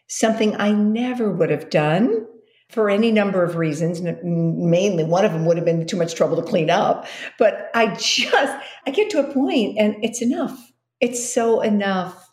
something 0.06 0.54
I 0.56 0.72
never 0.72 1.30
would 1.30 1.50
have 1.50 1.70
done 1.70 2.26
for 2.70 2.90
any 2.90 3.10
number 3.10 3.42
of 3.42 3.56
reasons. 3.56 4.00
Mainly, 4.00 5.04
one 5.04 5.24
of 5.24 5.32
them 5.32 5.46
would 5.46 5.56
have 5.56 5.66
been 5.66 5.86
too 5.86 5.96
much 5.96 6.14
trouble 6.14 6.36
to 6.36 6.42
clean 6.42 6.70
up. 6.70 7.06
But 7.38 7.70
I 7.74 7.94
just, 7.94 8.56
I 8.86 8.90
get 8.90 9.10
to 9.10 9.26
a 9.26 9.32
point 9.32 9.78
and 9.78 9.96
it's 10.04 10.22
enough. 10.22 10.72
It's 11.00 11.32
so 11.32 11.62
enough. 11.62 12.30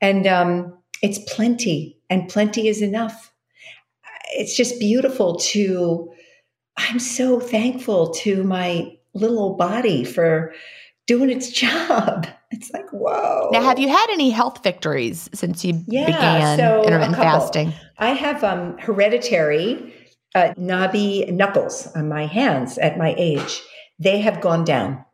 And 0.00 0.26
um, 0.26 0.77
it's 1.02 1.18
plenty, 1.32 1.98
and 2.10 2.28
plenty 2.28 2.68
is 2.68 2.82
enough. 2.82 3.32
It's 4.32 4.56
just 4.56 4.78
beautiful 4.78 5.36
to, 5.36 6.10
I'm 6.76 6.98
so 6.98 7.40
thankful 7.40 8.12
to 8.14 8.44
my 8.44 8.96
little 9.14 9.38
old 9.38 9.58
body 9.58 10.04
for 10.04 10.52
doing 11.06 11.30
its 11.30 11.50
job. 11.62 12.26
It's 12.50 12.70
like, 12.72 12.88
whoa. 12.90 13.50
Now, 13.52 13.62
have 13.62 13.78
you 13.78 13.88
had 13.88 14.06
any 14.10 14.30
health 14.30 14.62
victories 14.62 15.28
since 15.34 15.64
you 15.64 15.84
Yeah, 15.86 16.06
began 16.06 16.58
so 16.58 16.82
intermittent 16.84 17.16
fasting? 17.16 17.72
I 17.98 18.10
have 18.10 18.44
um, 18.44 18.78
hereditary 18.78 19.94
uh, 20.34 20.54
knobby 20.56 21.26
knuckles 21.30 21.88
on 21.94 22.08
my 22.08 22.26
hands 22.26 22.78
at 22.78 22.98
my 22.98 23.14
age. 23.18 23.60
They 23.98 24.20
have 24.20 24.40
gone 24.40 24.64
down, 24.64 25.04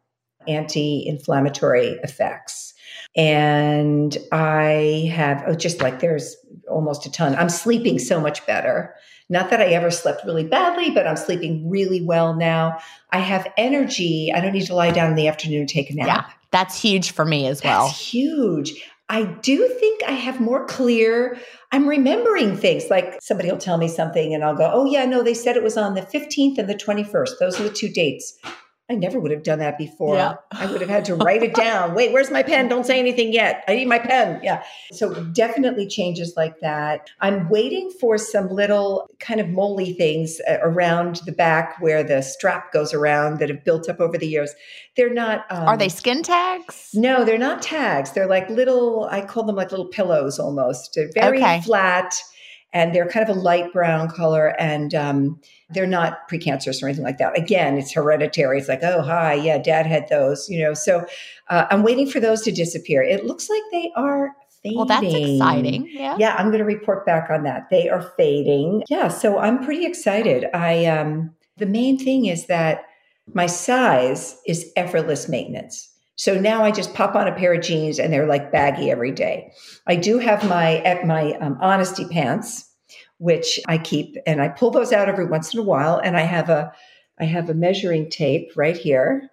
anti 0.47 1.07
inflammatory 1.07 1.99
effects. 2.03 2.74
And 3.17 4.17
I 4.33 5.11
have, 5.15 5.45
oh, 5.47 5.55
just 5.55 5.81
like 5.81 6.01
there's 6.01 6.37
almost 6.69 7.07
a 7.07 7.13
ton. 7.13 7.35
I'm 7.37 7.49
sleeping 7.49 7.99
so 7.99 8.21
much 8.21 8.45
better. 8.47 8.95
Not 9.29 9.51
that 9.51 9.61
I 9.61 9.67
ever 9.67 9.91
slept 9.91 10.25
really 10.25 10.45
badly, 10.45 10.91
but 10.91 11.07
I'm 11.07 11.17
sleeping 11.17 11.69
really 11.69 12.03
well 12.03 12.35
now. 12.35 12.79
I 13.11 13.19
have 13.19 13.51
energy. 13.57 14.33
I 14.35 14.41
don't 14.41 14.53
need 14.53 14.67
to 14.67 14.75
lie 14.75 14.91
down 14.91 15.11
in 15.11 15.17
the 15.17 15.29
afternoon 15.29 15.61
and 15.61 15.69
take 15.69 15.91
a 15.91 15.95
nap. 15.95 16.07
Yeah, 16.07 16.25
that's 16.51 16.81
huge 16.81 17.13
for 17.13 17.25
me 17.25 17.47
as 17.47 17.63
well. 17.63 17.87
That's 17.87 17.99
huge. 17.99 18.75
I 19.09 19.25
do 19.25 19.69
think 19.69 20.03
I 20.05 20.13
have 20.13 20.41
more 20.41 20.67
clear. 20.67 21.39
I'm 21.73 21.87
remembering 21.87 22.57
things 22.57 22.91
like 22.91 23.19
somebody 23.21 23.51
will 23.51 23.59
tell 23.59 23.77
me 23.77 23.89
something 23.89 24.35
and 24.35 24.43
I'll 24.43 24.57
go, 24.57 24.71
oh, 24.73 24.87
yeah, 24.87 25.05
no, 25.05 25.23
they 25.23 25.35
said 25.35 25.57
it 25.57 25.63
was 25.63 25.77
on 25.77 25.95
the 25.95 26.03
15th 26.03 26.59
and 26.59 26.69
the 26.69 26.75
21st. 26.75 27.39
Those 27.39 27.61
are 27.61 27.65
the 27.65 27.71
two 27.71 27.89
dates. 27.89 28.39
I 28.91 28.95
never 28.97 29.19
would 29.19 29.31
have 29.31 29.43
done 29.43 29.61
that 29.61 29.79
before. 29.79 30.17
Yeah. 30.17 30.35
I 30.53 30.67
would 30.67 30.83
have 30.83 30.91
had 30.91 31.07
to 31.07 31.15
write 31.15 31.43
it 31.43 31.55
down. 31.55 31.95
Wait, 31.95 32.13
where's 32.13 32.31
my 32.31 32.43
pen? 32.43 32.69
Don't 32.69 32.85
say 32.85 32.99
anything 32.99 33.33
yet. 33.33 33.65
I 33.67 33.77
need 33.77 33.89
my 33.89 33.99
pen. 33.99 34.41
Yeah. 34.43 34.63
So 34.93 35.25
definitely 35.25 35.87
changes 35.87 36.35
like 36.37 36.61
that. 36.61 37.09
I'm 37.21 37.49
waiting 37.49 37.91
for 37.99 38.19
some 38.19 38.51
little 38.51 39.09
kind 39.21 39.41
of 39.41 39.49
moly 39.49 39.95
things 39.95 40.39
uh, 40.47 40.59
around 40.61 41.23
the 41.25 41.33
back 41.33 41.77
where 41.81 42.05
the 42.05 42.21
strap 42.21 42.73
goes 42.75 42.93
around 42.93 43.39
that 43.39 43.49
have 43.49 43.65
built 43.65 43.89
up 43.89 44.01
over 44.01 44.19
the 44.19 44.27
years. 44.29 44.55
They're 44.99 45.13
not. 45.15 45.47
Um, 45.49 45.67
Are 45.67 45.79
they 45.79 45.89
skin 45.89 46.23
tags? 46.23 46.91
no, 46.93 47.25
they're 47.25 47.39
not 47.39 47.63
tags. 47.63 48.13
They're 48.13 48.29
like 48.29 48.51
little, 48.51 49.09
I 49.11 49.23
call 49.23 49.45
them 49.45 49.57
like 49.57 49.71
little 49.71 49.89
pillows 49.89 50.39
almost. 50.39 50.93
They're 50.95 51.11
very 51.15 51.39
Okay. 51.39 51.63
flat 51.63 52.15
and 52.75 52.95
they're 52.95 53.09
kind 53.09 53.27
of 53.29 53.35
a 53.35 53.41
light 53.41 53.73
brown 53.73 54.11
color 54.11 54.49
and 54.61 54.95
um, 54.95 55.41
they're 55.71 55.87
not 55.87 56.29
precancerous 56.29 56.83
or 56.83 56.89
anything 56.89 57.05
like 57.05 57.19
that. 57.19 57.39
Again, 57.39 57.79
it's 57.79 57.93
hereditary. 57.93 58.59
It's 58.59 58.69
like, 58.69 58.83
oh, 58.83 59.01
hi, 59.01 59.33
yeah, 59.33 59.57
dad 59.59 59.87
had 59.87 60.09
those, 60.11 60.49
you 60.51 60.61
know. 60.61 60.75
So 60.75 61.07
uh, 61.49 61.67
I'm 61.71 61.83
waiting 61.83 62.11
for 62.11 62.21
those 62.21 62.43
to 62.43 62.53
disappear. 62.53 63.03
It 63.03 63.25
looks 63.25 63.49
like 63.49 63.63
they 63.73 63.91
are 63.97 64.33
fading. 64.63 64.77
Well, 64.77 64.87
that's 64.87 65.15
exciting. 65.15 65.89
Yeah. 65.91 66.17
Yeah, 66.19 66.35
I'm 66.37 66.49
going 66.49 66.59
to 66.59 66.65
report 66.65 67.07
back 67.07 67.31
on 67.31 67.45
that. 67.45 67.71
They 67.71 67.89
are 67.89 68.13
fading. 68.17 68.83
Yeah, 68.91 69.09
so 69.09 69.39
I'm 69.39 69.65
pretty 69.65 69.87
excited. 69.87 70.47
I 70.53 70.87
um 70.87 71.31
The 71.57 71.67
main 71.67 71.99
thing 71.99 72.27
is 72.27 72.47
that 72.47 72.83
my 73.33 73.47
size 73.47 74.37
is 74.47 74.73
effortless 74.77 75.29
maintenance. 75.29 75.94
So 76.17 76.39
now 76.39 76.65
I 76.65 76.71
just 76.71 76.95
pop 76.95 77.15
on 77.15 77.27
a 77.27 77.35
pair 77.35 77.55
of 77.55 77.63
jeans 77.63 77.99
and 77.99 78.13
they're 78.13 78.27
like 78.27 78.53
baggy 78.53 78.91
every 78.91 79.11
day. 79.11 79.53
I 79.87 79.97
do 79.97 80.19
have 80.19 80.49
my 80.49 80.77
at 80.79 81.07
my 81.07 81.33
um, 81.35 81.59
honesty 81.61 82.07
pants, 82.07 82.71
which 83.19 83.59
I 83.67 83.79
keep, 83.79 84.17
and 84.27 84.41
I 84.41 84.49
pull 84.49 84.71
those 84.71 84.93
out 84.93 85.09
every 85.09 85.27
once 85.27 85.53
in 85.53 85.61
a 85.61 85.65
while. 85.65 85.99
And 85.99 86.17
I 86.17 86.23
have 86.23 86.51
a 86.51 86.73
I 87.19 87.25
have 87.25 87.49
a 87.49 87.55
measuring 87.55 88.11
tape 88.11 88.53
right 88.57 88.77
here 88.77 89.31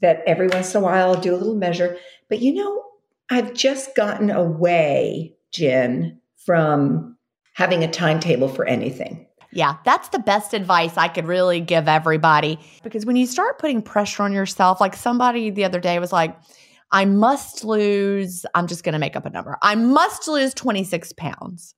that 0.00 0.22
every 0.26 0.48
once 0.48 0.74
in 0.74 0.80
a 0.80 0.84
while 0.84 1.10
I'll 1.10 1.20
do 1.20 1.34
a 1.34 1.38
little 1.38 1.54
measure. 1.54 1.96
But 2.28 2.40
you 2.40 2.54
know, 2.54 2.84
I've 3.30 3.54
just 3.54 3.94
gotten 3.94 4.30
away, 4.30 5.34
Gin, 5.50 6.20
from 6.36 7.16
having 7.54 7.82
a 7.84 7.90
timetable 7.90 8.48
for 8.48 8.66
anything. 8.66 9.26
Yeah, 9.54 9.76
that's 9.84 10.08
the 10.08 10.18
best 10.18 10.52
advice 10.52 10.96
I 10.96 11.08
could 11.08 11.26
really 11.26 11.60
give 11.60 11.86
everybody. 11.86 12.58
Because 12.82 13.06
when 13.06 13.16
you 13.16 13.26
start 13.26 13.58
putting 13.58 13.82
pressure 13.82 14.24
on 14.24 14.32
yourself, 14.32 14.80
like 14.80 14.96
somebody 14.96 15.50
the 15.50 15.64
other 15.64 15.80
day 15.80 15.98
was 15.98 16.12
like, 16.12 16.36
I 16.90 17.04
must 17.04 17.64
lose, 17.64 18.44
I'm 18.54 18.66
just 18.66 18.84
going 18.84 18.92
to 18.94 18.98
make 18.98 19.16
up 19.16 19.26
a 19.26 19.30
number. 19.30 19.56
I 19.62 19.74
must 19.76 20.28
lose 20.28 20.54
26 20.54 21.12
pounds. 21.12 21.74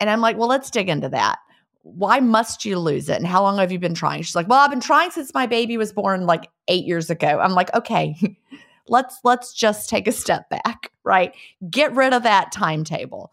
And 0.00 0.10
I'm 0.10 0.20
like, 0.20 0.36
well, 0.36 0.48
let's 0.48 0.70
dig 0.70 0.88
into 0.88 1.08
that. 1.10 1.38
Why 1.82 2.20
must 2.20 2.64
you 2.64 2.78
lose 2.78 3.08
it? 3.08 3.16
And 3.16 3.26
how 3.26 3.42
long 3.42 3.58
have 3.58 3.72
you 3.72 3.78
been 3.78 3.94
trying? 3.94 4.22
She's 4.22 4.36
like, 4.36 4.48
well, 4.48 4.60
I've 4.60 4.70
been 4.70 4.80
trying 4.80 5.10
since 5.10 5.32
my 5.34 5.46
baby 5.46 5.76
was 5.76 5.92
born 5.92 6.26
like 6.26 6.48
eight 6.68 6.84
years 6.84 7.08
ago. 7.10 7.40
I'm 7.40 7.52
like, 7.52 7.74
okay, 7.74 8.16
let's 8.88 9.18
let's 9.24 9.52
just 9.52 9.88
take 9.88 10.06
a 10.06 10.12
step 10.12 10.48
back, 10.48 10.92
right? 11.04 11.34
Get 11.68 11.94
rid 11.94 12.12
of 12.12 12.22
that 12.24 12.52
timetable. 12.52 13.32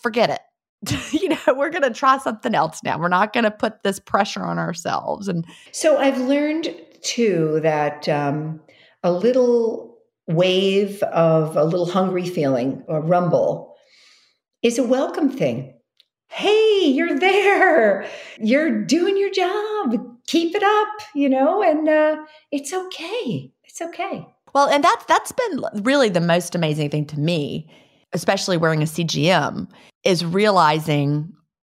Forget 0.00 0.30
it 0.30 0.40
you 1.12 1.28
know, 1.28 1.54
we're 1.56 1.70
going 1.70 1.82
to 1.82 1.90
try 1.90 2.18
something 2.18 2.54
else 2.54 2.82
now. 2.82 2.98
We're 2.98 3.08
not 3.08 3.32
going 3.32 3.44
to 3.44 3.50
put 3.50 3.82
this 3.82 3.98
pressure 3.98 4.42
on 4.42 4.58
ourselves. 4.58 5.28
And 5.28 5.46
so 5.72 5.98
I've 5.98 6.18
learned 6.18 6.74
too 7.02 7.60
that 7.62 8.08
um, 8.08 8.60
a 9.02 9.12
little 9.12 9.98
wave 10.26 11.02
of 11.04 11.56
a 11.56 11.64
little 11.64 11.86
hungry 11.86 12.26
feeling 12.26 12.82
or 12.88 13.00
rumble 13.00 13.74
is 14.62 14.78
a 14.78 14.84
welcome 14.84 15.30
thing. 15.30 15.74
Hey, 16.28 16.86
you're 16.86 17.18
there. 17.18 18.08
You're 18.38 18.82
doing 18.82 19.16
your 19.16 19.30
job. 19.30 19.94
Keep 20.26 20.54
it 20.54 20.62
up, 20.62 21.06
you 21.14 21.28
know, 21.28 21.62
and 21.62 21.88
uh, 21.88 22.16
it's 22.50 22.72
okay. 22.72 23.52
It's 23.64 23.82
okay. 23.82 24.26
Well, 24.54 24.68
and 24.68 24.82
that's 24.82 25.04
that's 25.04 25.32
been 25.32 25.64
really 25.82 26.08
the 26.08 26.20
most 26.20 26.54
amazing 26.54 26.90
thing 26.90 27.06
to 27.06 27.20
me 27.20 27.68
especially 28.14 28.56
wearing 28.56 28.82
a 28.82 28.86
CGM, 28.86 29.68
is 30.04 30.24
realizing 30.24 31.32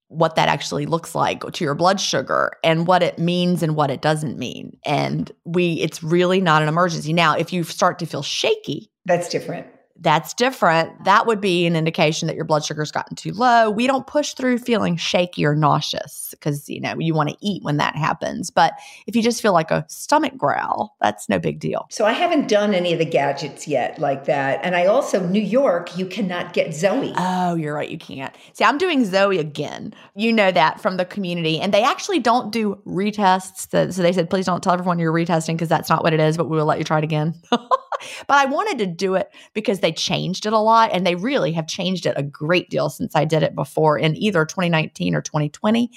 what 0.09 0.34
that 0.34 0.49
actually 0.49 0.86
looks 0.86 1.14
like 1.14 1.41
to 1.53 1.64
your 1.64 1.74
blood 1.74 2.01
sugar 2.01 2.53
and 2.64 2.88
what 2.88 3.01
it 3.03 3.18
means 3.18 3.62
and 3.62 3.76
what 3.76 3.91
it 3.91 4.03
doesn't 4.03 4.38
mean. 4.38 4.76
And 4.84 5.30
we 5.45 5.74
it's 5.74 6.03
really 6.03 6.41
not 6.41 6.62
an 6.62 6.68
emergency. 6.68 7.12
Now, 7.12 7.36
if 7.36 7.53
you 7.53 7.62
start 7.62 8.01
to 8.01 8.07
feel 8.07 8.22
shaky, 8.22 8.91
that's 9.05 9.28
different 9.28 9.66
that's 10.01 10.33
different. 10.33 11.05
That 11.05 11.27
would 11.27 11.41
be 11.41 11.67
an 11.67 11.77
indication 11.77 12.27
that 12.27 12.37
your 12.37 12.47
blood 12.47 12.65
sugar's 12.65 12.91
gotten 12.91 13.17
too 13.17 13.33
low. 13.33 13.71
We 13.71 13.87
don't 13.87 14.07
push 14.07 14.33
through 14.33 14.59
feeling 14.59 14.97
shaky 14.97 15.45
or 15.45 15.55
nauseous 15.55 16.29
because, 16.31 16.69
you 16.71 16.81
know, 16.81 16.99
you 16.99 17.13
want 17.13 17.29
to 17.29 17.37
eat 17.41 17.63
when 17.63 17.77
that 17.77 17.97
happens. 17.97 18.51
But 18.51 18.73
if 19.07 19.15
you 19.15 19.23
just 19.23 19.43
feel 19.43 19.53
like 19.53 19.71
a 19.71 19.85
stomach 19.89 20.37
growl, 20.39 20.97
that's 21.01 21.29
no 21.29 21.39
big 21.39 21.61
deal. 21.61 21.87
So 21.91 22.07
I 22.07 22.13
haven't 22.13 22.49
done 22.49 22.73
any 22.75 22.95
of 22.95 22.99
the 22.99 23.05
gadgets 23.05 23.69
yet 23.69 23.99
like 23.99 24.25
that. 24.25 24.61
And 24.63 24.75
I 24.75 24.87
also, 24.87 25.27
New 25.27 25.43
York, 25.43 25.99
you 25.99 26.07
cannot 26.07 26.55
get 26.55 26.73
Zoe. 26.73 27.13
Oh, 27.17 27.55
you're 27.55 27.75
right. 27.75 27.89
You 27.89 27.99
can't. 27.99 28.35
See, 28.55 28.65
I'm 28.65 28.79
doing 28.79 29.05
Zoe 29.05 29.39
again. 29.39 29.93
You 30.17 30.33
know 30.33 30.51
that 30.51 30.81
from 30.81 30.97
the 30.97 31.05
community. 31.05 31.61
And 31.61 31.75
they 31.75 31.83
actually 31.83 32.21
don't 32.21 32.51
do 32.51 32.81
retests. 32.87 33.93
So 33.93 34.03
they 34.03 34.13
said, 34.13 34.31
please 34.31 34.47
don't 34.47 34.63
tell 34.63 34.73
everyone 34.73 34.99
you're 34.99 35.13
retesting 35.13 35.55
because 35.55 35.69
that's 35.69 35.91
not 35.91 36.03
what 36.03 36.15
it 36.15 36.21
is, 36.21 36.39
but 36.39 36.49
we 36.49 36.57
will 36.57 36.65
let 36.65 36.79
you 36.79 36.85
try 36.85 36.99
it 36.99 37.05
again. 37.05 37.35
but 38.27 38.37
I 38.37 38.47
wanted 38.47 38.79
to 38.79 38.87
do 38.87 39.15
it 39.15 39.33
because 39.55 39.81
they 39.81 39.93
changed 39.93 40.47
it 40.47 40.53
a 40.53 40.59
lot 40.59 40.91
and 40.93 41.07
they 41.07 41.15
really 41.15 41.53
have 41.53 41.67
changed 41.67 42.07
it 42.07 42.15
a 42.17 42.23
great 42.23 42.71
deal 42.71 42.91
since 42.91 43.15
I 43.15 43.25
did 43.25 43.43
it 43.43 43.55
before 43.55 43.99
in 43.99 44.17
either 44.17 44.45
2019 44.45 45.15
or 45.15 45.23
2020. 45.23 45.91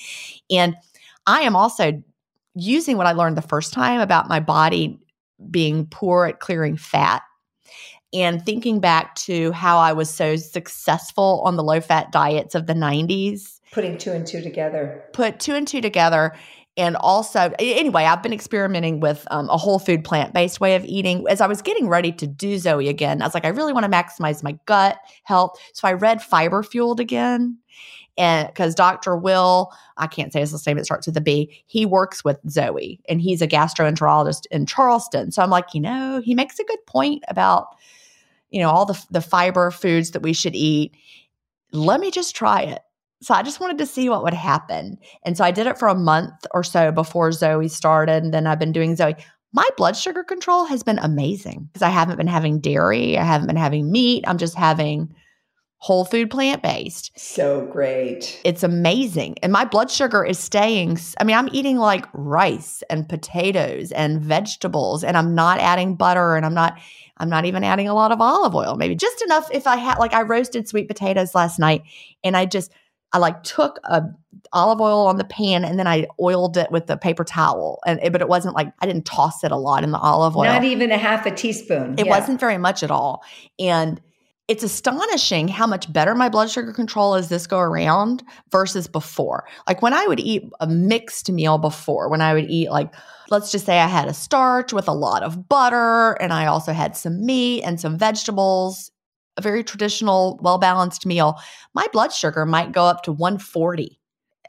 And 0.52 0.76
I 1.26 1.42
am 1.42 1.56
also 1.56 2.04
using 2.56 2.98
what 2.98 3.08
I 3.08 3.14
learned 3.14 3.38
the 3.38 3.42
first 3.42 3.74
time 3.74 4.00
about 4.00 4.30
my 4.30 4.40
body 4.40 5.00
being 5.50 5.88
poor 5.88 6.26
at 6.26 6.40
clearing 6.40 6.78
fat 6.78 7.24
and 8.14 8.46
thinking 8.46 8.80
back 8.80 9.16
to 9.16 9.52
how 9.54 9.80
I 9.80 9.94
was 9.94 10.10
so 10.10 10.36
successful 10.36 11.42
on 11.46 11.56
the 11.56 11.64
low 11.64 11.82
fat 11.82 12.12
diets 12.12 12.54
of 12.54 12.68
the 12.68 12.74
90s. 12.74 13.60
Putting 13.72 13.98
two 13.98 14.12
and 14.12 14.26
two 14.26 14.42
together. 14.42 15.04
Put 15.14 15.40
two 15.40 15.56
and 15.56 15.68
two 15.68 15.82
together 15.82 16.36
and 16.78 16.96
also 16.98 17.52
anyway 17.60 18.04
i've 18.06 18.24
been 18.24 18.34
experimenting 18.34 19.00
with 19.00 19.28
um, 19.32 19.50
a 19.50 19.58
whole 19.58 19.80
food 19.80 20.04
plant-based 20.04 20.60
way 20.60 20.76
of 20.76 20.86
eating. 20.86 21.26
As 21.30 21.42
i 21.42 21.48
was 21.48 21.62
getting 21.62 21.88
ready 21.88 22.12
to 22.14 22.28
do 22.28 22.58
zoe 22.58 22.88
again 22.88 23.22
i 23.22 23.26
was 23.26 23.34
like 23.34 23.46
i 23.46 23.50
really 23.50 23.74
want 23.74 23.86
to 23.86 23.92
maximize 23.92 24.44
my 24.44 24.58
gut 24.66 24.98
health. 25.24 25.60
So 25.74 25.88
i 25.88 25.94
read 25.94 26.22
fiber 26.22 26.64
fueled 26.64 27.00
again 27.00 27.58
and 28.18 28.48
because 28.48 28.76
dr 28.76 29.16
will 29.18 29.72
i 29.98 30.08
can't 30.08 30.34
say 30.34 30.40
his 30.40 30.54
last 30.54 30.66
name 30.68 30.78
it 30.78 30.86
starts 30.86 31.08
with 31.08 31.18
a 31.18 31.22
b 31.22 31.64
he 31.66 31.86
works 31.86 32.24
with 32.24 32.38
zoe 32.50 33.00
and 33.08 33.22
he's 33.22 33.42
a 33.42 33.48
gastroenterologist 33.48 34.46
in 34.52 34.66
charleston. 34.66 35.32
So 35.32 35.42
i'm 35.42 35.50
like 35.50 35.74
you 35.74 35.82
know 35.82 36.22
he 36.24 36.36
makes 36.36 36.60
a 36.60 36.64
good 36.64 36.86
point 36.88 37.24
about 37.28 37.68
you 38.54 38.62
know 38.62 38.70
all 38.70 38.86
the, 38.86 39.04
the 39.12 39.22
fiber 39.22 39.72
foods 39.72 40.12
that 40.12 40.22
we 40.22 40.32
should 40.32 40.56
eat. 40.56 40.96
Let 41.72 42.00
me 42.00 42.12
just 42.12 42.36
try 42.36 42.62
it 42.62 42.82
so 43.24 43.34
I 43.34 43.42
just 43.42 43.60
wanted 43.60 43.78
to 43.78 43.86
see 43.86 44.10
what 44.10 44.24
would 44.24 44.34
happen. 44.34 44.98
And 45.24 45.38
so 45.38 45.44
I 45.44 45.52
did 45.52 45.68
it 45.68 45.80
for 45.80 45.88
a 45.88 45.96
month 45.96 46.46
or 46.54 46.64
so 46.64 46.92
before 46.92 47.32
Zoe 47.32 47.70
started. 47.70 48.24
And 48.24 48.34
then 48.34 48.46
I've 48.46 48.60
been 48.60 48.74
doing 48.74 48.96
Zoe. 48.96 49.16
My 49.54 49.68
blood 49.78 49.96
sugar 49.96 50.24
control 50.24 50.66
has 50.66 50.84
been 50.84 51.00
amazing 51.00 51.70
because 51.72 51.84
I 51.84 51.90
haven't 51.90 52.18
been 52.18 52.28
having 52.28 52.60
dairy, 52.60 53.18
I 53.18 53.24
haven't 53.24 53.48
been 53.48 53.56
having 53.56 53.92
meat. 53.92 54.26
I'm 54.28 54.38
just 54.38 54.56
having 54.56 55.14
whole 55.78 56.06
food 56.06 56.32
plant 56.32 56.64
based. 56.64 57.12
So 57.18 57.66
great. 57.66 58.40
It's 58.46 58.64
amazing. 58.64 59.36
And 59.44 59.52
my 59.52 59.66
blood 59.66 59.92
sugar 59.92 60.24
is 60.24 60.40
staying. 60.40 60.98
I 61.20 61.26
mean, 61.26 61.36
I'm 61.36 61.50
eating 61.52 61.78
like 61.78 62.06
rice 62.14 62.84
and 62.90 63.08
potatoes 63.08 63.92
and 63.92 64.22
vegetables 64.22 65.04
and 65.04 65.18
I'm 65.18 65.36
not 65.36 65.60
adding 65.60 65.96
butter 65.96 66.36
and 66.36 66.46
I'm 66.46 66.54
not 66.54 66.80
I'm 67.18 67.30
not 67.30 67.46
even 67.46 67.64
adding 67.64 67.88
a 67.88 67.94
lot 67.94 68.12
of 68.12 68.22
olive 68.22 68.56
oil. 68.56 68.76
Maybe 68.76 68.96
just 68.96 69.22
enough 69.24 69.50
if 69.52 69.68
I 69.68 69.76
had 69.76 69.98
like 69.98 70.14
I 70.14 70.22
roasted 70.22 70.68
sweet 70.68 70.88
potatoes 70.88 71.36
last 71.36 71.60
night 71.60 71.84
and 72.24 72.38
I 72.38 72.46
just 72.46 72.72
I 73.14 73.20
like 73.20 73.44
took 73.44 73.80
a 73.84 74.04
olive 74.52 74.82
oil 74.82 75.08
on 75.08 75.18
the 75.18 75.24
pan 75.24 75.64
and 75.64 75.80
then 75.80 75.88
I 75.88 76.08
oiled 76.20 76.58
it 76.58 76.72
with 76.72 76.90
a 76.90 76.98
paper 76.98 77.24
towel. 77.24 77.80
And 77.86 78.00
it, 78.04 78.12
but 78.12 78.22
it 78.22 78.28
wasn't 78.28 78.56
like 78.56 78.74
I 78.80 78.86
didn't 78.86 79.06
toss 79.06 79.44
it 79.44 79.52
a 79.52 79.58
lot 79.58 79.84
in 79.84 79.92
the 79.92 80.00
olive 80.00 80.36
oil. 80.36 80.46
Not 80.46 80.64
even 80.64 80.92
a 80.92 80.98
half 80.98 81.26
a 81.26 81.32
teaspoon. 81.32 81.96
It 81.98 82.06
yeah. 82.06 82.12
wasn't 82.12 82.40
very 82.40 82.58
much 82.58 82.84
at 82.84 82.92
all. 82.92 83.24
And 83.60 84.02
it's 84.48 84.64
astonishing 84.64 85.48
how 85.48 85.66
much 85.66 85.92
better 85.92 86.14
my 86.16 86.28
blood 86.28 86.50
sugar 86.50 86.74
control 86.74 87.16
is 87.16 87.30
this 87.30 87.48
go 87.48 87.60
around 87.60 88.24
versus 88.52 88.88
before. 88.88 89.48
Like 89.68 89.82
when 89.82 89.94
I 89.94 90.06
would 90.06 90.20
eat 90.20 90.44
a 90.60 90.68
mixed 90.68 91.32
meal 91.32 91.58
before, 91.58 92.10
when 92.10 92.22
I 92.22 92.34
would 92.34 92.50
eat 92.50 92.70
like 92.70 92.94
let's 93.30 93.52
just 93.52 93.66
say 93.66 93.80
I 93.80 93.88
had 93.88 94.08
a 94.08 94.14
starch 94.14 94.74
with 94.74 94.88
a 94.88 94.94
lot 94.94 95.24
of 95.24 95.48
butter 95.48 96.14
and 96.22 96.34
I 96.34 96.48
also 96.48 96.74
had 96.74 96.98
some 96.98 97.26
meat 97.26 97.64
and 97.64 97.80
some 97.80 97.98
vegetables 97.98 98.92
a 99.38 99.42
very 99.42 99.64
traditional, 99.64 100.40
well 100.42 100.58
balanced 100.58 101.06
meal, 101.06 101.40
my 101.74 101.88
blood 101.92 102.14
sugar 102.14 102.46
might 102.46 102.72
go 102.72 102.86
up 102.86 103.04
to 103.04 103.12
140 103.12 104.00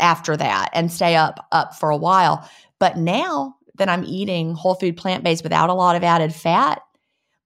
after 0.00 0.36
that 0.36 0.70
and 0.72 0.92
stay 0.92 1.16
up 1.16 1.46
up 1.52 1.74
for 1.74 1.90
a 1.90 1.96
while. 1.96 2.48
But 2.78 2.96
now 2.96 3.56
that 3.76 3.88
I'm 3.88 4.04
eating 4.04 4.54
whole 4.54 4.74
food 4.74 4.96
plant 4.96 5.24
based 5.24 5.42
without 5.42 5.70
a 5.70 5.74
lot 5.74 5.96
of 5.96 6.04
added 6.04 6.34
fat, 6.34 6.80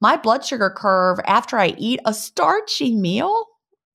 my 0.00 0.16
blood 0.16 0.44
sugar 0.44 0.70
curve 0.70 1.18
after 1.26 1.58
I 1.58 1.74
eat 1.78 2.00
a 2.04 2.14
starchy 2.14 2.94
meal 2.94 3.46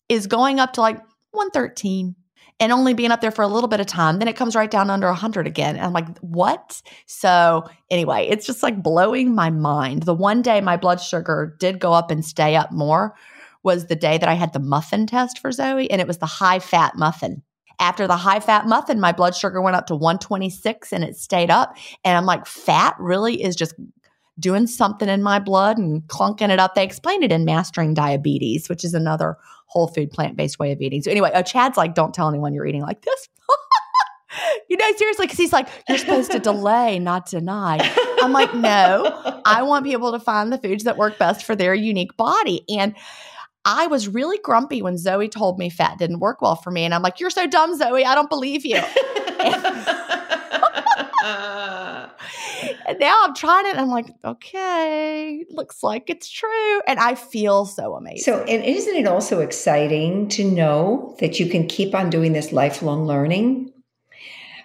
is 0.10 0.28
going 0.28 0.60
up 0.60 0.74
to 0.74 0.82
like 0.82 0.98
113 1.32 2.16
and 2.60 2.72
only 2.72 2.94
being 2.94 3.12
up 3.12 3.22
there 3.22 3.32
for 3.32 3.42
a 3.42 3.48
little 3.48 3.68
bit 3.68 3.80
of 3.80 3.88
time. 3.88 4.20
Then 4.20 4.28
it 4.28 4.36
comes 4.36 4.56
right 4.56 4.70
down 4.70 4.90
under 4.90 5.08
100 5.08 5.48
again. 5.48 5.76
And 5.76 5.86
I'm 5.86 5.94
like, 5.94 6.18
what? 6.20 6.82
So, 7.08 7.68
anyway, 7.90 8.28
it's 8.30 8.46
just 8.46 8.64
like 8.64 8.84
blowing 8.84 9.34
my 9.34 9.50
mind. 9.50 10.04
The 10.04 10.14
one 10.14 10.42
day 10.42 10.62
my 10.62 10.78
blood 10.78 11.02
sugar 11.02 11.56
did 11.60 11.80
go 11.80 11.94
up 11.94 12.12
and 12.12 12.24
stay 12.24 12.56
up 12.56 12.72
more 12.72 13.16
was 13.64 13.88
the 13.88 13.96
day 13.96 14.18
that 14.18 14.30
I 14.30 14.34
had 14.34 14.54
the 14.54 14.60
muffin 14.60 15.08
test 15.08 15.40
for 15.40 15.52
Zoe, 15.52 15.90
and 15.90 16.02
it 16.02 16.08
was 16.08 16.18
the 16.18 16.26
high 16.26 16.60
fat 16.60 16.96
muffin. 16.96 17.42
After 17.80 18.08
the 18.08 18.18
high 18.18 18.40
fat 18.40 18.68
muffin, 18.68 19.00
my 19.00 19.12
blood 19.12 19.36
sugar 19.36 19.62
went 19.62 19.76
up 19.76 19.88
to 19.88 19.96
126 19.96 20.94
and 20.94 21.04
it 21.04 21.18
stayed 21.18 21.50
up. 21.50 21.76
And 22.04 22.16
I'm 22.16 22.26
like, 22.26 22.46
fat 22.46 22.96
really 23.00 23.42
is 23.42 23.56
just 23.56 23.74
doing 24.40 24.68
something 24.68 25.10
in 25.10 25.24
my 25.24 25.40
blood 25.40 25.78
and 25.78 26.04
clunking 26.04 26.50
it 26.50 26.60
up. 26.60 26.76
They 26.76 26.84
explained 26.84 27.24
it 27.24 27.32
in 27.32 27.46
Mastering 27.46 27.94
Diabetes, 27.94 28.70
which 28.70 28.84
is 28.84 28.94
another 28.94 29.38
whole 29.68 29.88
food 29.88 30.12
plant 30.12 30.38
based 30.38 30.60
way 30.60 30.72
of 30.72 30.82
eating. 30.82 31.02
So, 31.02 31.12
anyway, 31.12 31.32
uh, 31.34 31.44
Chad's 31.44 31.78
like, 31.78 31.96
don't 31.96 32.14
tell 32.14 32.30
anyone 32.30 32.54
you're 32.54 32.66
eating 32.66 32.82
like 32.82 33.02
this. 33.02 33.30
you 34.70 34.78
know, 34.78 34.92
seriously, 34.96 35.26
because 35.26 35.38
he's 35.40 35.54
like, 35.54 35.68
you're 35.90 35.98
supposed 35.98 36.32
to 36.32 36.40
delay, 36.40 37.00
not 37.00 37.26
deny. 37.26 37.80
I'm 38.22 38.32
like, 38.32 38.54
no, 38.54 39.42
I 39.46 39.64
want 39.64 39.86
people 39.86 40.12
to 40.12 40.20
find 40.20 40.52
the 40.52 40.58
foods 40.58 40.84
that 40.84 40.98
work 40.98 41.18
best 41.18 41.44
for 41.44 41.56
their 41.56 41.74
unique 41.74 42.16
body. 42.18 42.64
And 42.70 42.96
I 43.66 43.88
was 43.88 44.08
really 44.08 44.38
grumpy 44.40 44.82
when 44.82 44.98
Zoe 44.98 45.30
told 45.30 45.58
me 45.58 45.70
fat 45.70 45.98
didn't 45.98 46.20
work 46.20 46.42
well 46.42 46.56
for 46.56 46.72
me. 46.72 46.84
And 46.84 46.94
I'm 46.94 47.02
like, 47.02 47.20
You're 47.20 47.30
so 47.30 47.48
dumb, 47.48 47.76
Zoe. 47.78 48.06
I 48.06 48.16
don't 48.16 48.30
believe 48.30 48.66
you. 48.66 48.82
and 52.86 53.00
now 53.00 53.22
I'm 53.24 53.34
trying 53.34 53.66
it 53.68 53.72
and 53.72 53.80
I'm 53.80 53.90
like, 53.90 54.08
okay, 54.24 55.46
looks 55.50 55.84
like 55.84 56.10
it's 56.10 56.30
true. 56.30 56.82
And 56.88 57.00
I 57.00 57.16
feel 57.16 57.66
so 57.66 57.96
amazing. 57.96 58.24
So, 58.24 58.44
and 58.44 58.64
isn't 58.64 58.96
it 58.96 59.08
also 59.08 59.40
exciting 59.40 60.28
to 60.30 60.44
know 60.44 61.16
that 61.20 61.40
you 61.40 61.48
can 61.48 61.68
keep 61.68 61.96
on 61.96 62.10
doing 62.10 62.34
this 62.34 62.52
lifelong 62.52 63.06
learning? 63.06 63.72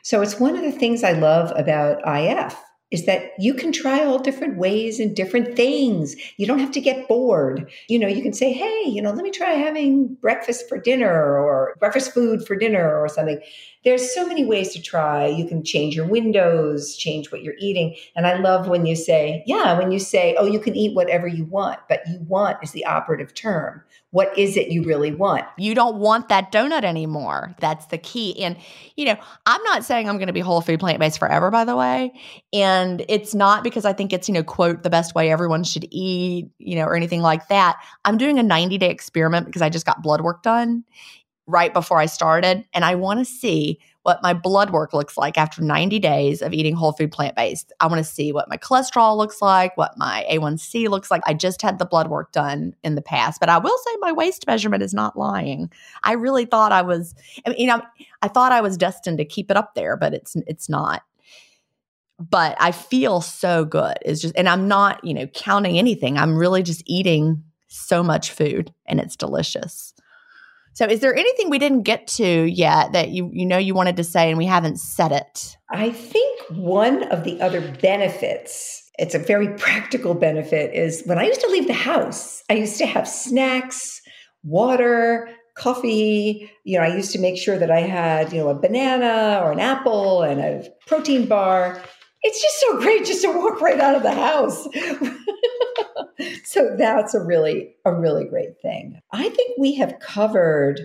So, 0.03 0.21
it's 0.23 0.41
one 0.41 0.57
of 0.57 0.63
the 0.63 0.73
things 0.73 1.05
I 1.05 1.13
love 1.13 1.53
about 1.57 2.01
IF 2.07 2.57
is 2.91 3.05
that 3.05 3.33
you 3.39 3.53
can 3.53 3.71
try 3.71 4.05
all 4.05 4.19
different 4.19 4.57
ways 4.57 4.99
and 4.99 5.15
different 5.15 5.57
things. 5.57 6.17
You 6.39 6.47
don't 6.47 6.59
have 6.59 6.73
to 6.73 6.81
get 6.81 7.07
bored. 7.07 7.71
You 7.89 7.99
know, 7.99 8.09
you 8.09 8.23
can 8.23 8.33
say, 8.33 8.53
hey, 8.53 8.85
you 8.87 9.03
know, 9.03 9.11
let 9.11 9.25
me 9.25 9.31
try 9.31 9.51
having 9.51 10.15
breakfast 10.15 10.69
for 10.69 10.79
dinner 10.79 11.39
or 11.39 11.77
breakfast 11.79 12.15
food 12.15 12.47
for 12.47 12.57
dinner 12.57 12.99
or 12.99 13.09
something. 13.09 13.41
There's 13.85 14.13
so 14.15 14.27
many 14.27 14.45
ways 14.45 14.73
to 14.73 14.83
try. 14.83 15.27
You 15.27 15.47
can 15.47 15.65
change 15.65 15.95
your 15.95 16.07
windows, 16.07 16.97
change 16.97 17.31
what 17.31 17.43
you're 17.43 17.55
eating. 17.59 17.95
And 18.17 18.27
I 18.27 18.39
love 18.39 18.69
when 18.69 18.87
you 18.87 18.97
say, 18.97 19.43
yeah, 19.47 19.79
when 19.79 19.93
you 19.93 19.99
say, 19.99 20.35
oh, 20.39 20.47
you 20.47 20.59
can 20.59 20.75
eat 20.75 20.95
whatever 20.95 21.27
you 21.27 21.45
want, 21.45 21.79
but 21.89 22.01
you 22.09 22.19
want 22.27 22.59
is 22.63 22.73
the 22.73 22.85
operative 22.85 23.35
term. 23.35 23.83
What 24.11 24.37
is 24.39 24.57
it 24.57 24.69
you 24.69 24.83
really 24.83 25.15
want? 25.15 25.45
You 25.59 25.75
don't 25.75 25.97
want 25.97 26.29
that 26.29 26.51
donut 26.51 26.83
anymore. 26.83 27.55
That's 27.61 27.87
the 27.87 27.99
key. 27.99 28.43
And, 28.43 28.57
you 28.97 29.05
know, 29.05 29.17
I'm 29.47 29.63
not 29.65 29.85
saying 29.85 30.09
I'm 30.09 30.17
going 30.17 30.29
to 30.29 30.33
be 30.33 30.41
whole 30.41 30.63
food 30.63 30.81
plant 30.81 30.99
based 30.99 31.19
forever, 31.19 31.51
by 31.51 31.65
the 31.65 31.77
way. 31.77 32.13
And 32.53 33.05
it's 33.09 33.35
not 33.35 33.63
because 33.63 33.85
I 33.85 33.93
think 33.93 34.13
it's, 34.13 34.27
you 34.27 34.35
know, 34.35 34.43
quote, 34.43 34.83
the 34.83 34.91
best 34.91 35.15
way 35.15 35.31
everyone 35.31 35.63
should 35.63 35.87
eat, 35.91 36.49
you 36.59 36.77
know, 36.77 36.85
or 36.85 36.97
anything 36.97 37.21
like 37.21 37.49
that. 37.49 37.77
I'm 38.05 38.17
doing 38.17 38.39
a 38.39 38.43
90 38.43 38.79
day 38.79 38.91
experiment 38.91 39.47
because 39.47 39.63
I 39.63 39.69
just 39.69 39.87
got 39.87 40.03
blood 40.03 40.23
work 40.23 40.43
done 40.43 40.85
right 41.49 41.73
before 41.73 41.99
I 41.99 42.07
started. 42.07 42.65
And 42.75 42.85
I 42.85 42.95
want 42.95 43.19
to 43.19 43.25
see 43.25 43.81
what 44.03 44.23
my 44.23 44.35
blood 44.35 44.71
work 44.71 44.93
looks 44.93 45.17
like 45.17 45.37
after 45.37 45.63
90 45.63 45.99
days 45.99 46.43
of 46.43 46.53
eating 46.53 46.77
whole 46.77 46.93
food 46.93 47.11
plant 47.11 47.35
based. 47.35 47.73
I 47.81 47.87
want 47.87 47.99
to 47.99 48.05
see 48.05 48.33
what 48.33 48.49
my 48.49 48.59
cholesterol 48.59 49.17
looks 49.17 49.43
like, 49.43 49.77
what 49.77 49.97
my 49.97 50.27
A1C 50.31 50.89
looks 50.89 51.11
like. 51.11 51.23
I 51.27 51.35
just 51.35 51.63
had 51.63 51.79
the 51.79 51.87
blood 51.87 52.09
work 52.09 52.33
done 52.33 52.75
in 52.85 52.95
the 52.95 53.03
past, 53.03 53.41
but 53.41 53.49
I 53.49 53.59
will 53.59 53.77
say 53.79 53.97
my 54.01 54.13
waist 54.13 54.47
measurement 54.47 54.83
is 54.83 54.95
not 54.95 55.19
lying. 55.19 55.71
I 56.05 56.13
really 56.13 56.45
thought 56.45 56.71
I 56.71 56.83
was, 56.83 57.15
I 57.47 57.51
mean, 57.51 57.59
you 57.59 57.67
know, 57.67 57.83
I 58.23 58.29
thought 58.29 58.53
I 58.53 58.61
was 58.61 58.77
destined 58.77 59.19
to 59.19 59.25
keep 59.25 59.51
it 59.51 59.57
up 59.57 59.75
there, 59.75 59.97
but 59.97 60.15
it's 60.15 60.37
it's 60.47 60.69
not. 60.69 61.03
But 62.19 62.57
I 62.61 62.73
feel 62.73 63.21
so 63.21 63.65
good. 63.65 63.97
It's 64.03 64.21
just, 64.21 64.37
and 64.37 64.49
I'm 64.49 64.69
not, 64.69 65.03
you 65.05 65.15
know, 65.15 65.27
counting 65.29 65.79
anything. 65.79 66.19
I'm 66.19 66.37
really 66.37 66.63
just 66.63 66.83
eating 66.85 67.45
so 67.69 68.03
much 68.03 68.33
food 68.33 68.73
and 68.87 69.01
it's 69.01 69.17
delicious. 69.17 69.95
So, 70.79 70.87
is 70.87 71.01
there 71.01 71.13
anything 71.13 71.51
we 71.51 71.59
didn't 71.59 71.83
get 71.83 72.07
to 72.19 72.45
yet 72.45 72.93
that 72.93 73.09
you 73.09 73.29
you 73.33 73.45
know 73.45 73.59
you 73.59 73.75
wanted 73.75 73.97
to 73.97 74.05
say 74.05 74.29
and 74.29 74.39
we 74.39 74.47
haven't 74.47 74.79
said 74.79 75.11
it? 75.11 75.57
I 75.73 75.91
think 75.91 76.41
one 76.51 77.03
of 77.11 77.25
the 77.25 77.41
other 77.41 77.61
benefits, 77.83 78.89
it's 78.97 79.13
a 79.13 79.19
very 79.19 79.49
practical 79.55 80.15
benefit, 80.15 80.73
is 80.73 81.03
when 81.05 81.19
I 81.19 81.25
used 81.25 81.41
to 81.41 81.49
leave 81.49 81.67
the 81.67 81.73
house, 81.73 82.45
I 82.49 82.53
used 82.53 82.79
to 82.79 82.87
have 82.87 83.09
snacks, 83.09 84.01
water, 84.45 85.29
coffee. 85.57 86.49
You 86.63 86.79
know, 86.79 86.85
I 86.85 86.95
used 86.95 87.11
to 87.11 87.19
make 87.19 87.39
sure 87.39 87.59
that 87.59 87.73
I 87.73 87.81
had, 87.81 88.33
you 88.33 88.39
know, 88.39 88.51
a 88.51 88.55
banana 88.55 89.41
or 89.43 89.51
an 89.51 89.59
apple 89.59 90.23
and 90.23 90.41
a 90.41 90.69
protein 90.87 91.27
bar. 91.27 91.83
It's 92.23 92.43
just 92.43 92.61
so 92.61 92.81
great 92.81 93.05
just 93.05 93.23
to 93.23 93.33
walk 93.33 93.61
right 93.61 93.81
out 93.81 93.95
of 93.95 94.03
the 94.03 94.13
house. 94.13 94.67
so 96.45 96.75
that's 96.77 97.15
a 97.15 97.21
really 97.21 97.77
a 97.85 97.95
really 97.95 98.25
great 98.25 98.61
thing. 98.61 99.01
I 99.13 99.29
think 99.29 99.59
we 99.59 99.77
have 99.77 99.99
covered 100.01 100.81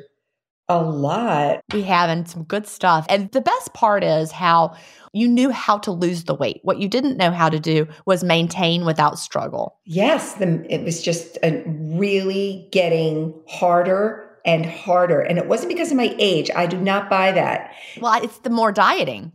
a 0.70 0.82
lot. 0.82 1.62
We 1.74 1.84
have 1.84 2.10
and 2.10 2.28
some 2.28 2.44
good 2.44 2.68
stuff. 2.68 3.06
And 3.10 3.32
the 3.32 3.42
best 3.42 3.74
part 3.74 4.04
is 4.04 4.32
how 4.32 4.76
you 5.12 5.28
knew 5.28 5.52
how 5.52 5.78
to 5.80 5.92
lose 5.92 6.24
the 6.24 6.36
weight. 6.36 6.62
What 6.64 6.80
you 6.80 6.88
didn't 6.88 7.18
know 7.18 7.32
how 7.32 7.50
to 7.50 7.60
do 7.60 7.88
was 8.06 8.24
maintain 8.24 8.86
without 8.86 9.20
struggle. 9.20 9.78
Yes, 9.86 10.36
the, 10.36 10.66
it 10.74 10.84
was 10.84 11.02
just 11.02 11.38
a 11.44 11.64
really 11.68 12.70
getting 12.72 13.34
harder 13.48 14.30
and 14.46 14.66
harder. 14.66 15.20
And 15.20 15.38
it 15.38 15.48
wasn't 15.48 15.70
because 15.70 15.92
of 15.92 15.98
my 15.98 16.16
age. 16.18 16.50
I 16.56 16.66
do 16.66 16.78
not 16.78 17.10
buy 17.10 17.32
that. 17.34 17.74
Well, 18.00 18.24
it's 18.24 18.40
the 18.40 18.50
more 18.50 18.72
dieting 18.72 19.32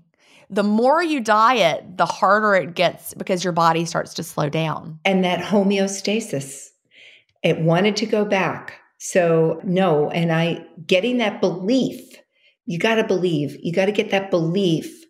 the 0.51 0.63
more 0.63 1.03
you 1.03 1.21
diet, 1.21 1.85
the 1.97 2.07
harder 2.07 2.55
it 2.55 2.75
gets 2.75 3.15
because 3.15 3.45
your 3.45 3.53
body 3.53 3.85
starts 3.85 4.15
to 4.15 4.23
slow 4.23 4.49
down. 4.49 4.99
And 5.05 5.25
that 5.25 5.41
homeostasis, 5.41 6.69
it 7.43 7.61
wanted 7.61 7.97
to 7.97 8.07
go 8.07 8.25
back. 8.25 8.81
So, 8.99 9.61
no. 9.63 10.11
And 10.11 10.33
I, 10.33 10.65
getting 10.87 11.19
that 11.19 11.41
belief, 11.41 12.01
you 12.67 12.79
got 12.79 12.97
to 12.97 13.05
believe, 13.05 13.57
you 13.63 13.73
got 13.73 13.87
to 13.87 13.93
get 13.93 14.11
that 14.11 14.31
belief 14.31 15.05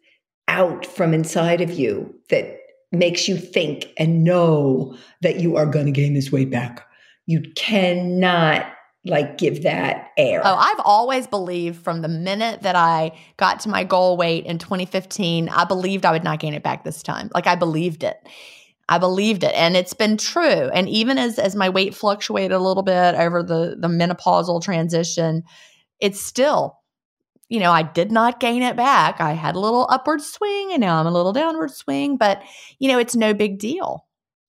out 0.49 0.84
from 0.84 1.14
inside 1.14 1.61
of 1.61 1.70
you 1.70 2.14
that 2.30 2.59
makes 2.93 3.28
you 3.28 3.36
think 3.36 3.93
and 3.97 4.24
know 4.24 4.97
that 5.20 5.41
you 5.41 5.57
are 5.57 5.66
going 5.66 5.86
to 5.86 5.93
gain 5.93 6.14
this 6.14 6.32
weight 6.32 6.51
back. 6.51 6.86
You 7.26 7.43
cannot 7.55 8.66
like 9.09 9.38
give 9.38 9.62
that 9.62 10.12
air. 10.16 10.40
Oh, 10.44 10.54
I've 10.54 10.80
always 10.84 11.26
believed 11.26 11.82
from 11.82 12.02
the 12.02 12.09
minute 12.09 12.62
that 12.62 12.76
I 12.76 13.12
got 13.36 13.61
to 13.61 13.68
my 13.68 13.84
goal 13.84 14.16
weight 14.16 14.46
in 14.46 14.59
2015, 14.59 15.48
I 15.48 15.64
believed 15.64 16.04
I 16.04 16.12
would 16.12 16.24
not 16.24 16.40
gain 16.40 16.54
it 16.54 16.62
back 16.62 16.84
this 16.84 17.02
time. 17.02 17.30
Like 17.34 17.46
I 17.46 17.54
believed 17.54 18.04
it. 18.04 18.16
I 18.88 18.98
believed 18.98 19.44
it 19.44 19.54
and 19.54 19.76
it's 19.76 19.94
been 19.94 20.16
true. 20.16 20.70
And 20.72 20.88
even 20.88 21.18
as 21.18 21.38
as 21.38 21.54
my 21.54 21.68
weight 21.68 21.94
fluctuated 21.94 22.52
a 22.52 22.59
little 22.59 22.82
bit 22.82 23.14
over 23.14 23.42
the 23.42 23.76
the 23.78 23.88
menopausal 23.88 24.62
transition, 24.62 25.42
it's 26.00 26.20
still 26.20 26.78
you 27.48 27.61
know, 27.61 27.72
I 27.72 27.82
did 27.82 28.12
not 28.12 28.40
gain 28.40 28.62
it 28.62 28.76
back. 28.76 29.22
I 29.22 29.32
had 29.32 29.56
a 29.56 29.59
little 29.59 29.86
upward 29.88 30.20
swing 30.20 30.70
and 30.72 30.82
now 30.82 31.00
I'm 31.00 31.06
a 31.06 31.11
little 31.11 31.32
downward 31.32 31.70
swing, 31.70 32.18
but 32.18 32.42
you 32.78 32.88
know, 32.88 32.98
it's 32.98 33.16
no 33.16 33.32
big 33.32 33.59
deal. 33.59 34.04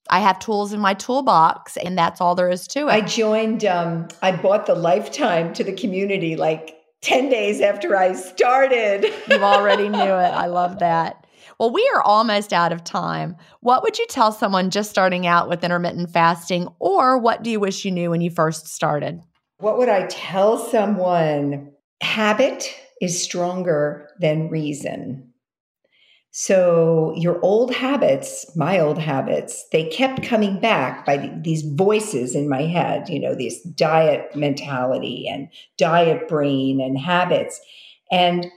I 0.09 0.19
have 0.19 0.39
tools 0.39 0.73
in 0.73 0.79
my 0.79 0.93
toolbox, 0.93 1.77
and 1.77 1.97
that's 1.97 2.19
all 2.19 2.35
there 2.35 2.49
is 2.49 2.67
to 2.69 2.87
it. 2.87 2.91
I 2.91 3.01
joined, 3.01 3.63
um, 3.65 4.07
I 4.21 4.31
bought 4.31 4.65
the 4.65 4.75
lifetime 4.75 5.53
to 5.53 5.63
the 5.63 5.73
community 5.73 6.35
like 6.35 6.75
10 7.01 7.29
days 7.29 7.61
after 7.61 7.95
I 7.95 8.13
started. 8.13 9.05
you 9.29 9.43
already 9.43 9.87
knew 9.87 9.97
it. 9.99 10.33
I 10.33 10.47
love 10.47 10.79
that. 10.79 11.25
Well, 11.59 11.71
we 11.71 11.89
are 11.93 12.01
almost 12.01 12.53
out 12.53 12.71
of 12.71 12.83
time. 12.83 13.35
What 13.59 13.83
would 13.83 13.99
you 13.99 14.05
tell 14.07 14.31
someone 14.31 14.69
just 14.69 14.89
starting 14.89 15.27
out 15.27 15.49
with 15.49 15.63
intermittent 15.63 16.09
fasting, 16.09 16.67
or 16.79 17.17
what 17.17 17.43
do 17.43 17.49
you 17.49 17.59
wish 17.59 17.85
you 17.85 17.91
knew 17.91 18.09
when 18.09 18.21
you 18.21 18.31
first 18.31 18.67
started? 18.67 19.21
What 19.59 19.77
would 19.77 19.89
I 19.89 20.07
tell 20.07 20.57
someone? 20.57 21.71
Habit 22.01 22.73
is 23.01 23.21
stronger 23.21 24.09
than 24.19 24.49
reason. 24.49 25.28
So 26.31 27.13
your 27.17 27.39
old 27.41 27.73
habits, 27.73 28.55
my 28.55 28.79
old 28.79 28.99
habits, 28.99 29.67
they 29.71 29.89
kept 29.89 30.23
coming 30.23 30.59
back 30.59 31.05
by 31.05 31.31
these 31.41 31.63
voices 31.63 32.35
in 32.35 32.47
my 32.47 32.63
head, 32.63 33.09
you 33.09 33.19
know, 33.19 33.33
this 33.33 33.61
diet 33.63 34.35
mentality 34.35 35.27
and 35.27 35.49
diet 35.77 36.27
brain 36.27 36.81
and 36.81 36.99
habits. 36.99 37.59
And 38.11 38.47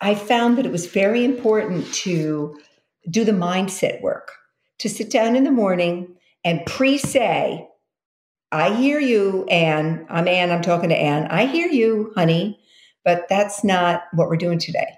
I 0.00 0.14
found 0.14 0.56
that 0.56 0.66
it 0.66 0.72
was 0.72 0.86
very 0.86 1.24
important 1.24 1.92
to 1.94 2.58
do 3.10 3.24
the 3.24 3.32
mindset 3.32 4.00
work, 4.00 4.32
to 4.78 4.88
sit 4.88 5.10
down 5.10 5.36
in 5.36 5.44
the 5.44 5.50
morning 5.50 6.16
and 6.44 6.64
pre 6.66 6.96
say, 6.96 7.68
I 8.50 8.74
hear 8.74 8.98
you, 8.98 9.44
Ann. 9.44 10.06
I'm 10.08 10.28
Ann. 10.28 10.50
I'm 10.50 10.62
talking 10.62 10.88
to 10.88 10.96
Ann. 10.96 11.26
I 11.26 11.44
hear 11.44 11.68
you, 11.68 12.12
honey, 12.16 12.58
but 13.04 13.28
that's 13.28 13.62
not 13.62 14.04
what 14.14 14.28
we're 14.28 14.36
doing 14.36 14.58
today. 14.58 14.97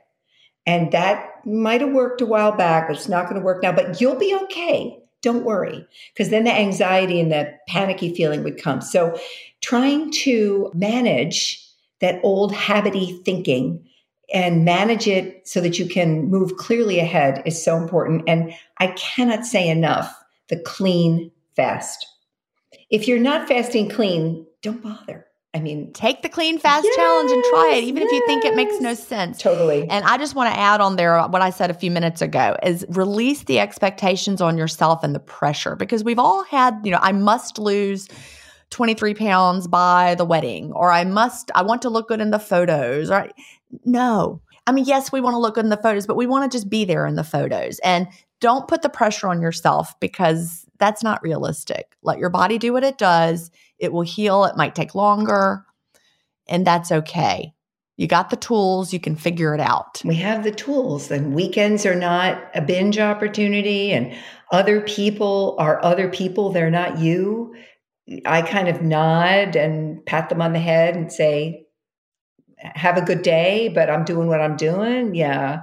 And 0.70 0.92
that 0.92 1.44
might 1.44 1.80
have 1.80 1.90
worked 1.90 2.20
a 2.20 2.26
while 2.26 2.52
back, 2.52 2.86
but 2.86 2.96
it's 2.96 3.08
not 3.08 3.24
going 3.24 3.40
to 3.40 3.44
work 3.44 3.60
now. 3.60 3.72
But 3.72 4.00
you'll 4.00 4.14
be 4.14 4.32
okay. 4.44 4.96
Don't 5.20 5.44
worry. 5.44 5.84
Because 6.14 6.30
then 6.30 6.44
the 6.44 6.56
anxiety 6.56 7.20
and 7.20 7.32
the 7.32 7.52
panicky 7.66 8.14
feeling 8.14 8.44
would 8.44 8.62
come. 8.62 8.80
So 8.80 9.18
trying 9.62 10.12
to 10.12 10.70
manage 10.72 11.60
that 11.98 12.20
old 12.22 12.54
habity 12.54 13.20
thinking 13.24 13.84
and 14.32 14.64
manage 14.64 15.08
it 15.08 15.46
so 15.46 15.60
that 15.60 15.80
you 15.80 15.86
can 15.86 16.30
move 16.30 16.56
clearly 16.56 17.00
ahead 17.00 17.42
is 17.44 17.62
so 17.62 17.76
important. 17.76 18.22
And 18.28 18.54
I 18.78 18.88
cannot 18.92 19.44
say 19.44 19.68
enough 19.68 20.14
the 20.50 20.60
clean 20.60 21.32
fast. 21.56 22.06
If 22.90 23.08
you're 23.08 23.18
not 23.18 23.48
fasting 23.48 23.88
clean, 23.88 24.46
don't 24.62 24.80
bother. 24.80 25.26
I 25.52 25.58
mean, 25.58 25.92
take 25.92 26.22
the 26.22 26.28
clean 26.28 26.60
fast 26.60 26.84
yes, 26.84 26.94
challenge 26.94 27.32
and 27.32 27.44
try 27.50 27.74
it, 27.74 27.84
even 27.84 28.02
yes. 28.02 28.12
if 28.12 28.12
you 28.12 28.26
think 28.26 28.44
it 28.44 28.54
makes 28.54 28.78
no 28.80 28.94
sense. 28.94 29.38
Totally. 29.38 29.88
And 29.88 30.04
I 30.04 30.16
just 30.16 30.36
want 30.36 30.52
to 30.54 30.58
add 30.58 30.80
on 30.80 30.94
there 30.94 31.18
uh, 31.18 31.28
what 31.28 31.42
I 31.42 31.50
said 31.50 31.70
a 31.70 31.74
few 31.74 31.90
minutes 31.90 32.22
ago 32.22 32.56
is 32.62 32.86
release 32.88 33.42
the 33.44 33.58
expectations 33.58 34.40
on 34.40 34.56
yourself 34.56 35.02
and 35.02 35.12
the 35.12 35.20
pressure 35.20 35.74
because 35.74 36.04
we've 36.04 36.20
all 36.20 36.44
had, 36.44 36.78
you 36.84 36.92
know, 36.92 37.00
I 37.02 37.10
must 37.10 37.58
lose 37.58 38.06
23 38.70 39.14
pounds 39.14 39.66
by 39.66 40.14
the 40.14 40.24
wedding, 40.24 40.70
or 40.72 40.92
I 40.92 41.02
must, 41.02 41.50
I 41.56 41.62
want 41.62 41.82
to 41.82 41.90
look 41.90 42.06
good 42.06 42.20
in 42.20 42.30
the 42.30 42.38
photos. 42.38 43.10
Right? 43.10 43.34
No. 43.84 44.40
I 44.68 44.72
mean, 44.72 44.84
yes, 44.84 45.10
we 45.10 45.20
want 45.20 45.34
to 45.34 45.38
look 45.38 45.56
good 45.56 45.64
in 45.64 45.70
the 45.70 45.76
photos, 45.76 46.06
but 46.06 46.16
we 46.16 46.28
want 46.28 46.50
to 46.50 46.56
just 46.56 46.70
be 46.70 46.84
there 46.84 47.06
in 47.06 47.16
the 47.16 47.24
photos. 47.24 47.80
And 47.80 48.06
don't 48.38 48.68
put 48.68 48.82
the 48.82 48.88
pressure 48.88 49.26
on 49.26 49.42
yourself 49.42 49.98
because 49.98 50.64
that's 50.80 51.04
not 51.04 51.22
realistic. 51.22 51.96
Let 52.02 52.18
your 52.18 52.30
body 52.30 52.58
do 52.58 52.72
what 52.72 52.84
it 52.84 52.98
does. 52.98 53.50
It 53.78 53.92
will 53.92 54.02
heal. 54.02 54.44
It 54.44 54.56
might 54.56 54.74
take 54.74 54.94
longer, 54.94 55.64
and 56.48 56.66
that's 56.66 56.90
okay. 56.90 57.54
You 57.96 58.06
got 58.06 58.30
the 58.30 58.36
tools, 58.36 58.94
you 58.94 58.98
can 58.98 59.14
figure 59.14 59.54
it 59.54 59.60
out. 59.60 60.00
We 60.06 60.14
have 60.16 60.42
the 60.42 60.50
tools, 60.50 61.10
and 61.10 61.34
weekends 61.34 61.84
are 61.84 61.94
not 61.94 62.42
a 62.54 62.62
binge 62.62 62.98
opportunity, 62.98 63.92
and 63.92 64.14
other 64.50 64.80
people 64.80 65.54
are 65.58 65.84
other 65.84 66.08
people, 66.08 66.50
they're 66.50 66.70
not 66.70 66.98
you. 66.98 67.54
I 68.24 68.40
kind 68.40 68.68
of 68.68 68.80
nod 68.80 69.54
and 69.54 70.04
pat 70.06 70.30
them 70.30 70.40
on 70.40 70.54
the 70.54 70.58
head 70.58 70.96
and 70.96 71.12
say, 71.12 71.66
Have 72.58 72.96
a 72.96 73.02
good 73.02 73.20
day, 73.20 73.68
but 73.68 73.90
I'm 73.90 74.04
doing 74.04 74.28
what 74.28 74.40
I'm 74.40 74.56
doing. 74.56 75.14
Yeah. 75.14 75.60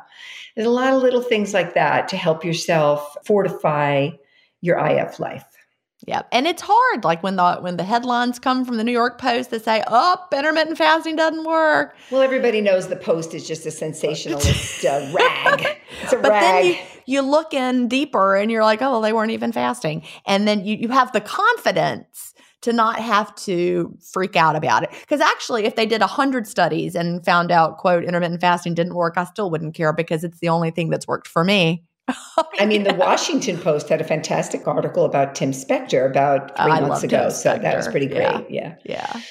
There's 0.55 0.68
a 0.68 0.72
lot 0.72 0.93
of 0.93 1.01
little 1.01 1.24
things 1.24 1.53
like 1.53 1.74
that 1.74 2.07
to 2.09 2.18
help 2.18 2.45
yourself 2.45 3.18
fortify 3.26 4.09
your 4.62 4.78
IF 4.78 5.20
life. 5.20 5.45
Yeah. 6.05 6.22
And 6.32 6.45
it's 6.45 6.62
hard. 6.66 7.03
Like 7.03 7.24
when 7.24 7.38
the 7.38 7.55
when 7.55 7.78
the 7.78 7.84
headlines 7.84 8.38
come 8.38 8.66
from 8.66 8.78
the 8.78 8.84
New 8.84 8.91
York 8.91 9.20
Post 9.20 9.49
that 9.49 9.64
say, 9.64 9.84
oh, 9.88 10.18
intermittent 10.32 10.78
fasting 10.78 11.16
doesn't 11.16 11.43
work. 11.43 11.95
Well, 12.12 12.22
everybody 12.22 12.62
knows 12.62 12.88
the 12.88 12.95
Post 12.95 13.34
is 13.34 13.47
just 13.47 13.66
a 13.66 13.72
sensationalist 13.72 14.86
uh, 14.86 15.12
rag. 15.12 15.80
It's 16.03 16.14
a 16.14 16.18
but 16.18 16.30
rag. 16.30 16.41
then 16.41 16.66
you, 16.66 16.78
you 17.08 17.22
look 17.22 17.53
in 17.53 17.88
deeper 17.88 18.36
and 18.36 18.51
you're 18.51 18.64
like, 18.64 18.82
oh, 18.82 18.91
well, 18.91 19.01
they 19.01 19.12
weren't 19.12 19.32
even 19.32 19.51
fasting. 19.51 20.03
And 20.28 20.47
then 20.47 20.66
you, 20.66 20.76
you 20.76 20.89
have 20.89 21.12
the 21.14 21.22
confidence 21.22 22.36
to 22.62 22.74
not 22.74 22.99
have 22.99 23.34
to 23.36 23.95
freak 24.12 24.36
out 24.36 24.55
about 24.55 24.84
it. 24.84 24.91
Because 25.01 25.22
actually, 25.22 25.66
if 25.66 25.76
they 25.76 25.86
did 25.86 26.01
100 26.01 26.47
studies 26.47 26.95
and 26.95 27.24
found 27.24 27.51
out, 27.51 27.78
quote, 27.78 28.03
intermittent 28.03 28.41
fasting 28.41 28.74
didn't 28.74 28.95
work, 28.95 29.16
I 29.18 29.26
still 29.26 29.49
wouldn't 29.49 29.76
care 29.76 29.93
because 29.93 30.24
it's 30.24 30.39
the 30.39 30.49
only 30.49 30.72
thing 30.72 30.89
that's 30.89 31.08
worked 31.08 31.28
for 31.28 31.43
me. 31.43 31.86
I 32.08 32.66
mean, 32.66 32.84
the 32.84 32.93
Washington 32.93 33.58
Post 33.58 33.89
had 33.89 34.01
a 34.01 34.03
fantastic 34.03 34.68
article 34.68 35.05
about 35.05 35.36
Tim 35.36 35.51
Spector 35.51 36.10
about 36.10 36.51
oh, 36.58 36.64
three 36.64 36.74
I 36.74 36.80
months 36.82 37.03
ago. 37.03 37.30
So 37.30 37.58
that 37.58 37.76
was 37.76 37.88
pretty 37.88 38.08
great. 38.08 38.22
Yeah. 38.22 38.43
yeah. 38.49 38.76
yeah. 38.86 39.22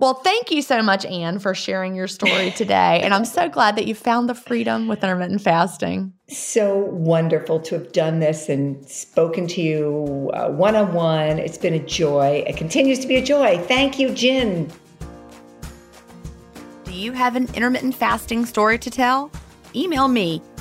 Well, 0.00 0.14
thank 0.14 0.50
you 0.50 0.60
so 0.60 0.82
much, 0.82 1.06
Ann, 1.06 1.38
for 1.38 1.54
sharing 1.54 1.94
your 1.94 2.08
story 2.08 2.50
today. 2.56 3.00
and 3.02 3.14
I'm 3.14 3.24
so 3.24 3.48
glad 3.48 3.76
that 3.76 3.86
you 3.86 3.94
found 3.94 4.28
the 4.28 4.34
freedom 4.34 4.88
with 4.88 5.02
intermittent 5.02 5.40
fasting. 5.40 6.12
So 6.28 6.76
wonderful 6.76 7.60
to 7.60 7.78
have 7.78 7.92
done 7.92 8.18
this 8.18 8.48
and 8.48 8.84
spoken 8.88 9.46
to 9.48 9.62
you 9.62 10.30
one 10.48 10.74
on 10.74 10.92
one. 10.92 11.38
It's 11.38 11.58
been 11.58 11.74
a 11.74 11.84
joy. 11.84 12.44
It 12.46 12.56
continues 12.56 12.98
to 13.00 13.06
be 13.06 13.16
a 13.16 13.22
joy. 13.22 13.58
Thank 13.66 13.98
you, 13.98 14.10
Gin. 14.12 14.70
Do 16.84 16.92
you 16.92 17.12
have 17.12 17.36
an 17.36 17.48
intermittent 17.54 17.94
fasting 17.94 18.46
story 18.46 18.78
to 18.78 18.90
tell? 18.90 19.30
Email 19.74 20.08
me 20.08 20.42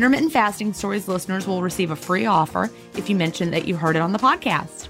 Intermittent 0.00 0.32
Fasting 0.32 0.72
Stories 0.72 1.08
listeners 1.08 1.46
will 1.46 1.60
receive 1.60 1.90
a 1.90 1.94
free 1.94 2.24
offer 2.24 2.70
if 2.96 3.10
you 3.10 3.14
mention 3.14 3.50
that 3.50 3.68
you 3.68 3.76
heard 3.76 3.96
it 3.96 3.98
on 3.98 4.12
the 4.12 4.18
podcast. 4.18 4.89